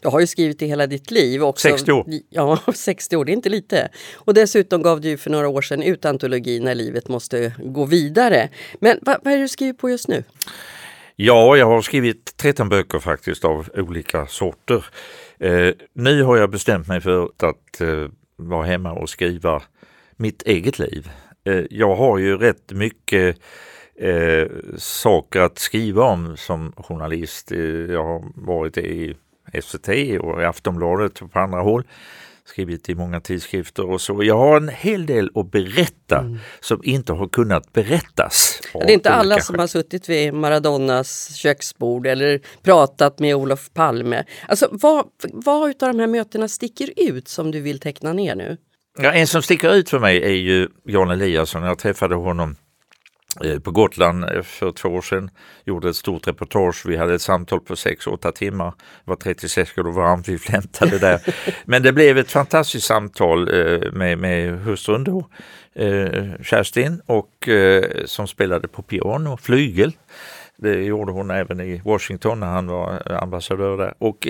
Du 0.00 0.08
har 0.08 0.20
ju 0.20 0.26
skrivit 0.26 0.58
det 0.58 0.66
hela 0.66 0.86
ditt 0.86 1.10
liv. 1.10 1.42
Också. 1.42 1.68
60 1.68 1.92
år. 1.92 2.06
Ja, 2.28 2.58
60 2.74 3.16
år, 3.16 3.24
det 3.24 3.32
är 3.32 3.34
inte 3.34 3.48
lite. 3.48 3.88
Och 4.14 4.34
dessutom 4.34 4.82
gav 4.82 5.00
du 5.00 5.16
för 5.16 5.30
några 5.30 5.48
år 5.48 5.62
sedan 5.62 5.82
ut 5.82 6.04
antologin 6.04 6.64
När 6.64 6.74
livet 6.74 7.08
måste 7.08 7.52
gå 7.58 7.84
vidare. 7.84 8.48
Men 8.80 8.98
vad, 9.02 9.16
vad 9.24 9.32
är 9.32 9.36
det 9.36 9.44
du 9.44 9.48
skriver 9.48 9.72
på 9.72 9.90
just 9.90 10.08
nu? 10.08 10.24
Ja, 11.16 11.56
jag 11.56 11.66
har 11.66 11.82
skrivit 11.82 12.36
13 12.36 12.68
böcker 12.68 12.98
faktiskt 12.98 13.44
av 13.44 13.68
olika 13.74 14.26
sorter. 14.26 14.84
Eh, 15.38 15.74
nu 15.92 16.22
har 16.22 16.36
jag 16.36 16.50
bestämt 16.50 16.88
mig 16.88 17.00
för 17.00 17.24
att 17.24 17.80
eh, 17.80 18.08
vara 18.36 18.66
hemma 18.66 18.92
och 18.92 19.08
skriva 19.08 19.62
mitt 20.20 20.42
eget 20.42 20.78
liv. 20.78 21.10
Eh, 21.44 21.64
jag 21.70 21.96
har 21.96 22.18
ju 22.18 22.38
rätt 22.38 22.72
mycket 22.72 23.36
eh, 23.94 24.46
saker 24.76 25.40
att 25.40 25.58
skriva 25.58 26.04
om 26.04 26.36
som 26.36 26.72
journalist. 26.76 27.52
Eh, 27.52 27.58
jag 27.68 28.04
har 28.04 28.24
varit 28.34 28.78
i 28.78 29.16
SVT 29.62 29.88
och 30.20 30.42
i 30.42 30.44
Aftonbladet 30.44 31.22
och 31.22 31.32
på 31.32 31.38
andra 31.38 31.60
håll 31.60 31.84
skrivit 32.44 32.88
i 32.88 32.94
många 32.94 33.20
tidskrifter 33.20 33.90
och 33.90 34.00
så. 34.00 34.24
Jag 34.24 34.38
har 34.38 34.56
en 34.56 34.68
hel 34.68 35.06
del 35.06 35.30
att 35.34 35.50
berätta 35.50 36.18
mm. 36.18 36.38
som 36.60 36.80
inte 36.84 37.12
har 37.12 37.28
kunnat 37.28 37.72
berättas. 37.72 38.60
Det 38.72 38.78
är 38.78 38.90
inte 38.90 39.10
alla 39.10 39.40
som 39.40 39.58
har 39.58 39.66
suttit 39.66 40.08
vid 40.08 40.34
Maradonas 40.34 41.34
köksbord 41.34 42.06
eller 42.06 42.40
pratat 42.62 43.18
med 43.18 43.36
Olof 43.36 43.70
Palme. 43.74 44.24
Alltså, 44.48 44.68
vad, 44.70 45.06
vad 45.32 45.62
av 45.62 45.74
de 45.78 45.98
här 45.98 46.06
mötena 46.06 46.48
sticker 46.48 46.92
ut 46.96 47.28
som 47.28 47.50
du 47.50 47.60
vill 47.60 47.80
teckna 47.80 48.12
ner 48.12 48.34
nu? 48.34 48.56
Ja, 48.98 49.12
en 49.12 49.26
som 49.26 49.42
sticker 49.42 49.74
ut 49.74 49.90
för 49.90 49.98
mig 49.98 50.22
är 50.22 50.36
ju 50.36 50.68
Jan 50.84 51.10
Eliasson. 51.10 51.62
Jag 51.62 51.78
träffade 51.78 52.14
honom 52.14 52.56
Eh, 53.44 53.58
på 53.58 53.70
Gotland 53.70 54.24
eh, 54.24 54.42
för 54.42 54.72
två 54.72 54.88
år 54.88 55.02
sedan. 55.02 55.30
Gjorde 55.64 55.88
ett 55.88 55.96
stort 55.96 56.28
reportage. 56.28 56.86
Vi 56.86 56.96
hade 56.96 57.14
ett 57.14 57.22
samtal 57.22 57.60
på 57.60 57.74
6-8 57.74 58.32
timmar. 58.32 58.74
Det 59.04 59.10
var 59.10 59.16
36 59.16 59.72
grader 59.72 59.90
varmt, 59.90 60.28
vi 60.28 60.38
flämtade 60.38 60.98
där. 60.98 61.20
Men 61.64 61.82
det 61.82 61.92
blev 61.92 62.18
ett 62.18 62.30
fantastiskt 62.30 62.86
samtal 62.86 63.48
eh, 63.48 63.92
med, 63.92 64.18
med 64.18 64.60
hustrun 64.60 65.04
då, 65.04 65.28
Kerstin, 66.42 67.00
och, 67.06 67.48
som 68.04 68.26
spelade 68.26 68.68
på 68.68 68.82
piano, 68.82 69.36
flygel. 69.36 69.92
Det 70.56 70.74
gjorde 70.74 71.12
hon 71.12 71.30
även 71.30 71.60
i 71.60 71.82
Washington 71.84 72.40
när 72.40 72.46
han 72.46 72.66
var 72.66 73.12
ambassadör 73.12 73.76
där. 73.76 73.94
Och 73.98 74.28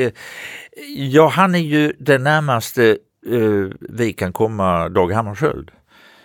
ja, 0.97 1.29
han 1.29 1.55
är 1.55 1.59
ju 1.59 1.93
den 1.99 2.23
närmaste 2.23 2.99
Eh, 3.27 3.71
vi 3.81 4.13
kan 4.13 4.33
komma 4.33 4.89
Dag 4.89 5.13
Hammarskjöld. 5.13 5.71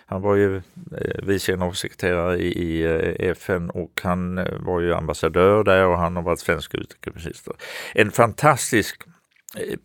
Han 0.05 0.21
var 0.21 0.35
ju 0.35 0.55
eh, 0.55 1.23
vice 1.23 1.51
generalsekreterare 1.51 2.37
i, 2.37 2.47
i 2.47 2.83
eh, 2.83 3.29
FN 3.29 3.69
och 3.69 4.01
han 4.03 4.37
eh, 4.37 4.59
var 4.59 4.81
ju 4.81 4.93
ambassadör 4.93 5.63
där 5.63 5.85
och 5.85 5.97
han 5.97 6.15
har 6.15 6.23
varit 6.23 6.39
svensk 6.39 6.75
utrikesminister. 6.75 7.53
En 7.93 8.11
fantastisk 8.11 9.03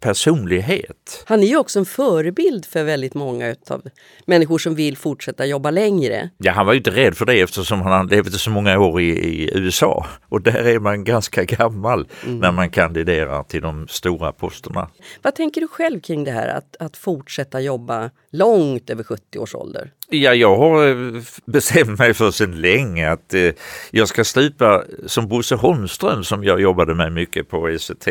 personlighet. 0.00 1.24
Han 1.26 1.42
är 1.42 1.46
ju 1.46 1.56
också 1.56 1.78
en 1.78 1.84
förebild 1.84 2.66
för 2.66 2.84
väldigt 2.84 3.14
många 3.14 3.56
av 3.68 3.82
människor 4.26 4.58
som 4.58 4.74
vill 4.74 4.96
fortsätta 4.96 5.46
jobba 5.46 5.70
längre. 5.70 6.30
Ja, 6.38 6.52
han 6.52 6.66
var 6.66 6.72
ju 6.72 6.78
inte 6.78 6.90
rädd 6.90 7.16
för 7.16 7.24
det 7.24 7.40
eftersom 7.40 7.80
han 7.80 8.06
levde 8.06 8.30
så 8.30 8.50
många 8.50 8.78
år 8.78 9.00
i, 9.00 9.08
i 9.08 9.58
USA 9.58 10.06
och 10.28 10.42
där 10.42 10.64
är 10.64 10.78
man 10.78 11.04
ganska 11.04 11.44
gammal 11.44 12.08
mm. 12.24 12.38
när 12.38 12.52
man 12.52 12.70
kandiderar 12.70 13.42
till 13.42 13.62
de 13.62 13.88
stora 13.88 14.32
posterna. 14.32 14.88
Vad 15.22 15.34
tänker 15.34 15.60
du 15.60 15.68
själv 15.68 16.00
kring 16.00 16.24
det 16.24 16.32
här 16.32 16.48
att, 16.48 16.76
att 16.78 16.96
fortsätta 16.96 17.60
jobba 17.60 18.10
långt 18.30 18.90
över 18.90 19.02
70 19.02 19.38
års 19.38 19.54
ålder? 19.54 19.90
Ja, 20.08 20.34
jag 20.34 20.56
har 20.56 20.88
eh, 20.88 21.22
bestämt 21.44 21.98
mig 21.98 22.14
för 22.14 22.30
sedan 22.30 22.60
länge 22.60 23.10
att 23.10 23.34
eh, 23.34 23.50
jag 23.90 24.08
ska 24.08 24.24
stupa 24.24 24.84
som 25.06 25.28
Bosse 25.28 25.54
Holmström 25.54 26.24
som 26.24 26.44
jag 26.44 26.60
jobbade 26.60 26.94
med 26.94 27.12
mycket 27.12 27.48
på 27.48 27.68
ECT. 27.68 28.08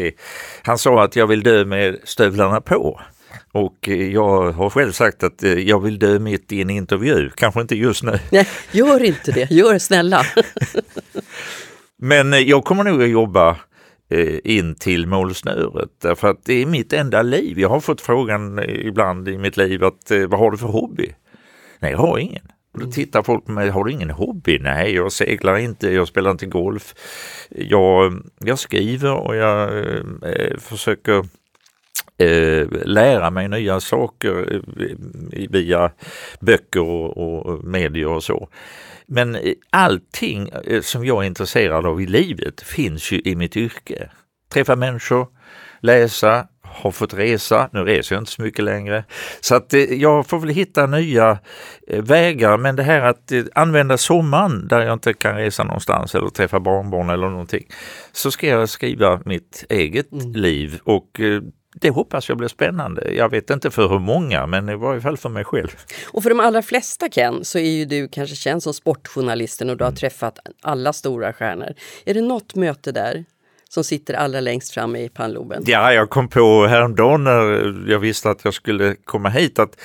Han 0.64 0.78
sa 0.78 1.04
att 1.04 1.16
jag 1.16 1.28
vill 1.28 1.44
dö 1.44 1.66
med 1.66 1.98
stövlarna 2.04 2.62
på. 2.62 3.02
Och 3.52 3.90
eh, 3.90 4.12
jag 4.12 4.52
har 4.52 4.70
själv 4.70 4.92
sagt 4.92 5.24
att 5.24 5.44
eh, 5.44 5.54
jag 5.54 5.84
vill 5.84 6.00
dö 6.00 6.20
mitt 6.20 6.52
i 6.52 6.62
en 6.62 6.70
intervju, 6.70 7.30
kanske 7.36 7.62
inte 7.62 7.76
just 7.76 8.04
nu. 8.04 8.20
Nej, 8.32 8.48
gör 8.72 9.04
inte 9.04 9.32
det, 9.32 9.52
gör 9.52 9.78
snälla. 9.78 10.26
Men 12.02 12.48
jag 12.48 12.64
kommer 12.64 12.84
nog 12.84 13.04
att 13.04 13.10
jobba 13.10 13.58
in 14.44 14.76
till 14.76 15.08
målsnöret 15.08 15.90
därför 16.02 16.28
att 16.28 16.46
det 16.46 16.54
är 16.54 16.66
mitt 16.66 16.94
enda 16.94 17.22
liv. 17.22 17.60
Jag 17.60 17.70
har 17.70 17.80
fått 17.80 18.02
frågan 18.02 18.60
ibland 18.70 19.28
i 19.28 19.38
mitt 19.38 19.58
liv 19.58 19.84
att 19.84 20.12
vad 20.28 20.40
har 20.40 20.52
du 20.52 20.58
för 20.58 20.68
hobby? 20.68 21.14
Nej, 21.80 21.92
jag 21.92 21.98
har 21.98 22.18
ingen. 22.18 22.48
då 22.74 22.82
mm. 22.82 22.92
tittar 22.92 23.24
folk 23.24 23.46
på 23.46 23.52
mig, 23.52 23.70
har 23.70 23.84
du 23.84 23.92
ingen 23.92 24.10
hobby? 24.10 24.60
Nej, 24.60 24.96
jag 24.96 25.12
seglar 25.12 25.58
inte, 25.58 25.90
jag 25.90 26.08
spelar 26.08 26.32
inte 26.32 26.46
golf. 26.46 26.96
Jag, 27.50 28.24
jag 28.40 28.60
skriver 28.60 29.14
och 29.14 29.36
jag 29.36 29.78
eh, 29.78 30.58
försöker 30.58 31.26
eh, 32.18 32.68
lära 32.86 33.30
mig 33.30 33.48
nya 33.48 33.80
saker 33.80 34.62
eh, 34.80 34.96
via 35.50 35.92
böcker 36.40 36.82
och, 36.82 37.18
och 37.18 37.64
medier 37.64 38.08
och 38.08 38.24
så. 38.24 38.50
Men 39.10 39.38
allting 39.70 40.50
eh, 40.50 40.82
som 40.82 41.06
jag 41.06 41.24
är 41.24 41.28
intresserad 41.28 41.86
av 41.86 42.02
i 42.02 42.06
livet 42.06 42.62
finns 42.62 43.12
ju 43.12 43.22
i 43.26 43.36
mitt 43.36 43.58
yrke. 43.58 44.10
Träffa 44.54 44.76
människor, 44.76 45.28
läsa, 45.82 46.48
har 46.62 46.92
fått 46.92 47.14
resa. 47.14 47.70
Nu 47.74 47.80
reser 47.80 48.16
jag 48.16 48.22
inte 48.22 48.32
så 48.32 48.42
mycket 48.42 48.66
längre. 48.66 49.04
Så 49.40 49.56
att 49.56 49.74
eh, 49.74 49.82
jag 49.82 50.28
får 50.28 50.40
väl 50.40 50.50
hitta 50.50 50.86
nya 50.86 51.40
eh, 51.88 52.04
vägar. 52.04 52.58
Men 52.58 52.76
det 52.76 52.84
här 52.84 53.02
att 53.02 53.32
använda 53.56 53.98
sommaren 53.98 54.68
där 54.68 54.80
jag 54.80 54.94
inte 54.94 55.14
kan 55.14 55.36
resa 55.36 55.64
någonstans 55.64 56.16
eller 56.16 56.30
träffa 56.30 56.60
barnbarn 56.60 57.10
eller 57.10 57.30
någonting. 57.30 57.68
Så 58.12 58.32
ska 58.32 58.48
jag 58.48 58.70
skriva 58.70 59.22
mitt 59.26 59.66
eget 59.70 60.12
mm. 60.12 60.32
liv 60.32 60.80
och 60.84 61.22
det 61.76 61.90
hoppas 61.90 62.30
jag 62.30 62.38
blir 62.38 62.48
spännande. 62.48 63.14
Jag 63.14 63.30
vet 63.30 63.50
inte 63.50 63.72
för 63.72 63.90
hur 63.90 64.00
många, 64.00 64.48
men 64.48 64.70
i 64.70 64.76
varje 64.76 65.02
fall 65.02 65.18
för 65.18 65.30
mig 65.30 65.44
själv. 65.44 65.68
Och 66.08 66.24
för 66.24 66.30
de 66.30 66.40
allra 66.40 66.62
flesta 66.62 67.10
Ken, 67.10 67.46
så 67.46 67.58
är 67.60 67.70
ju 67.70 67.86
du 67.86 68.08
kanske 68.08 68.36
känd 68.36 68.64
som 68.64 68.74
sportjournalisten 68.74 69.70
och 69.70 69.78
du 69.78 69.84
har 69.84 69.92
mm. 69.92 69.98
träffat 69.98 70.40
alla 70.62 70.94
stora 70.94 71.34
stjärnor. 71.34 71.74
Är 72.06 72.14
det 72.14 72.22
något 72.22 72.56
möte 72.56 72.92
där 72.92 73.26
som 73.70 73.84
sitter 73.84 74.14
allra 74.14 74.40
längst 74.40 74.74
fram 74.74 74.96
i 74.96 75.10
pannloben? 75.10 75.64
Ja, 75.66 75.94
jag 75.94 76.10
kom 76.10 76.28
på 76.28 76.68
häromdagen 76.68 77.24
när 77.24 77.76
jag 77.92 78.00
visste 78.00 78.30
att 78.30 78.46
jag 78.46 78.54
skulle 78.54 78.96
komma 79.04 79.30
hit 79.30 79.60
att 79.60 79.80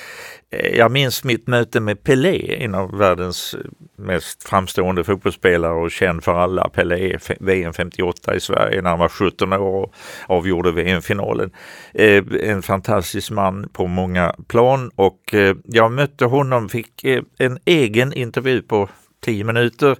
eh, 0.49 0.77
jag 0.77 0.91
minns 0.91 1.23
mitt 1.23 1.47
möte 1.47 1.79
med 1.79 2.03
Pelé, 2.03 2.63
en 2.63 2.75
av 2.75 2.97
världens 2.97 3.55
mest 3.97 4.43
framstående 4.43 5.03
fotbollsspelare 5.03 5.73
och 5.73 5.91
känd 5.91 6.23
för 6.23 6.33
alla. 6.33 6.69
Pelé, 6.69 7.17
VM 7.39 7.73
58 7.73 8.35
i 8.35 8.39
Sverige 8.39 8.81
när 8.81 8.89
han 8.89 8.99
var 8.99 9.09
17 9.09 9.53
år 9.53 9.83
och 9.83 9.93
avgjorde 10.27 10.71
VM-finalen. 10.71 11.51
Eh, 11.93 12.23
en 12.41 12.61
fantastisk 12.61 13.31
man 13.31 13.69
på 13.73 13.87
många 13.87 14.35
plan 14.47 14.91
och 14.95 15.33
eh, 15.33 15.55
jag 15.63 15.91
mötte 15.91 16.25
honom, 16.25 16.69
fick 16.69 17.05
en 17.37 17.59
egen 17.65 18.13
intervju 18.13 18.61
på 18.61 18.89
10 19.25 19.43
minuter 19.43 19.97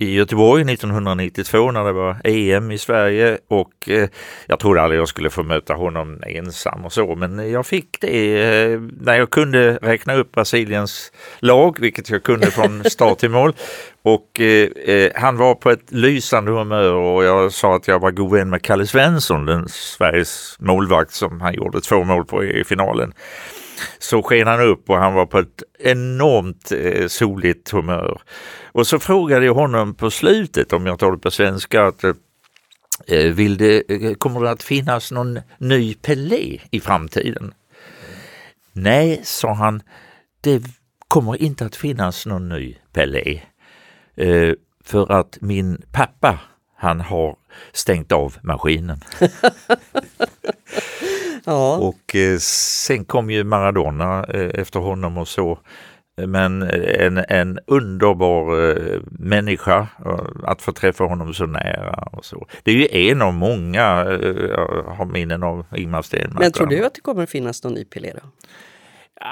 i 0.00 0.14
Göteborg 0.14 0.72
1992 0.72 1.70
när 1.70 1.84
det 1.84 1.92
var 1.92 2.16
EM 2.24 2.70
i 2.70 2.78
Sverige 2.78 3.38
och 3.48 3.88
eh, 3.88 4.08
jag 4.46 4.58
trodde 4.58 4.82
aldrig 4.82 5.00
jag 5.00 5.08
skulle 5.08 5.30
få 5.30 5.42
möta 5.42 5.74
honom 5.74 6.22
ensam 6.26 6.84
och 6.84 6.92
så 6.92 7.14
men 7.14 7.50
jag 7.50 7.66
fick 7.66 8.00
det 8.00 8.42
eh, 8.42 8.80
när 9.00 9.14
jag 9.18 9.30
kunde 9.30 9.78
räkna 9.82 10.14
upp 10.14 10.32
Brasiliens 10.32 11.12
lag, 11.38 11.76
vilket 11.80 12.10
jag 12.10 12.22
kunde 12.22 12.50
från 12.50 12.84
start 12.90 13.18
till 13.18 13.30
mål. 13.30 13.52
Och 14.02 14.40
eh, 14.40 14.68
eh, 14.86 15.10
han 15.14 15.36
var 15.36 15.54
på 15.54 15.70
ett 15.70 15.92
lysande 15.92 16.50
humör 16.50 16.92
och 16.92 17.24
jag 17.24 17.52
sa 17.52 17.76
att 17.76 17.88
jag 17.88 17.98
var 17.98 18.10
god 18.10 18.32
vän 18.32 18.50
med 18.50 18.62
Kalle 18.62 18.86
Svensson, 18.86 19.46
den 19.46 19.68
Sveriges 19.68 20.56
målvakt 20.58 21.12
som 21.12 21.40
han 21.40 21.54
gjorde 21.54 21.80
två 21.80 22.04
mål 22.04 22.24
på 22.24 22.44
i 22.44 22.64
finalen 22.64 23.12
så 23.98 24.22
sken 24.22 24.46
han 24.46 24.60
upp 24.60 24.90
och 24.90 24.96
han 24.96 25.14
var 25.14 25.26
på 25.26 25.38
ett 25.38 25.62
enormt 25.78 26.72
eh, 26.72 27.06
soligt 27.06 27.70
humör. 27.70 28.22
Och 28.72 28.86
så 28.86 28.98
frågade 28.98 29.46
jag 29.46 29.54
honom 29.54 29.94
på 29.94 30.10
slutet, 30.10 30.72
om 30.72 30.86
jag 30.86 30.98
tar 30.98 31.12
det 31.12 31.18
på 31.18 31.30
svenska, 31.30 31.82
att 31.82 32.04
eh, 32.04 32.12
eh 33.06 33.32
vill 33.32 33.56
det, 33.56 33.90
eh, 33.90 34.14
kommer 34.14 34.40
det 34.40 34.50
att 34.50 34.62
finnas 34.62 35.12
någon 35.12 35.40
ny 35.58 35.94
Pelé 35.94 36.60
i 36.70 36.80
framtiden? 36.80 37.54
Nej, 38.72 39.20
sa 39.24 39.54
han, 39.54 39.82
det 40.40 40.62
kommer 41.08 41.42
inte 41.42 41.66
att 41.66 41.76
finnas 41.76 42.26
någon 42.26 42.48
ny 42.48 42.76
Pelé. 42.92 43.40
Eh, 44.16 44.52
för 44.84 45.12
att 45.12 45.38
min 45.40 45.82
pappa, 45.92 46.38
han 46.76 47.00
har 47.00 47.36
stängt 47.72 48.12
av 48.12 48.36
maskinen. 48.42 49.00
Ja. 51.44 51.76
Och 51.76 52.16
eh, 52.16 52.38
sen 52.38 53.04
kom 53.04 53.30
ju 53.30 53.44
Maradona 53.44 54.24
eh, 54.24 54.60
efter 54.60 54.80
honom 54.80 55.18
och 55.18 55.28
så. 55.28 55.58
Men 56.26 56.62
en, 56.62 57.18
en 57.28 57.58
underbar 57.66 58.70
eh, 58.70 59.00
människa, 59.10 59.86
att 60.42 60.62
få 60.62 60.72
träffa 60.72 61.04
honom 61.04 61.34
så 61.34 61.46
nära 61.46 62.08
och 62.12 62.24
så. 62.24 62.46
Det 62.62 62.70
är 62.70 62.74
ju 62.74 63.10
en 63.10 63.22
av 63.22 63.34
många, 63.34 63.80
jag 63.80 64.84
har 64.96 65.04
minnen 65.04 65.42
av 65.42 65.66
Ingmar 65.76 66.02
Stenmark. 66.02 66.40
Men 66.40 66.52
tror 66.52 66.66
du 66.66 66.86
att 66.86 66.94
det 66.94 67.00
kommer 67.00 67.22
att 67.22 67.30
finnas 67.30 67.64
någon 67.64 67.74
ny 67.74 67.84
Pelé 67.84 68.12
då? 68.14 68.28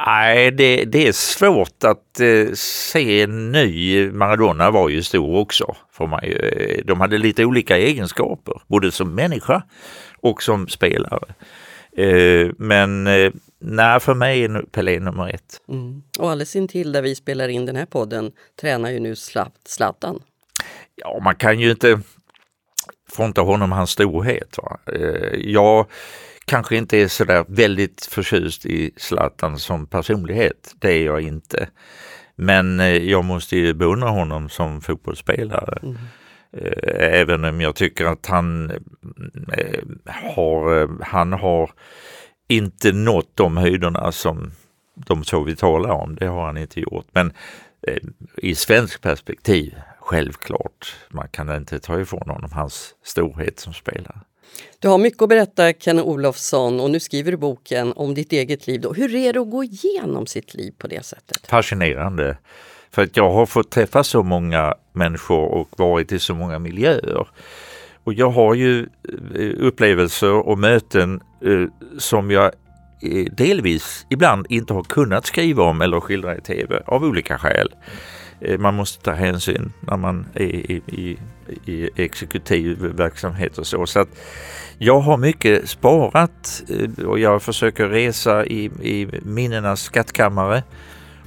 Nej, 0.06 0.50
det, 0.50 0.84
det 0.84 1.08
är 1.08 1.12
svårt 1.12 1.84
att 1.84 2.20
eh, 2.20 2.52
se 2.54 3.22
en 3.22 3.52
ny. 3.52 4.10
Maradona 4.10 4.70
var 4.70 4.88
ju 4.88 5.02
stor 5.02 5.36
också. 5.36 5.76
Får 5.92 6.06
man 6.06 6.20
eh, 6.22 6.84
de 6.84 7.00
hade 7.00 7.18
lite 7.18 7.44
olika 7.44 7.76
egenskaper, 7.76 8.62
både 8.66 8.90
som 8.92 9.14
människa 9.14 9.62
och 10.20 10.42
som 10.42 10.68
spelare. 10.68 11.34
Eh, 11.98 12.50
men 12.58 13.06
eh, 13.06 13.32
nej, 13.58 14.00
för 14.00 14.14
mig 14.14 14.44
är 14.44 14.62
Pelé 14.62 15.00
nummer 15.00 15.28
ett. 15.34 15.60
Mm. 15.68 16.02
Och 16.18 16.30
alldeles 16.30 16.56
intill 16.56 16.92
där 16.92 17.02
vi 17.02 17.14
spelar 17.14 17.48
in 17.48 17.66
den 17.66 17.76
här 17.76 17.86
podden 17.86 18.32
tränar 18.60 18.90
ju 18.90 19.00
nu 19.00 19.14
Zlatan. 19.64 20.22
Ja, 20.94 21.20
man 21.24 21.34
kan 21.34 21.60
ju 21.60 21.70
inte 21.70 22.00
fronta 23.10 23.40
honom 23.40 23.72
hans 23.72 23.90
storhet. 23.90 24.58
Va? 24.58 24.78
Eh, 24.92 25.38
jag 25.38 25.86
kanske 26.44 26.76
inte 26.76 26.98
är 26.98 27.08
sådär 27.08 27.44
väldigt 27.48 28.04
förtjust 28.04 28.66
i 28.66 28.90
Zlatan 28.96 29.58
som 29.58 29.86
personlighet. 29.86 30.74
Det 30.78 30.92
är 30.92 31.04
jag 31.04 31.20
inte. 31.20 31.68
Men 32.36 32.78
jag 33.08 33.24
måste 33.24 33.56
ju 33.56 33.74
beundra 33.74 34.08
honom 34.08 34.48
som 34.48 34.80
fotbollsspelare. 34.80 35.78
Mm. 35.82 35.96
Eh, 36.52 37.20
även 37.20 37.44
om 37.44 37.60
jag 37.60 37.74
tycker 37.74 38.04
att 38.04 38.26
han 38.26 38.70
eh, 39.52 39.82
har, 40.06 40.88
han 41.04 41.32
har 41.32 41.70
inte 42.48 42.92
nått 42.92 43.30
de 43.34 43.56
höjderna 43.56 44.12
som 44.12 44.50
de 44.94 45.22
två 45.22 45.40
vi 45.40 45.56
talar 45.56 45.90
om. 45.90 46.16
Det 46.16 46.26
har 46.26 46.46
han 46.46 46.56
inte 46.56 46.80
gjort. 46.80 47.06
Men 47.12 47.32
i 48.36 48.54
svensk 48.54 49.00
perspektiv, 49.00 49.74
självklart, 50.00 50.94
man 51.08 51.28
kan 51.28 51.56
inte 51.56 51.80
ta 51.80 52.00
ifrån 52.00 52.28
honom 52.28 52.52
hans 52.52 52.94
storhet 53.04 53.60
som 53.60 53.74
spelare. 53.74 54.20
Du 54.78 54.88
har 54.88 54.98
mycket 54.98 55.22
att 55.22 55.28
berätta, 55.28 55.72
Ken 55.72 56.00
Olofsson, 56.00 56.80
och 56.80 56.90
nu 56.90 57.00
skriver 57.00 57.30
du 57.30 57.36
boken 57.36 57.92
om 57.96 58.14
ditt 58.14 58.32
eget 58.32 58.66
liv. 58.66 58.80
Då. 58.80 58.92
Hur 58.92 59.14
är 59.14 59.32
det 59.32 59.40
att 59.40 59.50
gå 59.50 59.64
igenom 59.64 60.26
sitt 60.26 60.54
liv 60.54 60.72
på 60.78 60.86
det 60.86 61.04
sättet? 61.04 61.46
Fascinerande. 61.46 62.36
För 62.90 63.02
att 63.02 63.16
jag 63.16 63.30
har 63.30 63.46
fått 63.46 63.70
träffa 63.70 64.04
så 64.04 64.22
många 64.22 64.74
människor 64.98 65.48
och 65.48 65.68
varit 65.76 66.12
i 66.12 66.18
så 66.18 66.34
många 66.34 66.58
miljöer. 66.58 67.26
Och 68.08 68.14
jag 68.14 68.30
har 68.30 68.54
ju 68.54 68.86
eh, 69.34 69.52
upplevelser 69.58 70.32
och 70.32 70.58
möten 70.58 71.20
eh, 71.44 71.98
som 71.98 72.30
jag 72.30 72.44
eh, 73.02 73.24
delvis 73.32 74.06
ibland 74.10 74.46
inte 74.48 74.74
har 74.74 74.82
kunnat 74.82 75.26
skriva 75.26 75.62
om 75.62 75.80
eller 75.80 76.00
skildra 76.00 76.36
i 76.36 76.40
tv 76.40 76.82
av 76.86 77.04
olika 77.04 77.38
skäl. 77.38 77.68
Man 78.58 78.74
måste 78.74 79.04
ta 79.04 79.12
hänsyn 79.12 79.72
när 79.80 79.96
man 79.96 80.26
är 80.34 80.44
i, 80.44 80.82
i, 80.86 81.18
i 81.72 81.90
exekutiv 81.96 82.78
verksamhet 82.78 83.58
och 83.58 83.66
så. 83.66 83.86
så 83.86 84.00
att 84.00 84.08
jag 84.78 85.00
har 85.00 85.16
mycket 85.16 85.68
sparat 85.68 86.62
och 87.06 87.18
jag 87.18 87.42
försöker 87.42 87.88
resa 87.88 88.46
i, 88.46 88.64
i 88.64 89.08
minnenas 89.22 89.82
skattkammare. 89.82 90.62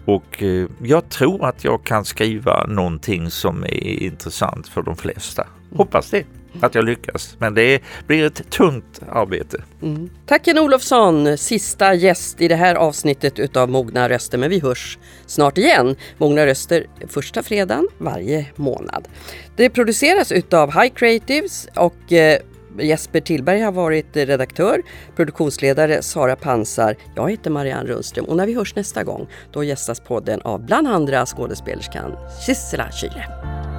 Och 0.06 0.44
eh, 0.44 0.68
jag 0.84 1.10
tror 1.10 1.46
att 1.46 1.64
jag 1.64 1.84
kan 1.84 2.06
skriva 2.06 2.66
någonting 2.68 3.32
som 3.32 3.64
är 3.64 4.04
intressant 4.04 4.68
för 4.68 4.82
de 4.82 4.96
flesta. 4.96 5.48
Hoppas 5.76 6.10
det 6.10 6.26
att 6.60 6.76
jag 6.76 6.86
lyckas. 6.86 7.36
Men 7.40 7.54
det 7.54 7.82
blir 8.08 8.26
ett 8.26 8.50
tungt 8.50 9.02
arbete. 9.10 9.64
Mm. 9.82 10.10
Tack 10.26 10.46
Ken 10.46 10.60
Olofsson, 10.60 11.38
sista 11.38 11.94
gäst 11.94 12.42
i 12.42 12.48
det 12.48 12.56
här 12.56 12.76
avsnittet 12.76 13.40
utav 13.40 13.70
Mogna 13.70 14.10
röster. 14.10 14.38
Men 14.38 14.50
vi 14.50 14.60
hörs 14.60 14.98
snart 15.26 15.58
igen. 15.58 15.96
Mogna 16.18 16.46
röster 16.46 16.86
första 17.08 17.44
fredagen 17.44 17.88
varje 17.98 18.46
månad. 18.56 19.08
Det 19.56 19.70
produceras 19.70 20.32
utav 20.32 20.72
High 20.82 20.94
Creatives 20.94 21.68
och 21.76 22.14
eh, 22.14 22.40
Jesper 22.80 23.20
Tillberg 23.20 23.62
har 23.62 23.72
varit 23.72 24.18
redaktör, 24.18 24.82
produktionsledare 25.16 26.02
Sara 26.02 26.36
Pansar. 26.36 26.96
Jag 27.16 27.32
heter 27.32 27.50
Marianne 27.50 27.90
Rundström 27.90 28.26
och 28.26 28.38
när 28.38 28.46
vi 28.48 28.54
hörs 28.54 28.76
nästa 28.76 29.04
gång 29.04 29.28
då 29.52 29.64
gästas 29.64 30.00
podden 30.00 30.42
av 30.42 30.66
bland 30.66 30.88
andra 30.88 31.26
skådespelerskan 31.26 32.16
Sissela 32.46 32.92
Kyle. 32.92 33.71